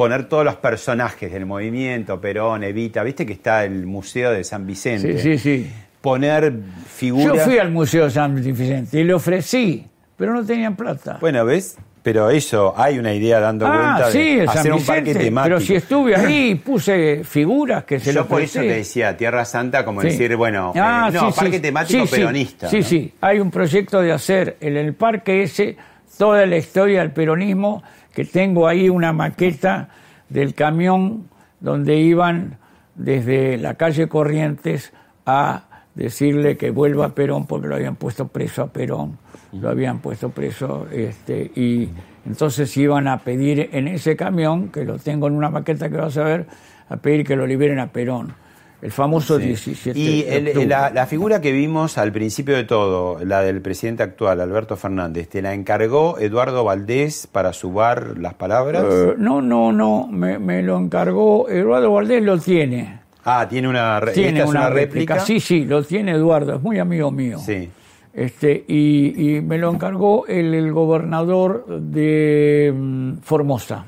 poner 0.00 0.24
todos 0.30 0.46
los 0.46 0.56
personajes 0.56 1.30
del 1.30 1.44
movimiento, 1.44 2.22
Perón, 2.22 2.64
Evita, 2.64 3.02
viste 3.02 3.26
que 3.26 3.34
está 3.34 3.66
el 3.66 3.84
Museo 3.84 4.32
de 4.32 4.44
San 4.44 4.66
Vicente. 4.66 5.18
Sí, 5.18 5.36
sí, 5.36 5.38
sí. 5.38 5.70
Poner 6.00 6.54
figuras... 6.86 7.36
Yo 7.36 7.44
fui 7.44 7.58
al 7.58 7.70
Museo 7.70 8.04
de 8.04 8.10
San 8.10 8.34
Vicente 8.34 8.98
y 8.98 9.04
le 9.04 9.12
ofrecí, 9.12 9.86
pero 10.16 10.32
no 10.32 10.42
tenían 10.42 10.74
plata. 10.74 11.18
Bueno, 11.20 11.44
¿ves? 11.44 11.76
Pero 12.02 12.30
eso, 12.30 12.72
hay 12.78 12.98
una 12.98 13.12
idea 13.12 13.40
dando 13.40 13.66
ah, 13.66 13.96
vuelta 13.98 14.10
sí, 14.10 14.36
de 14.36 14.46
San 14.46 14.56
hacer 14.56 14.72
un 14.72 14.86
parque 14.86 15.14
temático. 15.14 15.56
pero 15.56 15.60
si 15.66 15.74
estuve 15.74 16.16
ahí 16.16 16.54
puse 16.64 17.22
figuras 17.22 17.84
que 17.84 18.00
se 18.00 18.14
Yo 18.14 18.20
lo 18.22 18.26
por 18.26 18.40
eso 18.40 18.60
te 18.60 18.68
decía 18.68 19.14
Tierra 19.18 19.44
Santa, 19.44 19.84
como 19.84 20.00
Sí. 20.00 20.06
decir, 20.06 20.34
bueno, 20.34 20.72
Ah, 20.76 21.10
eh, 21.10 21.14
no, 21.14 21.30
sí, 21.30 21.38
parque 21.38 21.60
temático 21.60 22.06
peronista. 22.06 22.70
Sí, 22.70 22.78
¿no? 22.78 22.82
sí, 22.84 23.12
hay 23.20 23.38
un 23.38 23.50
proyecto 23.50 24.00
de 24.00 24.12
hacer 24.12 24.56
en 24.62 24.78
el 24.78 24.94
parque 24.94 25.42
ese 25.42 25.76
toda 26.16 26.46
la 26.46 26.56
historia 26.56 27.00
del 27.00 27.10
peronismo, 27.10 27.82
que 28.12 28.24
tengo 28.24 28.66
ahí 28.66 28.88
una 28.88 29.12
maqueta 29.12 29.88
del 30.28 30.54
camión 30.54 31.28
donde 31.60 31.96
iban 31.96 32.58
desde 32.94 33.56
la 33.56 33.74
calle 33.74 34.08
Corrientes 34.08 34.92
a 35.26 35.64
decirle 35.94 36.56
que 36.56 36.70
vuelva 36.70 37.06
a 37.06 37.14
Perón 37.14 37.46
porque 37.46 37.68
lo 37.68 37.74
habían 37.74 37.96
puesto 37.96 38.28
preso 38.28 38.62
a 38.62 38.66
Perón, 38.68 39.18
lo 39.52 39.68
habían 39.68 39.98
puesto 39.98 40.30
preso, 40.30 40.86
este, 40.92 41.50
y 41.54 41.88
entonces 42.26 42.76
iban 42.76 43.08
a 43.08 43.18
pedir 43.18 43.70
en 43.72 43.88
ese 43.88 44.16
camión, 44.16 44.68
que 44.68 44.84
lo 44.84 44.98
tengo 44.98 45.26
en 45.26 45.34
una 45.34 45.50
maqueta 45.50 45.88
que 45.88 45.96
vas 45.96 46.16
a 46.16 46.24
ver, 46.24 46.46
a 46.88 46.96
pedir 46.96 47.26
que 47.26 47.36
lo 47.36 47.46
liberen 47.46 47.78
a 47.78 47.88
Perón. 47.88 48.34
El 48.82 48.90
famoso 48.92 49.38
Sí. 49.38 49.46
17 49.46 49.98
Y 49.98 50.22
el- 50.26 50.68
la, 50.68 50.90
la 50.90 51.06
figura 51.06 51.40
que 51.40 51.52
vimos 51.52 51.98
al 51.98 52.12
principio 52.12 52.56
de 52.56 52.64
todo, 52.64 53.22
la 53.24 53.42
del 53.42 53.60
presidente 53.60 54.02
actual, 54.02 54.40
Alberto 54.40 54.76
Fernández, 54.76 55.28
¿te 55.28 55.42
la 55.42 55.52
encargó 55.52 56.18
Eduardo 56.18 56.64
Valdés 56.64 57.26
para 57.26 57.52
subar 57.52 58.16
las 58.18 58.34
palabras? 58.34 58.84
Eh, 58.88 59.14
no, 59.18 59.42
no, 59.42 59.70
no, 59.72 60.06
me, 60.10 60.38
me 60.38 60.62
lo 60.62 60.78
encargó, 60.78 61.48
Eduardo 61.50 61.92
Valdés 61.92 62.22
lo 62.22 62.38
tiene. 62.38 63.00
ah, 63.24 63.46
tiene 63.48 63.68
una, 63.68 64.00
Tiene 64.14 64.42
una, 64.44 64.50
una 64.50 64.70
réplica. 64.70 65.14
réplica. 65.16 65.20
Sí, 65.26 65.40
sí, 65.40 65.64
lo 65.66 65.82
tiene 65.84 66.12
Eduardo, 66.12 66.54
es 66.56 66.62
muy 66.62 66.78
amigo 66.78 67.10
mío. 67.10 67.38
Sí. 67.38 67.68
Este, 68.14 68.64
y, 68.66 69.36
y 69.36 69.40
me 69.42 69.56
lo 69.58 69.70
encargó 69.72 70.26
el, 70.26 70.52
el 70.54 70.72
gobernador 70.72 71.64
de 71.68 72.72
mm, 72.74 73.12
Formosa, 73.22 73.84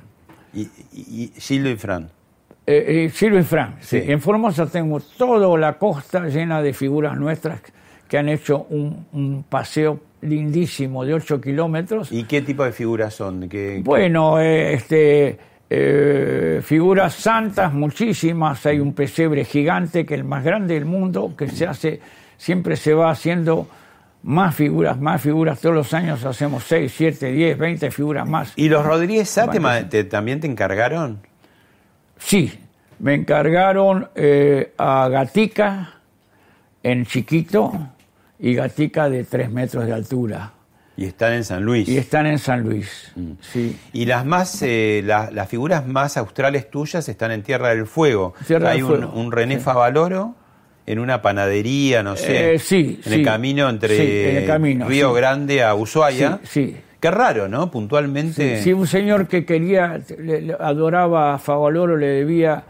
Y, 0.55 0.61
y, 0.61 0.69
y 0.93 1.33
Gildo 1.41 1.71
y 1.71 1.77
Fran. 1.77 2.11
Eh, 2.79 3.05
eh, 3.07 3.11
Silvio 3.11 3.43
Fran. 3.45 3.77
sí. 3.81 4.01
En 4.07 4.21
Formosa 4.21 4.67
tengo 4.67 5.01
toda 5.01 5.59
la 5.59 5.75
costa 5.79 6.27
llena 6.27 6.61
de 6.63 6.73
figuras 6.73 7.17
nuestras 7.17 7.61
que 8.09 8.19
han 8.19 8.29
hecho 8.29 8.67
un, 8.71 9.07
un 9.13 9.45
paseo 9.49 10.01
lindísimo 10.21 11.05
de 11.05 11.15
8 11.15 11.41
kilómetros. 11.41 12.13
¿Y 12.13 12.25
qué 12.25 12.43
tipo 12.43 12.65
de 12.65 12.73
figuras 12.73 13.15
son? 13.15 13.49
¿Qué, 13.49 13.81
Bueno, 13.83 14.39
eh, 14.41 14.75
este, 14.75 15.39
eh, 15.71 16.61
figuras 16.63 17.15
santas, 17.15 17.73
muchísimas. 17.73 18.65
Hay 18.67 18.79
un 18.81 18.93
pesebre 18.93 19.45
gigante 19.45 20.05
que 20.07 20.15
es 20.15 20.21
el 20.21 20.25
más 20.27 20.45
grande 20.45 20.75
del 20.75 20.85
mundo, 20.85 21.35
que 21.37 21.49
se 21.49 21.67
hace, 21.67 22.01
siempre 22.37 22.77
se 22.77 22.93
va 22.95 23.11
haciendo 23.11 23.67
más 24.25 24.55
figuras, 24.55 25.01
más 25.01 25.21
figuras. 25.21 25.61
Todos 25.61 25.75
los 25.75 25.95
años 25.95 26.25
hacemos 26.25 26.63
6, 26.65 26.93
7, 26.95 27.33
10, 27.33 27.59
20 27.59 27.91
figuras 27.91 28.29
más. 28.29 28.53
¿Y 28.57 28.69
los 28.69 28.85
Rodríguez 28.87 29.29
Sá 29.29 29.43
te 29.51 29.59
Bueno, 29.59 29.63
ma- 29.63 29.89
te- 29.89 30.05
también 30.05 30.39
te 30.41 30.47
encargaron? 30.47 31.19
Sí, 32.25 32.53
me 32.99 33.15
encargaron 33.15 34.09
eh, 34.15 34.73
a 34.79 35.09
Gatica 35.09 35.95
en 36.83 37.05
chiquito 37.07 37.73
y 38.39 38.55
Gatica 38.55 39.09
de 39.09 39.25
3 39.25 39.51
metros 39.51 39.87
de 39.87 39.93
altura. 39.93 40.53
Y 40.97 41.07
están 41.07 41.33
en 41.33 41.45
San 41.45 41.65
Luis. 41.65 41.89
Y 41.89 41.97
están 41.97 42.27
en 42.27 42.39
San 42.39 42.63
Luis. 42.63 43.13
Sí. 43.41 43.79
Y 43.95 44.05
las 44.05 44.27
más, 44.27 44.61
eh, 44.63 45.03
la- 45.05 45.31
las 45.31 45.49
figuras 45.49 45.87
más 45.87 46.17
australes 46.17 46.71
tuyas 46.71 47.09
están 47.09 47.31
en 47.33 47.43
Tierra 47.43 47.71
del 47.71 47.87
Fuego. 47.87 48.35
Tierra 48.47 48.71
Hay 48.71 48.77
del 48.83 48.85
un, 48.85 48.99
Fuego, 48.99 49.13
un 49.15 49.33
René 49.33 49.57
sí. 49.57 49.61
Favaloro 49.63 50.35
en 50.87 50.99
una 50.99 51.23
panadería, 51.23 52.03
no 52.03 52.17
sé. 52.17 52.55
Eh, 52.55 52.59
sí, 52.59 53.01
En 53.07 53.13
el 53.15 53.25
camino 53.25 53.69
entre 53.71 53.97
Sí, 53.97 54.29
en 54.31 54.37
el 54.37 54.47
camino, 54.47 54.87
Río. 54.89 55.13
Grande 55.15 55.63
a 55.65 55.75
Ushuaia. 55.75 56.41
Sí, 56.45 56.73
sí. 56.73 56.77
Qué 57.03 57.11
raro, 57.11 57.49
¿no? 57.49 57.69
Puntualmente. 57.71 58.63
Sí, 58.63 58.73
un 58.73 58.87
señor 58.87 59.27
que 59.27 59.45
quería, 59.45 60.01
le- 60.19 60.57
adoraba 60.59 61.35
a 61.35 61.39
Favaloro, 61.39 61.97
le 61.97 62.07
debía 62.07 62.63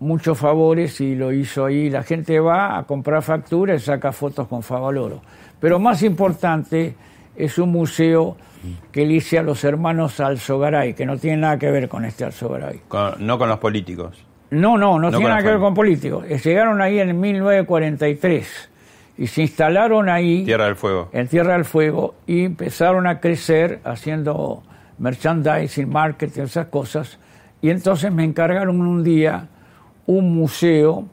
muchos 0.00 0.36
favores 0.38 1.00
y 1.00 1.14
lo 1.16 1.32
hizo 1.32 1.64
ahí. 1.64 1.88
La 1.88 2.02
gente 2.02 2.38
va 2.40 2.76
a 2.78 2.82
comprar 2.84 3.22
facturas 3.22 3.80
y 3.82 3.84
saca 3.86 4.12
fotos 4.12 4.46
con 4.48 4.62
Favaloro. 4.62 5.22
Pero 5.58 5.78
más 5.78 6.02
importante 6.02 6.94
es 7.34 7.58
un 7.58 7.70
museo 7.72 8.36
que 8.92 9.06
le 9.06 9.14
hice 9.14 9.38
a 9.38 9.42
los 9.42 9.64
hermanos 9.64 10.20
Alzogaray, 10.20 10.92
que 10.92 11.06
no 11.06 11.16
tiene 11.16 11.38
nada 11.38 11.58
que 11.58 11.70
ver 11.70 11.88
con 11.88 12.04
este 12.04 12.24
Alzogaray. 12.24 12.82
Con- 12.86 13.14
no 13.26 13.38
con 13.38 13.48
los 13.48 13.58
políticos. 13.60 14.22
No, 14.50 14.76
no, 14.76 14.98
no, 14.98 15.10
No 15.10 15.16
tiene 15.16 15.28
nada 15.30 15.42
que 15.42 15.48
ver 15.48 15.58
con 15.58 15.72
políticos. 15.74 16.24
Eh, 16.28 16.38
Llegaron 16.38 16.82
ahí 16.82 16.98
en 16.98 17.18
1943 17.18 18.69
y 19.20 19.26
se 19.26 19.42
instalaron 19.42 20.08
ahí 20.08 20.44
Tierra 20.46 20.64
del 20.64 20.76
Fuego. 20.76 21.10
en 21.12 21.28
Tierra 21.28 21.52
del 21.52 21.66
Fuego 21.66 22.14
y 22.26 22.46
empezaron 22.46 23.06
a 23.06 23.20
crecer 23.20 23.80
haciendo 23.84 24.62
merchandising, 24.96 25.90
marketing, 25.90 26.44
esas 26.44 26.68
cosas. 26.68 27.18
Y 27.60 27.68
entonces 27.68 28.10
me 28.10 28.24
encargaron 28.24 28.80
un 28.80 29.04
día 29.04 29.48
un 30.06 30.34
museo 30.34 31.04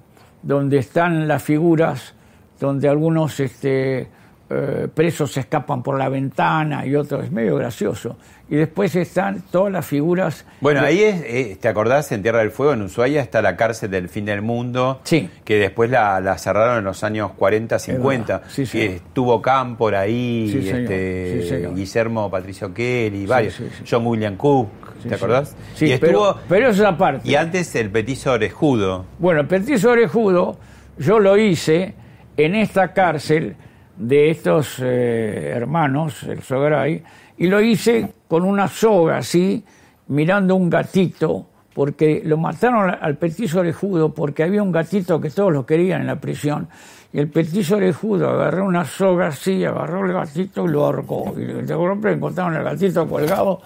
donde 0.41 0.77
están 0.77 1.27
las 1.27 1.43
figuras, 1.43 2.15
donde 2.61 2.87
algunos 2.87 3.41
este, 3.41 4.07
eh, 4.49 4.87
presos 4.93 5.31
se 5.33 5.41
escapan 5.41 5.83
por 5.83 5.97
la 5.97 6.07
ventana 6.09 6.85
y 6.85 6.95
otros, 6.95 7.25
es 7.25 7.31
medio 7.31 7.55
gracioso. 7.57 8.17
Y 8.49 8.55
después 8.55 8.95
están 8.95 9.43
todas 9.51 9.73
las 9.73 9.85
figuras. 9.85 10.45
Bueno, 10.61 10.79
de- 10.81 10.87
ahí 10.87 11.03
es, 11.03 11.21
eh, 11.25 11.57
¿te 11.59 11.67
acordás? 11.67 12.09
En 12.13 12.21
Tierra 12.21 12.39
del 12.39 12.51
Fuego, 12.51 12.71
en 12.71 12.81
Ushuaia, 12.83 13.21
está 13.21 13.41
la 13.41 13.57
cárcel 13.57 13.91
del 13.91 14.07
fin 14.07 14.23
del 14.23 14.41
mundo. 14.41 15.01
Sí. 15.03 15.29
Que 15.43 15.55
después 15.57 15.89
la, 15.89 16.21
la 16.21 16.37
cerraron 16.37 16.77
en 16.77 16.85
los 16.85 17.03
años 17.03 17.31
40, 17.35 17.77
50. 17.77 18.33
verdad. 18.37 18.49
Sí, 18.49 18.61
y 18.61 18.65
señor. 18.65 18.87
estuvo 18.95 19.41
Camp 19.41 19.77
por 19.77 19.95
ahí, 19.95 20.49
Sí, 20.49 20.69
este, 20.69 21.41
Sí, 21.41 21.49
señor. 21.49 21.75
Guillermo 21.75 22.31
Patricio 22.31 22.73
Kelly, 22.73 23.25
varios. 23.25 23.55
sí, 23.55 23.67
sí. 23.69 23.83
John 23.89 24.07
William 24.07 24.37
Cook, 24.37 24.69
Sí, 25.03 25.03
¿te 25.03 25.09
sí. 25.09 25.15
acordás? 25.15 25.55
Sí, 25.75 25.85
y 25.87 25.91
estuvo. 25.91 26.09
pero, 26.33 26.37
pero 26.47 26.69
eso 26.69 26.83
es 26.83 26.89
aparte. 26.89 27.29
y 27.29 27.35
antes 27.35 27.75
el 27.75 27.89
petiso 27.89 28.31
orejudo. 28.31 29.03
Bueno, 29.19 29.41
el 29.41 29.47
petiso 29.47 29.91
orejudo 29.91 30.57
yo 30.97 31.19
lo 31.19 31.35
hice 31.37 31.95
en 32.37 32.55
esta 32.55 32.93
cárcel 32.93 33.57
de 33.97 34.29
estos 34.29 34.79
eh, 34.79 35.51
hermanos, 35.55 36.23
el 36.23 36.41
Sogray, 36.41 37.03
y 37.37 37.47
lo 37.47 37.61
hice 37.61 38.13
con 38.27 38.43
una 38.43 38.67
soga 38.67 39.17
así, 39.17 39.63
mirando 40.07 40.55
un 40.55 40.69
gatito, 40.69 41.47
porque 41.73 42.21
lo 42.25 42.37
mataron 42.37 42.95
al 42.99 43.17
petiso 43.17 43.59
orejudo 43.59 44.13
porque 44.13 44.43
había 44.43 44.63
un 44.63 44.71
gatito 44.71 45.21
que 45.21 45.29
todos 45.29 45.53
lo 45.53 45.65
querían 45.65 46.01
en 46.01 46.07
la 46.07 46.19
prisión, 46.19 46.67
y 47.13 47.19
el 47.19 47.29
petiso 47.29 47.77
orejudo 47.77 48.29
agarró 48.29 48.65
una 48.65 48.85
soga 48.85 49.27
así, 49.27 49.63
agarró 49.63 50.05
el 50.05 50.13
gatito 50.13 50.65
y 50.65 50.69
lo 50.69 50.85
ahorcó. 50.85 51.33
Y 51.37 51.45
de 51.45 51.75
golpe 51.75 52.11
encontraron 52.11 52.55
el 52.55 52.63
gatito 52.63 53.07
colgado, 53.07 53.61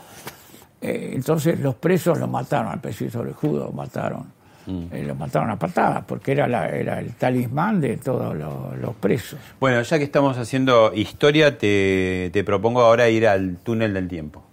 eh, 0.80 1.12
entonces 1.14 1.60
los 1.60 1.76
presos 1.76 2.20
lo 2.20 2.28
mataron, 2.28 2.72
al 2.72 2.82
petiso 2.82 3.20
orejudo 3.20 3.66
lo 3.66 3.72
mataron. 3.72 4.41
Eh, 4.68 5.03
lo 5.07 5.16
mataron 5.16 5.49
a 5.49 5.57
patadas 5.57 6.03
porque 6.07 6.32
era, 6.34 6.47
la- 6.47 6.70
era 6.70 6.99
el 6.99 7.14
talismán 7.16 7.82
de 7.82 7.97
todos 7.97 8.36
los, 8.36 8.78
los 8.80 8.95
presos. 8.95 9.39
Bueno, 9.59 9.82
ya 9.82 9.97
que 9.97 10.03
estamos 10.03 10.38
haciendo 10.38 10.91
historia, 10.93 11.57
te, 11.57 12.30
te 12.32 12.43
propongo 12.43 12.82
ahora 12.82 13.09
ir 13.09 13.28
al 13.28 13.57
túnel 13.57 13.93
del 13.93 14.07
tiempo. 14.07 14.43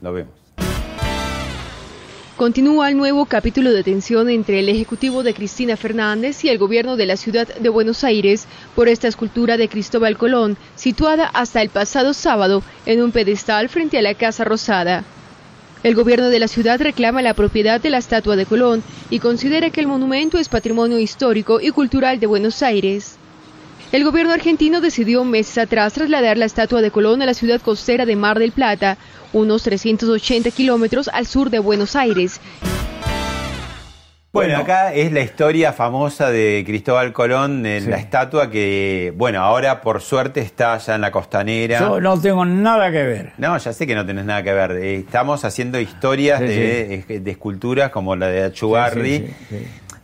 Lo 0.00 0.12
vemos. 0.12 0.32
Continúa 2.36 2.88
el 2.88 2.96
nuevo 2.96 3.26
capítulo 3.26 3.72
de 3.72 3.82
tensión 3.82 4.30
entre 4.30 4.60
el 4.60 4.68
Ejecutivo 4.68 5.24
de 5.24 5.34
Cristina 5.34 5.76
Fernández 5.76 6.44
y 6.44 6.48
el 6.48 6.58
gobierno 6.58 6.96
de 6.96 7.06
la 7.06 7.16
ciudad 7.16 7.48
de 7.48 7.68
Buenos 7.68 8.04
Aires 8.04 8.46
por 8.76 8.86
esta 8.86 9.08
escultura 9.08 9.56
de 9.56 9.68
Cristóbal 9.68 10.16
Colón, 10.16 10.56
situada 10.76 11.26
hasta 11.26 11.62
el 11.62 11.68
pasado 11.68 12.14
sábado 12.14 12.62
en 12.86 13.02
un 13.02 13.10
pedestal 13.10 13.68
frente 13.68 13.98
a 13.98 14.02
la 14.02 14.14
Casa 14.14 14.44
Rosada. 14.44 15.02
El 15.84 15.94
gobierno 15.94 16.28
de 16.28 16.40
la 16.40 16.48
ciudad 16.48 16.80
reclama 16.80 17.22
la 17.22 17.34
propiedad 17.34 17.80
de 17.80 17.90
la 17.90 17.98
estatua 17.98 18.34
de 18.34 18.46
Colón 18.46 18.82
y 19.10 19.20
considera 19.20 19.70
que 19.70 19.80
el 19.80 19.86
monumento 19.86 20.36
es 20.38 20.48
patrimonio 20.48 20.98
histórico 20.98 21.60
y 21.60 21.70
cultural 21.70 22.18
de 22.18 22.26
Buenos 22.26 22.62
Aires. 22.64 23.16
El 23.92 24.04
gobierno 24.04 24.32
argentino 24.32 24.80
decidió 24.80 25.24
meses 25.24 25.56
atrás 25.56 25.94
trasladar 25.94 26.36
la 26.36 26.46
estatua 26.46 26.82
de 26.82 26.90
Colón 26.90 27.22
a 27.22 27.26
la 27.26 27.32
ciudad 27.32 27.60
costera 27.60 28.06
de 28.06 28.16
Mar 28.16 28.40
del 28.40 28.52
Plata, 28.52 28.98
unos 29.32 29.62
380 29.62 30.50
kilómetros 30.50 31.08
al 31.08 31.26
sur 31.26 31.48
de 31.48 31.60
Buenos 31.60 31.94
Aires. 31.94 32.40
Bueno, 34.30 34.58
acá 34.58 34.92
es 34.92 35.10
la 35.10 35.20
historia 35.20 35.72
famosa 35.72 36.30
de 36.30 36.62
Cristóbal 36.66 37.12
Colón, 37.14 37.64
en 37.64 37.84
Sí. 37.84 37.88
la 37.90 37.96
estatua 37.96 38.50
que, 38.50 39.12
bueno, 39.16 39.40
ahora 39.40 39.80
por 39.80 40.02
suerte 40.02 40.40
está 40.40 40.74
allá 40.74 40.94
en 40.96 41.00
la 41.00 41.10
costanera. 41.10 41.78
Yo 41.80 41.98
no 42.00 42.20
tengo 42.20 42.44
nada 42.44 42.92
que 42.92 43.02
ver. 43.04 43.32
No, 43.38 43.56
ya 43.56 43.72
sé 43.72 43.86
que 43.86 43.94
no 43.94 44.04
tenés 44.04 44.26
nada 44.26 44.42
que 44.42 44.52
ver. 44.52 44.72
Eh, 44.72 44.96
Estamos 44.96 45.44
haciendo 45.46 45.80
historias 45.80 46.40
Sí, 46.40 46.46
de, 46.46 47.20
de 47.22 47.30
esculturas 47.30 47.90
como 47.90 48.16
la 48.16 48.28
de 48.28 48.44
Achugarri. 48.44 49.30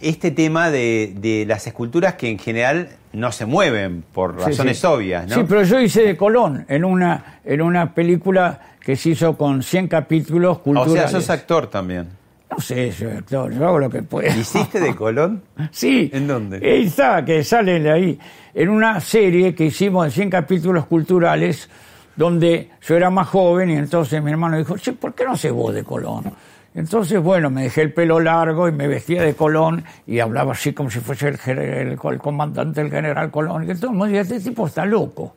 Este 0.00 0.30
tema 0.30 0.70
de, 0.70 1.12
de 1.16 1.44
las 1.46 1.66
esculturas 1.66 2.14
que 2.14 2.28
en 2.30 2.38
general 2.38 2.88
no 3.12 3.30
se 3.30 3.44
mueven 3.46 4.02
por 4.12 4.38
razones 4.38 4.84
obvias, 4.84 5.28
¿no? 5.28 5.34
Sí, 5.36 5.44
pero 5.48 5.62
yo 5.64 5.80
hice 5.80 6.02
de 6.02 6.16
Colón 6.16 6.64
en 6.68 6.84
una, 6.84 7.40
en 7.44 7.60
una 7.62 7.94
película 7.94 8.60
que 8.80 8.96
se 8.96 9.10
hizo 9.10 9.36
con 9.36 9.62
100 9.62 9.88
capítulos 9.88 10.56
o 10.58 10.62
culturales. 10.62 11.10
sea, 11.10 11.20
sos 11.20 11.30
actor 11.30 11.68
también. 11.68 12.08
No 12.56 12.60
sé, 12.60 12.92
actor, 13.16 13.52
yo 13.52 13.66
hago 13.66 13.78
lo 13.80 13.90
que 13.90 14.02
puedo. 14.02 14.28
¿Hiciste 14.28 14.78
de 14.80 14.94
Colón? 14.94 15.42
Sí. 15.70 16.10
¿En 16.12 16.26
dónde? 16.26 16.56
Ahí 16.58 16.84
está, 16.86 17.24
que 17.24 17.42
sale 17.42 17.80
de 17.80 17.90
ahí. 17.90 18.18
En 18.54 18.68
una 18.68 19.00
serie 19.00 19.54
que 19.54 19.64
hicimos 19.66 20.04
de 20.06 20.10
100 20.12 20.30
capítulos 20.30 20.86
culturales, 20.86 21.68
donde 22.16 22.70
yo 22.86 22.96
era 22.96 23.10
más 23.10 23.26
joven 23.28 23.70
y 23.70 23.74
entonces 23.74 24.22
mi 24.22 24.30
hermano 24.30 24.56
dijo, 24.56 24.76
che, 24.78 24.92
¿por 24.92 25.14
qué 25.14 25.24
no 25.24 25.36
se 25.36 25.50
vos 25.50 25.74
de 25.74 25.82
Colón? 25.82 26.32
Entonces, 26.76 27.20
bueno, 27.20 27.50
me 27.50 27.62
dejé 27.64 27.82
el 27.82 27.92
pelo 27.92 28.18
largo 28.20 28.68
y 28.68 28.72
me 28.72 28.86
vestía 28.88 29.22
de 29.22 29.34
Colón 29.34 29.84
y 30.06 30.20
hablaba 30.20 30.52
así 30.52 30.72
como 30.72 30.90
si 30.90 31.00
fuese 31.00 31.28
el, 31.28 31.38
el- 31.58 31.98
el 32.02 32.18
comandante 32.18 32.82
del 32.82 32.90
general 32.90 33.30
Colón. 33.30 33.64
Y 33.68 33.74
todo 33.74 33.90
el 33.90 33.96
mundo 33.96 34.06
decía, 34.06 34.20
este 34.22 34.40
tipo 34.50 34.66
está 34.66 34.84
loco. 34.84 35.34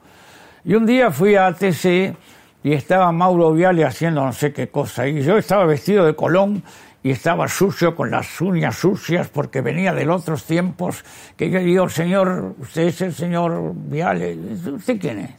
Y 0.66 0.74
un 0.76 0.86
día 0.86 1.10
fui 1.12 1.36
a 1.36 1.48
ATC 1.48 2.16
y 2.64 2.74
estaba 2.74 3.12
Mauro 3.12 3.54
Viale 3.54 3.86
haciendo 3.86 4.24
no 4.26 4.34
sé 4.34 4.52
qué 4.52 4.68
cosa. 4.70 5.08
Y 5.08 5.22
yo 5.22 5.38
estaba 5.38 5.66
vestido 5.66 6.06
de 6.06 6.16
Colón 6.16 6.64
y 7.08 7.12
estaba 7.12 7.48
sucio 7.48 7.96
con 7.96 8.12
las 8.12 8.42
uñas 8.42 8.76
sucias 8.76 9.30
porque 9.30 9.62
venía 9.62 9.94
de 9.94 10.04
los 10.04 10.22
otros 10.24 10.44
tiempos 10.44 11.04
que 11.38 11.50
yo 11.50 11.60
digo, 11.60 11.88
señor, 11.90 12.56
usted 12.60 12.84
es 12.88 13.02
el 13.02 13.14
señor 13.14 13.72
Viale, 13.74 14.38
¿usted 14.76 15.00
quién 15.00 15.20
es? 15.20 15.32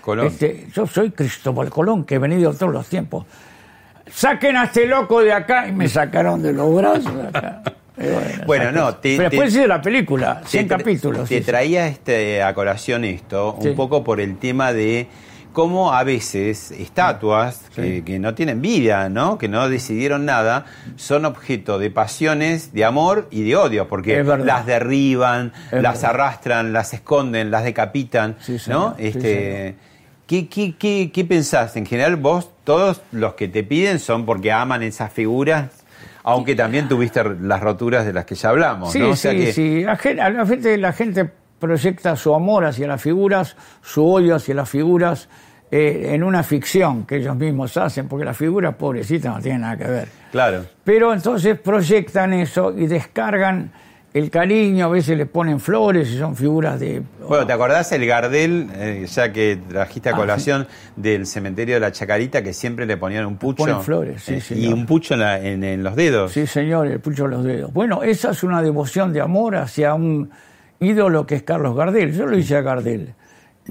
Colón. 0.00 0.28
Este, 0.28 0.66
yo 0.72 0.86
soy 0.86 1.10
Cristóbal 1.10 1.68
Colón, 1.68 2.04
que 2.04 2.14
he 2.14 2.18
venido 2.18 2.54
todos 2.54 2.72
los 2.72 2.86
tiempos. 2.88 3.26
Saquen 4.10 4.56
a 4.56 4.64
este 4.64 4.86
loco 4.86 5.20
de 5.20 5.32
acá 5.32 5.68
y 5.68 5.72
me 5.72 5.88
sacaron 5.88 6.42
de 6.42 6.52
los 6.52 6.74
brazos 6.74 7.14
de 7.14 7.28
acá. 7.28 7.62
Bueno, 8.46 8.72
no, 8.72 8.94
te- 8.94 9.18
Pero 9.18 9.28
te- 9.28 9.36
después 9.36 9.54
hice 9.54 9.66
la 9.68 9.82
película, 9.82 10.40
100 10.46 10.68
Te 10.68 10.74
tra- 10.74 10.78
capítulos. 10.78 11.28
Te 11.28 11.40
sí. 11.40 11.44
traía 11.44 11.86
este, 11.86 12.42
a 12.42 12.54
colación 12.54 13.04
esto, 13.04 13.58
Sí. 13.60 13.68
un 13.68 13.76
poco 13.76 14.02
por 14.02 14.22
el 14.22 14.38
tema 14.38 14.72
de 14.72 15.06
cómo 15.52 15.92
a 15.92 16.04
veces 16.04 16.70
estatuas 16.70 17.62
que, 17.74 18.02
que 18.04 18.18
no 18.18 18.34
tienen 18.34 18.60
vida, 18.62 19.08
¿no? 19.08 19.38
que 19.38 19.48
no 19.48 19.68
decidieron 19.68 20.24
nada, 20.24 20.66
son 20.96 21.24
objeto 21.24 21.78
de 21.78 21.90
pasiones, 21.90 22.72
de 22.72 22.84
amor 22.84 23.26
y 23.30 23.42
de 23.42 23.56
odio, 23.56 23.88
porque 23.88 24.22
las 24.22 24.66
derriban, 24.66 25.52
Es 25.72 25.82
las 25.82 26.00
verdad. 26.02 26.10
arrastran, 26.10 26.72
las 26.72 26.94
esconden, 26.94 27.50
las 27.50 27.64
decapitan. 27.64 28.36
Sí, 28.40 28.56
¿no? 28.68 28.94
Este, 28.98 29.74
¿qué, 30.26 30.48
qué, 30.48 30.74
qué, 30.78 31.10
qué 31.12 31.24
pensás? 31.24 31.76
En 31.76 31.86
general, 31.86 32.16
vos, 32.16 32.50
todos 32.64 33.02
los 33.12 33.34
que 33.34 33.48
te 33.48 33.64
piden 33.64 33.98
son 33.98 34.24
porque 34.26 34.52
aman 34.52 34.82
esas 34.82 35.12
figuras. 35.12 35.70
Aunque 36.22 36.54
también 36.54 36.86
tuviste 36.86 37.22
las 37.40 37.60
roturas 37.60 38.04
de 38.04 38.12
las 38.12 38.26
que 38.26 38.34
ya 38.34 38.50
hablamos, 38.50 38.92
Sí, 38.92 38.98
¿no? 38.98 39.10
O 39.10 39.16
sea 39.16 39.32
sí, 39.32 39.38
que- 39.38 39.52
sí. 39.54 39.82
La 39.82 39.96
gente, 39.96 40.76
la 40.76 40.92
gente 40.92 41.30
proyecta 41.60 42.16
su 42.16 42.34
amor 42.34 42.64
hacia 42.64 42.88
las 42.88 43.00
figuras, 43.00 43.54
su 43.82 44.04
odio 44.04 44.34
hacia 44.34 44.54
las 44.54 44.68
figuras 44.68 45.28
eh, 45.70 46.10
en 46.14 46.24
una 46.24 46.42
ficción 46.42 47.04
que 47.06 47.16
ellos 47.16 47.36
mismos 47.36 47.76
hacen, 47.76 48.08
porque 48.08 48.24
las 48.24 48.36
figuras 48.36 48.74
pobrecitas 48.74 49.36
no 49.36 49.40
tienen 49.40 49.60
nada 49.60 49.76
que 49.76 49.84
ver. 49.84 50.08
Claro. 50.32 50.64
Pero 50.82 51.12
entonces 51.12 51.58
proyectan 51.60 52.32
eso 52.32 52.72
y 52.76 52.86
descargan 52.88 53.70
el 54.12 54.28
cariño, 54.28 54.86
a 54.86 54.88
veces 54.88 55.16
le 55.16 55.26
ponen 55.26 55.60
flores 55.60 56.08
y 56.08 56.18
son 56.18 56.34
figuras 56.34 56.80
de... 56.80 57.00
Bueno, 57.28 57.46
¿te 57.46 57.52
acordás 57.52 57.92
el 57.92 58.04
Gardel, 58.04 58.68
eh, 58.74 59.06
ya 59.08 59.32
que 59.32 59.56
trajiste 59.68 60.08
a 60.08 60.12
Ah, 60.12 60.16
colación, 60.16 60.66
del 60.96 61.28
cementerio 61.28 61.76
de 61.76 61.80
la 61.80 61.92
Chacarita, 61.92 62.42
que 62.42 62.52
siempre 62.52 62.86
le 62.86 62.96
ponían 62.96 63.24
un 63.24 63.36
pucho? 63.36 63.58
Ponen 63.58 63.80
flores, 63.82 64.24
sí, 64.24 64.34
Eh, 64.34 64.58
Y 64.58 64.72
un 64.72 64.84
pucho 64.84 65.14
en, 65.14 65.20
la- 65.20 65.38
en- 65.38 65.62
en 65.62 65.84
los 65.84 65.94
dedos. 65.94 66.32
Sí, 66.32 66.44
señor, 66.48 66.88
el 66.88 66.98
pucho 66.98 67.22
de 67.24 67.28
los 67.30 67.44
dedos. 67.44 67.72
Bueno, 67.72 68.02
esa 68.02 68.30
es 68.32 68.42
una 68.42 68.60
devoción 68.60 69.12
de 69.12 69.20
amor 69.20 69.54
hacia 69.54 69.94
un 69.94 70.28
ídolo 70.80 71.26
que 71.26 71.36
es 71.36 71.42
Carlos 71.42 71.76
Gardel. 71.76 72.12
Yo 72.12 72.26
lo 72.26 72.36
hice 72.36 72.56
a 72.56 72.62
Gardel. 72.62 73.14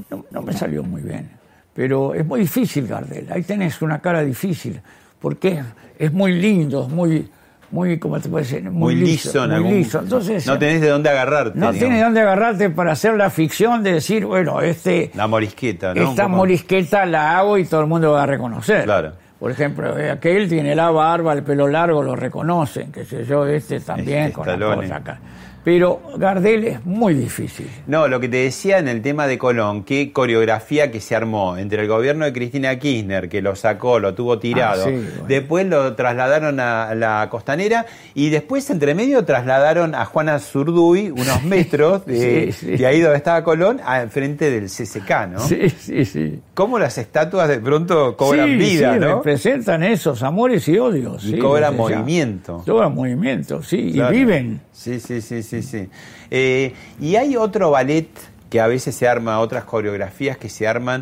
No, 0.10 0.26
no 0.32 0.41
me 0.41 0.53
salió 0.53 0.84
muy 0.84 1.01
bien. 1.01 1.30
Pero 1.74 2.14
es 2.14 2.26
muy 2.26 2.41
difícil 2.41 2.88
Gardel. 2.88 3.28
Ahí 3.32 3.43
tenés 3.43 3.82
una 3.82 3.99
cara 3.99 4.22
difícil. 4.22 4.80
Porque 5.20 5.62
es 5.97 6.14
muy 6.14 6.34
lindo, 6.34 6.84
es 6.84 6.89
muy, 6.89 7.30
muy, 7.72 7.99
¿cómo 7.99 8.20
te 8.20 8.30
puede 8.30 8.45
decir? 8.45 8.64
Muy 8.72 8.95
liso, 8.95 9.43
en 9.43 9.49
muy 9.49 9.55
algún- 9.57 9.74
liso. 9.74 9.99
Entonces, 9.99 10.47
no 10.47 10.57
tenés 10.57 10.80
de 10.82 10.88
dónde 10.89 11.10
agarrarte. 11.10 11.51
no 11.60 11.72
digamos. 11.72 11.80
tienes 11.80 12.01
dónde 12.03 12.22
agarrarte 12.22 12.70
para 12.70 12.93
hacer 12.93 13.16
la 13.16 13.30
ficción 13.30 13.84
de 13.84 13.93
decir, 13.93 14.26
bueno, 14.26 14.62
este, 14.62 15.12
La 15.16 15.28
morisqueta, 15.28 15.93
¿no? 15.93 16.10
esta 16.10 16.28
morisqueta 16.30 17.05
la 17.05 17.38
hago 17.38 17.57
y 17.57 17.66
todo 17.66 17.82
el 17.82 17.88
mundo 17.88 18.14
va 18.14 18.24
a 18.24 18.26
reconocer. 18.28 18.86
Claro. 18.86 19.12
Por 19.39 19.51
ejemplo, 19.51 19.97
eh, 19.97 20.10
aquel 20.12 20.47
tiene 20.49 20.74
la 20.76 20.89
barba, 20.89 21.34
el 21.34 21.43
pelo 21.43 21.68
largo, 21.68 22.01
lo 22.03 22.16
reconocen, 22.16 22.91
qué 22.91 23.03
sé 23.05 23.24
yo, 23.26 23.45
este 23.45 23.80
también 23.82 24.20
Este, 24.28 24.34
con 24.34 24.47
la 24.60 24.76
cosa 24.76 24.95
acá. 24.97 25.20
Pero 25.64 26.01
Gardel 26.18 26.64
es 26.64 26.86
muy 26.86 27.14
difícil. 27.14 27.68
No, 27.86 28.07
lo 28.07 28.20
que 28.20 28.30
te 28.30 28.38
decía 28.38 28.80
en 28.80 28.88
el 28.88 29.01
tema 29.01 29.28
de 29.28 29.38
Colón, 29.38 29.84
qué 29.84 30.12
coreografía 30.14 30.89
que 30.89 31.01
se 31.01 31.16
armó 31.16 31.57
entre 31.57 31.82
el 31.82 31.88
gobierno 31.88 32.24
de 32.26 32.32
Cristina 32.34 32.80
Kirchner, 32.80 33.28
que 33.28 33.41
lo 33.41 33.55
sacó, 33.55 33.99
lo 33.99 34.14
tuvo 34.16 34.39
tirado, 34.39 34.84
Ah, 34.84 34.86
sí, 34.86 34.91
bueno. 34.91 35.26
después 35.28 35.68
lo 35.68 35.95
trasladaron 35.95 36.60
a 36.62 36.95
la 36.95 37.28
costanera 37.30 37.86
y 38.14 38.30
después 38.30 38.70
entre 38.70 38.95
medio 38.95 39.26
trasladaron 39.26 39.95
a 39.95 40.05
Juana 40.05 40.39
Zurduy 40.39 41.12
unos 41.12 41.43
metros 41.43 42.05
de, 42.05 42.51
Sí, 42.53 42.66
sí. 42.68 42.78
de 42.78 42.86
ahí 42.86 43.01
donde 43.01 43.18
estaba 43.18 43.43
Colón, 43.43 43.82
a 43.86 44.01
enfrente 44.01 44.49
del 44.49 44.70
CCK, 44.70 45.28
¿no? 45.30 45.39
Sí, 45.39 45.70
sí, 45.70 46.05
sí. 46.05 46.39
Cómo 46.53 46.80
las 46.80 46.97
estatuas 46.97 47.49
de 47.49 47.60
pronto 47.60 48.16
cobran 48.16 48.57
vida, 48.57 48.93
sí, 48.93 48.99
¿no? 48.99 49.18
representan 49.18 49.84
esos 49.84 50.24
amores 50.24 50.68
y 50.70 50.78
odios. 50.80 51.24
Y 51.26 51.32
sí, 51.34 51.38
cobran 51.38 51.76
movimiento. 51.76 52.64
Cobran 52.66 52.95
movimiento, 52.95 53.62
sí, 53.62 53.91
Claro. 53.93 54.16
y 54.16 54.20
viven. 54.20 54.62
Sí, 54.80 55.02
sí, 55.02 55.20
sí, 55.20 55.44
sí, 55.44 55.62
sí. 55.62 55.90
Eh, 56.32 56.74
y 57.02 57.18
hay 57.18 57.36
otro 57.36 57.70
ballet 57.70 58.08
que 58.50 58.62
a 58.62 58.68
veces 58.68 58.96
se 58.96 59.10
arma, 59.10 59.42
otras 59.42 59.66
coreografías 59.66 60.38
que 60.38 60.48
se 60.48 60.70
arman, 60.70 61.02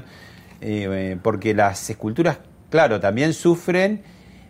eh, 0.62 0.88
eh, 0.90 1.18
porque 1.22 1.54
las 1.54 1.88
esculturas, 1.88 2.40
claro, 2.72 3.00
también 3.00 3.34
sufren 3.34 4.02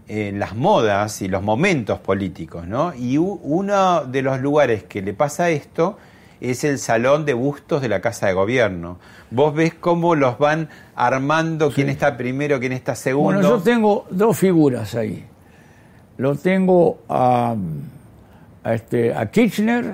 eh, 0.08 0.32
las 0.34 0.56
modas 0.56 1.22
y 1.22 1.28
los 1.28 1.44
momentos 1.44 2.00
políticos, 2.00 2.70
¿no? 2.70 2.94
Y 2.96 3.18
uno 3.18 4.06
de 4.06 4.22
los 4.22 4.40
lugares 4.40 4.86
que 4.86 5.02
le 5.02 5.14
pasa 5.14 5.50
esto 5.50 5.98
es 6.40 6.64
el 6.64 6.80
salón 6.80 7.26
de 7.26 7.34
bustos 7.34 7.82
de 7.82 7.90
la 7.90 8.00
Casa 8.00 8.28
de 8.28 8.34
Gobierno. 8.34 8.98
Vos 9.30 9.54
ves 9.54 9.74
cómo 9.74 10.16
los 10.16 10.38
van 10.38 10.70
armando, 10.96 11.70
quién 11.70 11.90
está 11.90 12.16
primero, 12.16 12.62
quién 12.62 12.72
está 12.72 12.96
segundo. 12.96 13.34
Bueno, 13.34 13.58
yo 13.58 13.62
tengo 13.62 14.08
dos 14.10 14.38
figuras 14.38 14.96
ahí. 14.96 15.26
Lo 16.16 16.36
tengo 16.36 17.00
a, 17.10 17.58
a, 18.68 18.74
este, 18.74 19.14
a 19.14 19.26
Kirchner, 19.32 19.86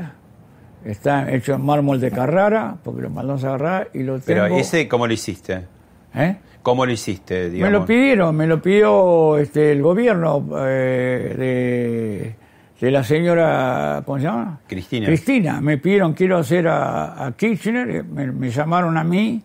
está 0.85 1.31
hecho 1.31 1.53
en 1.53 1.65
mármol 1.65 1.99
de 1.99 2.11
Carrara, 2.11 2.75
porque 2.83 3.01
lo 3.03 3.09
mandamos 3.09 3.43
a 3.43 3.49
agarrar, 3.49 3.89
y 3.93 3.99
lo 4.03 4.19
tengo... 4.19 4.43
Pero 4.43 4.45
ese, 4.57 4.87
¿cómo 4.87 5.07
lo 5.07 5.13
hiciste? 5.13 5.65
¿Eh? 6.15 6.35
¿Cómo 6.61 6.85
lo 6.85 6.91
hiciste, 6.91 7.43
Me 7.45 7.49
digamos? 7.49 7.79
lo 7.81 7.85
pidieron, 7.85 8.35
me 8.35 8.47
lo 8.47 8.61
pidió 8.61 9.37
este, 9.37 9.71
el 9.73 9.81
gobierno 9.81 10.45
eh, 10.59 11.35
de, 11.37 12.35
de 12.85 12.91
la 12.91 13.03
señora, 13.03 14.01
¿cómo 14.05 14.17
se 14.17 14.23
llama? 14.25 14.59
Cristina. 14.67 15.05
Cristina, 15.07 15.61
me 15.61 15.77
pidieron, 15.77 16.13
quiero 16.13 16.37
hacer 16.37 16.67
a, 16.67 17.25
a 17.25 17.31
Kirchner, 17.33 17.89
eh, 17.89 18.03
me, 18.03 18.31
me 18.31 18.49
llamaron 18.49 18.97
a 18.97 19.03
mí, 19.03 19.41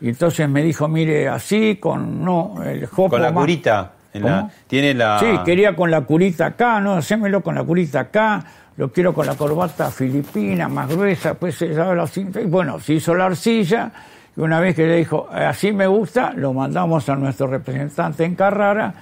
y 0.00 0.08
entonces 0.08 0.48
me 0.48 0.62
dijo, 0.62 0.86
mire, 0.88 1.28
así, 1.28 1.76
con 1.76 2.24
no, 2.24 2.62
el 2.64 2.86
jopo 2.86 3.10
Con 3.10 3.22
la 3.22 3.32
más- 3.32 3.42
curita. 3.42 3.92
en 4.14 4.22
la- 4.24 4.48
tiene 4.66 4.94
la. 4.94 5.18
Sí, 5.18 5.26
quería 5.44 5.74
con 5.76 5.90
la 5.90 6.00
curita 6.02 6.46
acá, 6.46 6.80
no, 6.80 6.94
hacémelo 6.94 7.42
con 7.42 7.54
la 7.56 7.64
curita 7.64 8.00
acá, 8.00 8.44
lo 8.80 8.90
quiero 8.90 9.12
con 9.12 9.26
la 9.26 9.34
corbata 9.34 9.90
filipina, 9.90 10.66
más 10.66 10.88
gruesa, 10.88 11.34
pues 11.34 11.54
se 11.56 11.74
sabe 11.74 11.94
la 11.96 12.06
cinta. 12.06 12.40
Y 12.40 12.46
bueno, 12.46 12.80
se 12.80 12.94
hizo 12.94 13.14
la 13.14 13.26
arcilla, 13.26 13.92
y 14.34 14.40
una 14.40 14.58
vez 14.58 14.74
que 14.74 14.86
le 14.86 14.96
dijo, 14.96 15.28
"Eh, 15.34 15.44
así 15.44 15.70
me 15.70 15.86
gusta, 15.86 16.32
lo 16.34 16.54
mandamos 16.54 17.06
a 17.10 17.14
nuestro 17.16 17.46
representante 17.46 18.24
en 18.24 18.34
Carrara, 18.34 18.94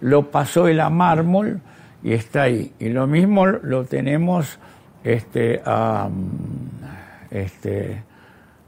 lo 0.00 0.30
pasó 0.32 0.66
él 0.66 0.80
a 0.80 0.90
mármol 0.90 1.60
y 2.02 2.12
está 2.12 2.42
ahí. 2.42 2.72
Y 2.80 2.88
lo 2.88 3.06
mismo 3.06 3.46
lo 3.46 3.84
tenemos 3.84 4.58
este, 5.04 5.62
a, 5.64 6.08
este, 7.30 8.02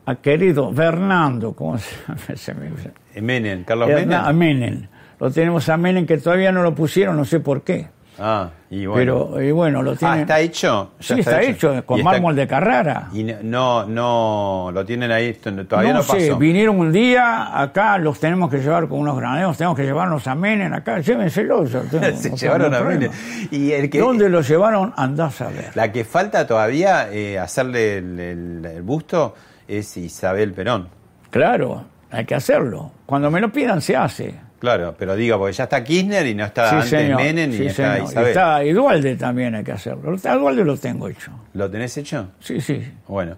a 0.06 0.14
querido 0.16 0.72
Fernando, 0.72 1.54
¿cómo 1.54 1.76
se 1.78 1.90
llama? 2.06 2.20
Se 2.36 2.54
me- 2.54 3.20
Menem, 3.20 3.64
Carlos 3.64 3.88
Herna- 3.90 4.28
a. 4.28 4.32
Menem. 4.32 4.86
Lo 5.18 5.30
tenemos 5.30 5.68
a 5.68 5.76
Menem 5.76 6.06
que 6.06 6.18
todavía 6.18 6.52
no 6.52 6.62
lo 6.62 6.72
pusieron, 6.74 7.16
no 7.16 7.24
sé 7.24 7.40
por 7.40 7.62
qué. 7.62 7.88
Ah, 8.18 8.50
y 8.70 8.84
bueno. 8.86 9.28
Pero 9.32 9.42
y 9.42 9.50
bueno, 9.52 9.82
lo 9.82 9.92
ah, 9.92 9.96
tienen. 9.96 10.20
está 10.20 10.38
hecho. 10.40 10.92
Sí, 11.00 11.20
está, 11.20 11.40
hecho, 11.42 11.84
con 11.86 11.96
Y 11.96 12.00
está- 12.00 12.10
mármol 12.12 12.36
de 12.36 12.46
Carrara. 12.46 13.08
Y 13.12 13.24
no, 13.24 13.86
no, 13.86 14.70
lo 14.72 14.84
tienen 14.84 15.10
ahí, 15.10 15.32
todavía 15.32 15.92
no, 15.92 15.98
no 16.00 16.02
sé, 16.04 16.28
pasó. 16.28 16.38
vinieron 16.38 16.78
un 16.78 16.92
día, 16.92 17.58
acá 17.60 17.96
los 17.98 18.20
tenemos 18.20 18.50
que 18.50 18.58
llevar 18.58 18.86
con 18.88 18.98
unos 19.00 19.16
graneros, 19.16 19.56
tenemos 19.56 19.76
que 19.76 19.84
llevarnos 19.84 20.26
a 20.26 20.34
Menem 20.34 20.72
acá, 20.74 20.98
llévenselos. 21.00 21.70
Se 22.14 22.30
no 22.30 22.36
llevaron 22.36 22.74
a 22.74 22.80
Menem. 22.82 23.10
problema. 23.10 23.14
Y 23.50 23.72
el 23.72 23.88
que, 23.88 23.98
¿Dónde 23.98 24.28
lo 24.28 24.42
llevaron? 24.42 24.92
Andás 24.96 25.40
a 25.40 25.48
ver. 25.48 25.70
La 25.74 25.90
que 25.90 26.04
falta 26.04 26.46
todavía 26.46 27.10
eh, 27.10 27.38
hacerle 27.38 27.98
el, 27.98 28.20
el- 28.20 28.64
el 28.66 28.82
busto 28.82 29.34
es 29.66 29.96
Isabel 29.96 30.52
Perón. 30.52 30.88
Claro, 31.30 31.84
hay 32.10 32.26
que 32.26 32.34
hacerlo. 32.34 32.92
Cuando 33.06 33.30
me 33.30 33.40
lo 33.40 33.50
pidan, 33.50 33.80
se 33.80 33.96
hace. 33.96 34.34
Claro, 34.62 34.94
pero 34.96 35.16
digo, 35.16 35.38
porque 35.38 35.54
ya 35.54 35.64
está 35.64 35.82
Kirchner 35.82 36.24
y 36.24 36.36
no 36.36 36.44
está 36.44 36.68
Sí, 36.70 36.74
antes 36.76 36.90
señor. 36.90 37.20
Menem 37.20 37.50
sí, 37.52 37.66
está 37.66 37.94
señor. 37.94 38.08
Isabel. 38.08 38.28
Está 38.28 38.62
Edualde 38.62 39.16
también 39.16 39.56
hay 39.56 39.64
que 39.64 39.72
hacerlo. 39.72 40.16
A 40.24 40.32
Edualde 40.34 40.64
lo 40.64 40.76
tengo 40.76 41.08
hecho. 41.08 41.32
¿Lo 41.54 41.68
tenés 41.68 41.96
hecho? 41.96 42.28
Sí, 42.38 42.60
sí. 42.60 42.80
Bueno. 43.08 43.34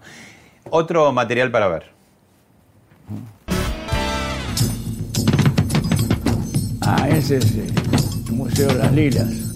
Otro 0.69 1.11
material 1.13 1.51
para 1.51 1.69
ver. 1.69 1.85
Ah, 6.83 7.09
ese 7.09 7.39
es 7.39 7.55
el 7.55 8.33
Museo 8.35 8.69
de 8.69 8.75
las 8.75 8.93
Lilas. 8.93 9.54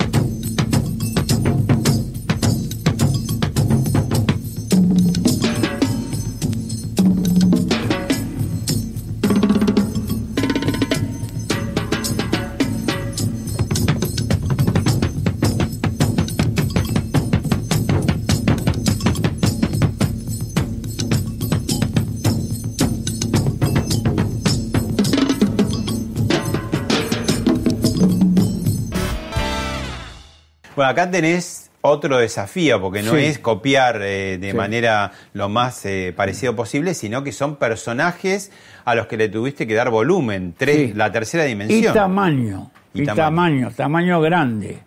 Bueno, 30.79 30.93
acá 30.93 31.11
tenés 31.11 31.73
otro 31.81 32.19
desafío, 32.19 32.81
porque 32.81 33.03
no 33.03 33.11
Sí. 33.17 33.25
es 33.25 33.41
copiar 33.41 34.01
eh, 34.01 34.39
de 34.41 34.53
Sí. 34.53 34.57
manera 34.57 35.11
lo 35.33 35.49
más 35.49 35.85
eh, 35.85 36.13
parecido 36.17 36.55
posible, 36.55 36.95
sino 36.95 37.25
que 37.25 37.33
son 37.33 37.57
personajes 37.57 38.53
a 38.85 38.95
los 38.95 39.09
que 39.09 39.17
le 39.17 39.29
tuviste 39.29 39.67
que 39.67 39.75
dar 39.75 39.91
volumen, 39.91 40.55
tres, 40.57 40.77
Sí. 40.77 40.93
la 40.95 41.11
tercera 41.11 41.47
Y 41.47 41.49
dimensión. 41.49 41.93
tamaño, 41.93 42.71
Y 42.95 43.03
y, 43.03 43.07
tamaño. 43.07 43.25
tamaño. 43.25 43.71
tamaño, 43.77 44.21
grande, 44.21 44.79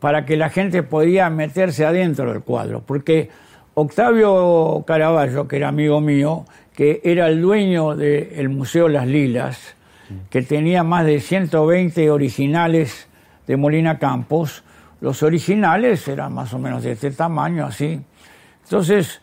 para 0.00 0.26
que 0.26 0.36
la 0.36 0.50
gente 0.50 0.82
podía 0.82 1.30
meterse 1.30 1.86
adentro 1.86 2.30
del 2.30 2.42
cuadro. 2.42 2.82
Porque 2.84 3.30
Octavio 3.72 4.84
Caraballo, 4.86 5.48
que 5.48 5.56
era 5.56 5.68
amigo 5.68 6.02
mío, 6.02 6.44
que 6.76 7.00
era 7.04 7.26
el 7.28 7.40
dueño 7.40 7.96
del 7.96 8.50
Museo 8.50 8.86
Las 8.88 9.06
Lilas, 9.06 9.58
que 10.28 10.42
tenía 10.42 10.82
más 10.82 11.06
de 11.06 11.20
120 11.20 12.10
originales 12.10 13.08
de 13.46 13.56
Molina 13.56 13.98
Campos, 13.98 14.62
los 15.00 15.22
originales 15.22 16.06
eran 16.08 16.32
más 16.32 16.52
o 16.54 16.58
menos 16.58 16.82
de 16.82 16.92
este 16.92 17.10
tamaño, 17.10 17.66
así. 17.66 18.00
Entonces, 18.64 19.20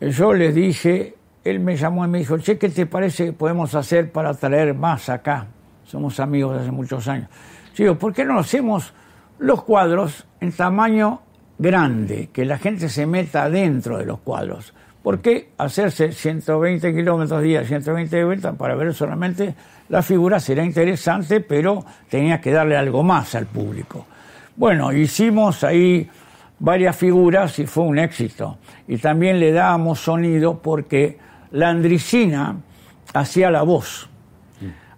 yo 0.00 0.32
les 0.32 0.54
dije, 0.54 1.14
él 1.44 1.60
me 1.60 1.76
llamó 1.76 2.04
y 2.04 2.08
me 2.08 2.18
dijo, 2.18 2.38
che, 2.38 2.58
¿qué 2.58 2.68
te 2.68 2.86
parece 2.86 3.26
que 3.26 3.32
podemos 3.32 3.74
hacer 3.74 4.12
para 4.12 4.34
traer 4.34 4.74
más 4.74 5.08
acá? 5.08 5.46
Somos 5.84 6.20
amigos 6.20 6.54
de 6.54 6.62
hace 6.62 6.70
muchos 6.70 7.06
años. 7.08 7.28
Digo, 7.76 7.96
¿por 7.96 8.12
qué 8.12 8.24
no 8.24 8.38
hacemos 8.38 8.94
los 9.38 9.62
cuadros 9.64 10.26
en 10.40 10.52
tamaño 10.52 11.22
grande, 11.58 12.30
que 12.32 12.44
la 12.44 12.58
gente 12.58 12.88
se 12.88 13.06
meta 13.06 13.48
dentro 13.50 13.98
de 13.98 14.06
los 14.06 14.20
cuadros? 14.20 14.74
¿Por 15.02 15.20
qué 15.20 15.50
hacerse 15.58 16.12
120 16.12 16.94
kilómetros 16.94 17.42
día, 17.42 17.62
120 17.62 18.16
de 18.16 18.24
vuelta 18.24 18.52
para 18.54 18.74
ver 18.74 18.94
solamente 18.94 19.54
la 19.90 20.02
figura? 20.02 20.40
Será 20.40 20.64
interesante, 20.64 21.40
pero 21.40 21.84
tenía 22.08 22.40
que 22.40 22.50
darle 22.50 22.76
algo 22.76 23.02
más 23.02 23.34
al 23.34 23.46
público. 23.46 24.06
Bueno, 24.56 24.92
hicimos 24.92 25.64
ahí 25.64 26.08
varias 26.58 26.96
figuras 26.96 27.58
y 27.58 27.66
fue 27.66 27.84
un 27.84 27.98
éxito. 27.98 28.58
Y 28.86 28.98
también 28.98 29.40
le 29.40 29.52
dábamos 29.52 30.00
sonido 30.00 30.60
porque 30.62 31.18
la 31.50 31.70
Andricina 31.70 32.56
hacía 33.12 33.50
la 33.50 33.62
voz. 33.62 34.08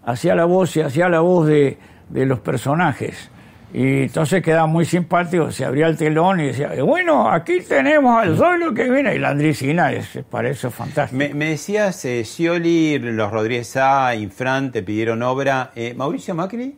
Hacía 0.05 0.35
la 0.35 0.45
voz 0.45 0.77
y 0.77 0.83
hacía 0.83 1.09
la 1.09 1.21
voz 1.21 1.49
de, 1.49 1.79
de 2.09 2.27
los 2.27 2.41
personajes. 2.41 3.31
Y 3.73 4.03
entonces 4.03 4.43
quedaba 4.43 4.67
muy 4.67 4.85
simpático, 4.85 5.51
se 5.51 5.65
abría 5.65 5.89
el 5.89 5.97
telón 5.97 6.41
y 6.41 6.47
decía, 6.47 6.71
bueno, 6.85 7.29
aquí 7.29 7.61
tenemos 7.61 8.23
al 8.23 8.37
solo 8.37 8.73
que 8.73 8.89
viene. 8.89 9.17
Y 9.17 9.19
la 9.19 9.31
Andricina 9.31 9.93
es, 9.93 10.21
para 10.31 10.49
eso 10.49 10.69
es 10.69 10.75
fantástico. 10.75 11.19
Me, 11.19 11.35
me 11.35 11.51
decías, 11.51 12.05
eh, 12.05 12.25
Scioli, 12.25 12.99
los 12.99 13.31
Rodríguez 13.31 13.77
A, 13.77 14.15
Infran, 14.15 14.71
te 14.71 14.83
pidieron 14.83 15.23
obra. 15.23 15.73
Eh, 15.75 15.95
¿Mauricio 15.97 16.35
Macri 16.35 16.77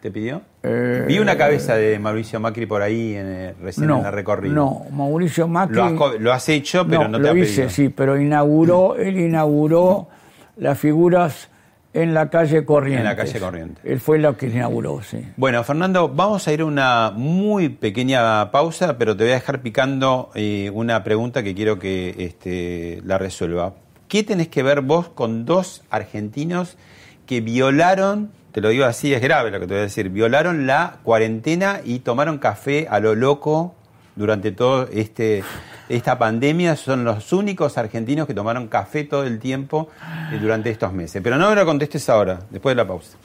te 0.00 0.10
pidió? 0.10 0.42
Eh, 0.62 1.04
Vi 1.08 1.18
una 1.18 1.36
cabeza 1.36 1.74
de 1.76 1.98
Mauricio 1.98 2.38
Macri 2.40 2.66
por 2.66 2.82
ahí 2.82 3.14
en, 3.14 3.26
eh, 3.26 3.54
recién 3.62 3.90
en 3.90 4.02
la 4.02 4.10
recorrida. 4.10 4.52
No, 4.54 4.84
Mauricio 4.92 5.48
Macri. 5.48 5.76
Lo 5.76 5.84
has, 5.84 5.92
co- 5.92 6.12
lo 6.18 6.32
has 6.32 6.48
hecho, 6.48 6.86
pero 6.86 7.08
no, 7.08 7.18
te 7.18 7.24
lo 7.24 7.30
ha 7.30 7.38
hice, 7.38 7.54
pedido. 7.62 7.70
sí, 7.70 7.88
pero 7.88 8.20
inauguró, 8.20 8.96
él 8.96 9.18
inauguró 9.18 10.08
las 10.56 10.78
figuras 10.78 11.48
en 11.94 12.12
la 12.12 12.28
calle 12.28 12.64
Corrientes. 12.66 13.00
En 13.00 13.04
la 13.06 13.16
calle 13.16 13.40
Corrientes. 13.40 13.84
Él 13.84 14.00
fue 14.00 14.18
lo 14.18 14.36
que 14.36 14.48
inauguró, 14.48 15.00
sí. 15.02 15.18
Bueno, 15.38 15.64
Fernando, 15.64 16.08
vamos 16.10 16.46
a 16.46 16.52
ir 16.52 16.60
a 16.60 16.66
una 16.66 17.10
muy 17.14 17.70
pequeña 17.70 18.50
pausa, 18.50 18.98
pero 18.98 19.16
te 19.16 19.24
voy 19.24 19.30
a 19.32 19.36
dejar 19.36 19.62
picando 19.62 20.30
eh, 20.34 20.70
una 20.74 21.02
pregunta 21.02 21.42
que 21.42 21.54
quiero 21.54 21.78
que 21.78 22.14
este, 22.18 23.00
la 23.06 23.16
resuelva. 23.16 23.72
¿Qué 24.08 24.22
tenés 24.22 24.48
que 24.48 24.62
ver 24.62 24.82
vos 24.82 25.08
con 25.08 25.46
dos 25.46 25.82
argentinos 25.90 26.76
que 27.24 27.40
violaron, 27.40 28.30
te 28.56 28.62
lo 28.62 28.70
digo 28.70 28.86
así, 28.86 29.12
es 29.12 29.20
grave 29.20 29.50
lo 29.50 29.60
que 29.60 29.66
te 29.66 29.74
voy 29.74 29.80
a 29.80 29.82
decir, 29.82 30.08
violaron 30.08 30.66
la 30.66 30.96
cuarentena 31.02 31.82
y 31.84 31.98
tomaron 31.98 32.38
café 32.38 32.86
a 32.88 33.00
lo 33.00 33.14
loco 33.14 33.74
durante 34.14 34.50
todo 34.50 34.88
este 34.90 35.44
esta 35.90 36.18
pandemia? 36.18 36.74
Son 36.74 37.04
los 37.04 37.34
únicos 37.34 37.76
argentinos 37.76 38.26
que 38.26 38.32
tomaron 38.32 38.68
café 38.68 39.04
todo 39.04 39.24
el 39.24 39.40
tiempo 39.40 39.90
eh, 40.32 40.38
durante 40.40 40.70
estos 40.70 40.90
meses. 40.94 41.20
Pero 41.22 41.36
no 41.36 41.50
me 41.50 41.54
lo 41.54 41.66
contestes 41.66 42.08
ahora, 42.08 42.38
después 42.48 42.74
de 42.74 42.82
la 42.82 42.88
pausa. 42.88 43.18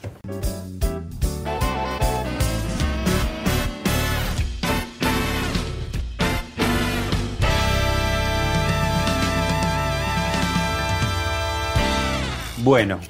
Bueno, 12.58 13.00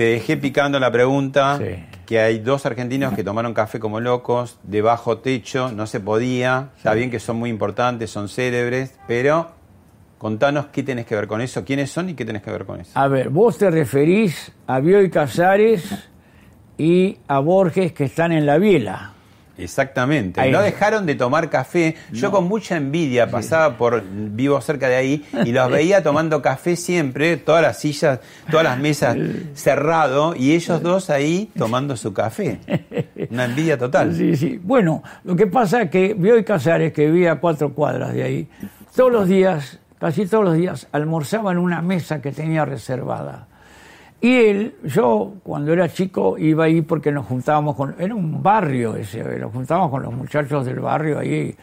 te 0.00 0.06
dejé 0.06 0.38
picando 0.38 0.80
la 0.80 0.90
pregunta 0.90 1.58
Sí. 1.58 1.84
que 2.06 2.20
hay 2.20 2.38
dos 2.38 2.64
argentinos 2.64 3.12
que 3.12 3.22
tomaron 3.22 3.52
café 3.52 3.78
como 3.78 4.00
locos, 4.00 4.58
de 4.62 4.80
bajo 4.80 5.18
techo, 5.18 5.70
no 5.72 5.86
se 5.86 6.00
podía. 6.00 6.70
Está 6.78 6.94
bien 6.94 7.10
que 7.10 7.20
son 7.20 7.36
muy 7.36 7.50
importantes, 7.50 8.08
son 8.10 8.30
célebres, 8.30 8.94
pero 9.06 9.50
contanos 10.16 10.68
qué 10.72 10.82
tenés 10.82 11.04
que 11.04 11.14
ver 11.16 11.26
con 11.26 11.42
eso, 11.42 11.66
quiénes 11.66 11.90
son 11.90 12.08
y 12.08 12.14
qué 12.14 12.24
tenés 12.24 12.40
que 12.40 12.50
ver 12.50 12.64
con 12.64 12.80
eso. 12.80 12.92
A 12.98 13.08
ver, 13.08 13.28
vos 13.28 13.58
te 13.58 13.70
referís 13.70 14.50
a 14.66 14.80
Bioy 14.80 15.10
Casares 15.10 16.08
y 16.78 17.18
a 17.28 17.38
Borges 17.40 17.92
que 17.92 18.04
están 18.04 18.32
en 18.32 18.46
la 18.46 18.56
biela. 18.56 19.12
Exactamente. 19.62 20.40
Ahí. 20.40 20.50
No 20.50 20.62
dejaron 20.62 21.06
de 21.06 21.14
tomar 21.14 21.50
café. 21.50 21.96
Yo 22.12 22.30
con 22.30 22.48
mucha 22.48 22.76
envidia 22.76 23.30
pasaba 23.30 23.76
por, 23.76 24.02
vivo 24.02 24.60
cerca 24.60 24.88
de 24.88 24.96
ahí, 24.96 25.26
y 25.44 25.52
los 25.52 25.70
veía 25.72 26.02
tomando 26.02 26.42
café 26.42 26.76
siempre, 26.76 27.36
todas 27.36 27.62
las 27.62 27.78
sillas, 27.78 28.20
todas 28.50 28.64
las 28.64 28.78
mesas 28.78 29.16
cerrado, 29.54 30.34
y 30.34 30.52
ellos 30.52 30.82
dos 30.82 31.10
ahí 31.10 31.50
tomando 31.56 31.96
su 31.96 32.12
café. 32.12 32.60
Una 33.30 33.44
envidia 33.44 33.78
total. 33.78 34.14
Sí, 34.14 34.36
sí. 34.36 34.60
Bueno, 34.62 35.02
lo 35.24 35.36
que 35.36 35.46
pasa 35.46 35.82
es 35.82 35.90
que 35.90 36.14
Bioy 36.14 36.44
Casares, 36.44 36.92
que 36.92 37.06
vivía 37.06 37.32
a 37.32 37.40
cuatro 37.40 37.72
cuadras 37.74 38.14
de 38.14 38.22
ahí, 38.22 38.48
todos 38.94 39.12
los 39.12 39.28
días, 39.28 39.78
casi 39.98 40.26
todos 40.26 40.44
los 40.44 40.54
días, 40.54 40.88
almorzaba 40.92 41.52
en 41.52 41.58
una 41.58 41.82
mesa 41.82 42.20
que 42.20 42.32
tenía 42.32 42.64
reservada. 42.64 43.46
Y 44.20 44.34
él, 44.36 44.74
yo 44.84 45.34
cuando 45.42 45.72
era 45.72 45.88
chico 45.88 46.36
iba 46.38 46.64
ahí 46.64 46.82
porque 46.82 47.10
nos 47.10 47.26
juntábamos 47.26 47.74
con, 47.74 47.94
era 47.98 48.14
un 48.14 48.42
barrio 48.42 48.94
ese, 48.96 49.22
nos 49.38 49.52
juntábamos 49.52 49.90
con 49.90 50.02
los 50.02 50.12
muchachos 50.12 50.66
del 50.66 50.80
barrio 50.80 51.18
ahí, 51.18 51.54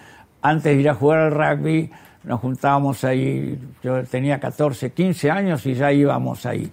antes 0.42 0.76
de 0.76 0.82
ir 0.82 0.90
a 0.90 0.96
jugar 0.96 1.20
al 1.20 1.32
rugby, 1.32 1.90
nos 2.24 2.40
juntábamos 2.40 3.04
ahí, 3.04 3.60
yo 3.84 4.04
tenía 4.06 4.40
14, 4.40 4.92
15 4.92 5.30
años 5.32 5.66
y 5.68 5.76
ya 5.76 5.92
íbamos 5.92 6.46
ahí. 6.48 6.72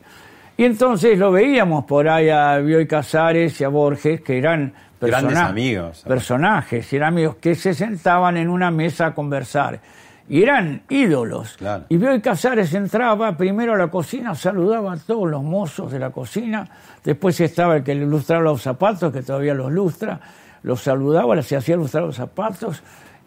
Y 0.56 0.64
entonces 0.64 1.18
lo 1.18 1.32
veíamos 1.32 1.84
por 1.84 2.08
ahí 2.08 2.30
a 2.30 2.58
Bioy 2.58 2.86
Casares 2.86 3.60
y 3.60 3.64
a 3.64 3.68
Borges, 3.68 4.20
que 4.22 4.38
eran 4.38 4.72
Grandes 5.00 5.32
persona- 5.32 5.48
amigos. 5.48 6.04
personajes, 6.08 6.92
eran 6.94 7.08
amigos 7.12 7.36
que 7.36 7.54
se 7.54 7.74
sentaban 7.74 8.36
en 8.38 8.48
una 8.48 8.70
mesa 8.70 9.06
a 9.06 9.14
conversar. 9.14 9.80
Y 10.28 10.42
eran 10.42 10.82
ídolos. 10.88 11.56
Claro. 11.58 11.84
Y 11.88 11.98
Bioy 11.98 12.20
Casares 12.22 12.72
entraba 12.72 13.36
primero 13.36 13.74
a 13.74 13.76
la 13.76 13.88
cocina, 13.88 14.34
saludaba 14.34 14.94
a 14.94 14.96
todos 14.96 15.28
los 15.30 15.42
mozos 15.42 15.92
de 15.92 15.98
la 15.98 16.10
cocina, 16.10 16.66
después 17.04 17.38
estaba 17.40 17.76
el 17.76 17.84
que 17.84 17.94
le 17.94 18.06
lustraba 18.06 18.42
los 18.42 18.62
zapatos, 18.62 19.12
que 19.12 19.22
todavía 19.22 19.52
los 19.52 19.70
lustra, 19.70 20.20
los 20.62 20.80
saludaba, 20.82 21.40
se 21.42 21.56
hacía 21.56 21.76
lustrar 21.76 22.04
los 22.04 22.16
zapatos, 22.16 22.82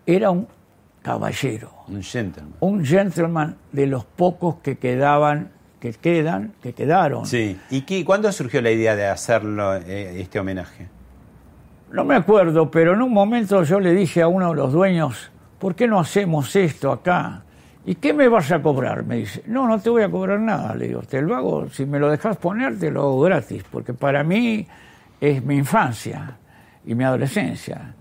era 0.08 0.32
un 0.32 0.48
caballero, 1.04 1.72
Un 1.88 2.02
gentleman. 2.02 2.54
un 2.62 2.84
gentleman 2.84 3.56
de 3.72 3.86
los 3.88 4.04
pocos 4.04 4.56
que 4.64 4.78
quedaban, 4.78 5.52
que 5.80 5.93
quedan, 5.93 6.54
que 6.64 6.74
quedaron. 6.74 7.28
Sí. 7.28 7.60
¿Y 7.70 7.82
qué, 7.82 8.04
cuándo 8.04 8.32
surgió 8.32 8.60
la 8.62 8.72
idea 8.72 8.95
de 8.95 9.06
hacerlo, 9.06 9.76
eh, 9.76 10.20
este 10.20 10.39
homenaje? 10.39 10.88
No 11.91 12.04
me 12.04 12.16
acuerdo, 12.16 12.72
pero 12.72 12.93
en 12.95 13.04
un 13.04 13.14
momento 13.14 13.64
yo 13.64 13.80
le 13.80 13.93
dije 13.93 14.22
a 14.24 14.28
uno 14.28 14.50
de 14.50 14.56
los 14.56 14.74
dueños, 14.74 15.32
¿por 15.60 15.76
qué 15.76 15.88
no 15.88 15.99
hacemos 15.99 16.55
esto 16.55 16.91
acá? 16.91 17.43
¿Y 17.86 17.95
qué 17.95 18.14
me 18.14 18.28
vas 18.28 18.51
a 18.51 18.62
cobrar? 18.62 19.05
Me 19.05 19.18
dice, 19.18 19.43
no, 19.47 19.68
no 19.68 19.80
te 19.80 19.89
voy 19.89 20.03
a 20.03 20.10
cobrar 20.10 20.39
nada. 20.39 20.76
Le 20.76 20.88
digo, 20.88 21.01
te 21.01 21.22
lo 21.22 21.36
hago, 21.36 21.70
si 21.70 21.86
me 21.86 21.99
lo 21.99 22.10
dejas 22.10 22.36
poner, 22.38 22.78
te 22.78 22.91
lo 22.91 23.01
hago 23.01 23.22
gratis, 23.22 23.64
porque 23.72 23.93
para 23.93 24.24
mí 24.24 24.68
es 25.22 25.43
mi 25.43 25.55
infancia 25.55 26.38
y 26.86 26.93
mi 26.95 27.03
adolescencia. 27.03 27.93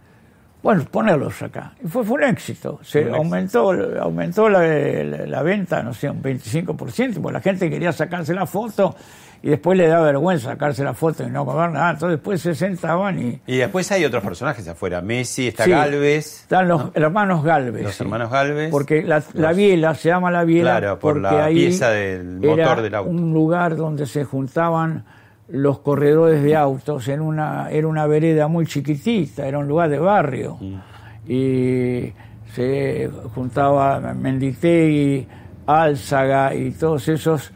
Bueno, 0.67 0.85
ponerlos 0.91 1.41
acá. 1.43 1.73
Y 1.85 1.87
fue, 1.87 2.03
fue 2.05 2.17
un 2.17 2.25
éxito. 2.25 2.81
Se 2.83 2.99
Un 3.03 3.05
éxito. 3.07 3.17
aumentó, 3.19 4.01
aumentó 4.03 4.49
la, 4.49 4.61
la- 4.67 5.27
la 5.27 5.43
venta, 5.43 5.81
no 5.83 5.95
sé, 5.95 6.11
un 6.11 6.21
25%, 6.21 7.21
porque 7.21 7.33
la 7.35 7.41
gente 7.41 7.71
quería 7.71 7.93
sacarse 7.93 8.35
la 8.35 8.47
foto 8.47 8.97
y 9.45 9.51
después 9.51 9.79
le 9.79 9.87
da 9.87 10.01
vergüenza 10.01 10.49
sacarse 10.51 10.83
la 10.83 10.93
foto 10.93 11.23
y 11.23 11.31
no 11.31 11.45
cobrar 11.47 11.71
nada. 11.71 11.91
Entonces 11.93 12.19
después 12.19 12.41
se 12.41 12.55
sentaban 12.57 13.17
y, 13.17 13.41
Y 13.47 13.59
después 13.59 13.93
hay 13.93 14.05
otros 14.05 14.25
personajes 14.25 14.67
afuera. 14.67 15.01
Messi, 15.03 15.47
está 15.49 15.65
Sí. 15.65 15.71
Galvez. 15.71 16.41
Están 16.43 16.67
los 16.67 16.91
hermanos 16.95 17.45
Galvez. 17.45 17.85
Los 17.85 17.95
sí. 17.95 18.03
hermanos 18.03 18.31
Galvez. 18.33 18.71
Porque 18.73 19.03
la, 19.05 19.23
biela 19.53 19.95
se 19.95 20.09
llama 20.09 20.33
la 20.33 20.43
biela 20.43 20.79
Claro, 20.81 20.99
por 20.99 21.15
porque 21.21 21.37
la 21.37 21.45
ahí 21.45 21.55
pieza 21.55 21.91
del 21.91 22.25
motor 22.41 22.59
era 22.59 22.83
del 22.83 22.95
auto. 22.97 23.11
un 23.11 23.33
lugar 23.33 23.77
donde 23.77 24.07
se 24.07 24.25
juntaban 24.25 25.05
los 25.49 25.79
corredores 25.81 26.43
de 26.43 26.57
autos 26.57 27.07
en 27.09 27.21
una 27.21 27.71
era 27.71 27.87
una 27.87 28.07
vereda 28.07 28.49
muy 28.49 28.67
chiquitita, 28.67 29.47
era 29.47 29.59
un 29.59 29.69
lugar 29.69 29.89
de 29.91 29.99
barrio. 29.99 30.57
Mm. 30.61 31.31
Y 31.31 32.13
se 32.55 33.11
juntaba 33.35 34.01
Menditegui, 34.15 35.27
Álzaga 35.67 36.55
y 36.55 36.71
todos 36.73 37.09
esos 37.09 37.53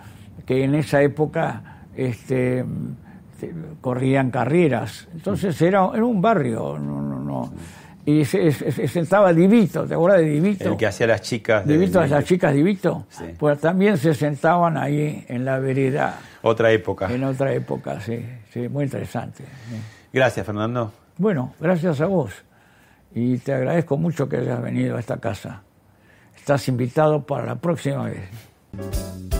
que 0.47 0.65
en 0.65 0.75
esa 0.75 1.01
época 1.03 1.63
este, 1.97 2.65
te- 3.41 3.55
corrían 3.81 4.31
carreras. 4.31 5.09
Entonces 5.15 5.61
era, 5.63 5.89
era 5.95 6.05
un 6.05 6.21
barrio, 6.21 6.79
no, 6.79 7.01
no, 7.03 7.19
no. 7.21 7.53
Y 8.07 8.25
se, 8.25 8.51
se- 8.53 8.73
se 8.73 8.89
sentaba 8.89 9.33
Divito, 9.33 9.85
¿te 9.87 9.95
acuerdas 9.95 10.21
de 10.21 10.27
Divito? 10.31 10.71
El 10.71 10.77
que 10.77 10.87
hacía 10.87 11.07
las 11.07 11.21
chicas. 11.23 11.67
de- 11.67 11.75
Divito, 11.75 12.05
las 12.05 12.25
chicas 12.25 12.55
Divito, 12.55 13.07
Sí. 13.11 13.25
pues 13.39 13.61
también 13.61 13.97
se 13.99 14.15
sentaban 14.15 14.77
ahí 14.77 15.25
en 15.29 15.45
la 15.45 15.59
vereda, 15.59 16.19
Otra 16.43 16.71
época. 16.73 17.13
en 17.13 17.25
otra 17.25 17.53
época, 17.53 18.01
sí, 18.01 18.25
sí, 18.53 18.69
muy 18.69 18.85
interesante. 18.85 19.45
Gracias, 20.13 20.45
Fernando. 20.47 20.93
Bueno, 21.19 21.55
gracias 21.61 22.01
a 22.01 22.07
vos 22.07 22.33
y 23.15 23.39
te 23.39 23.53
agradezco 23.53 23.97
mucho 23.97 24.29
que 24.29 24.39
hayas 24.39 24.63
venido 24.63 24.97
a 24.97 25.01
esta 25.01 25.19
casa. 25.19 25.63
Estás 26.37 26.67
invitado 26.69 27.23
para 27.27 27.45
la 27.45 27.57
próxima 27.57 28.05
vez. 28.05 29.40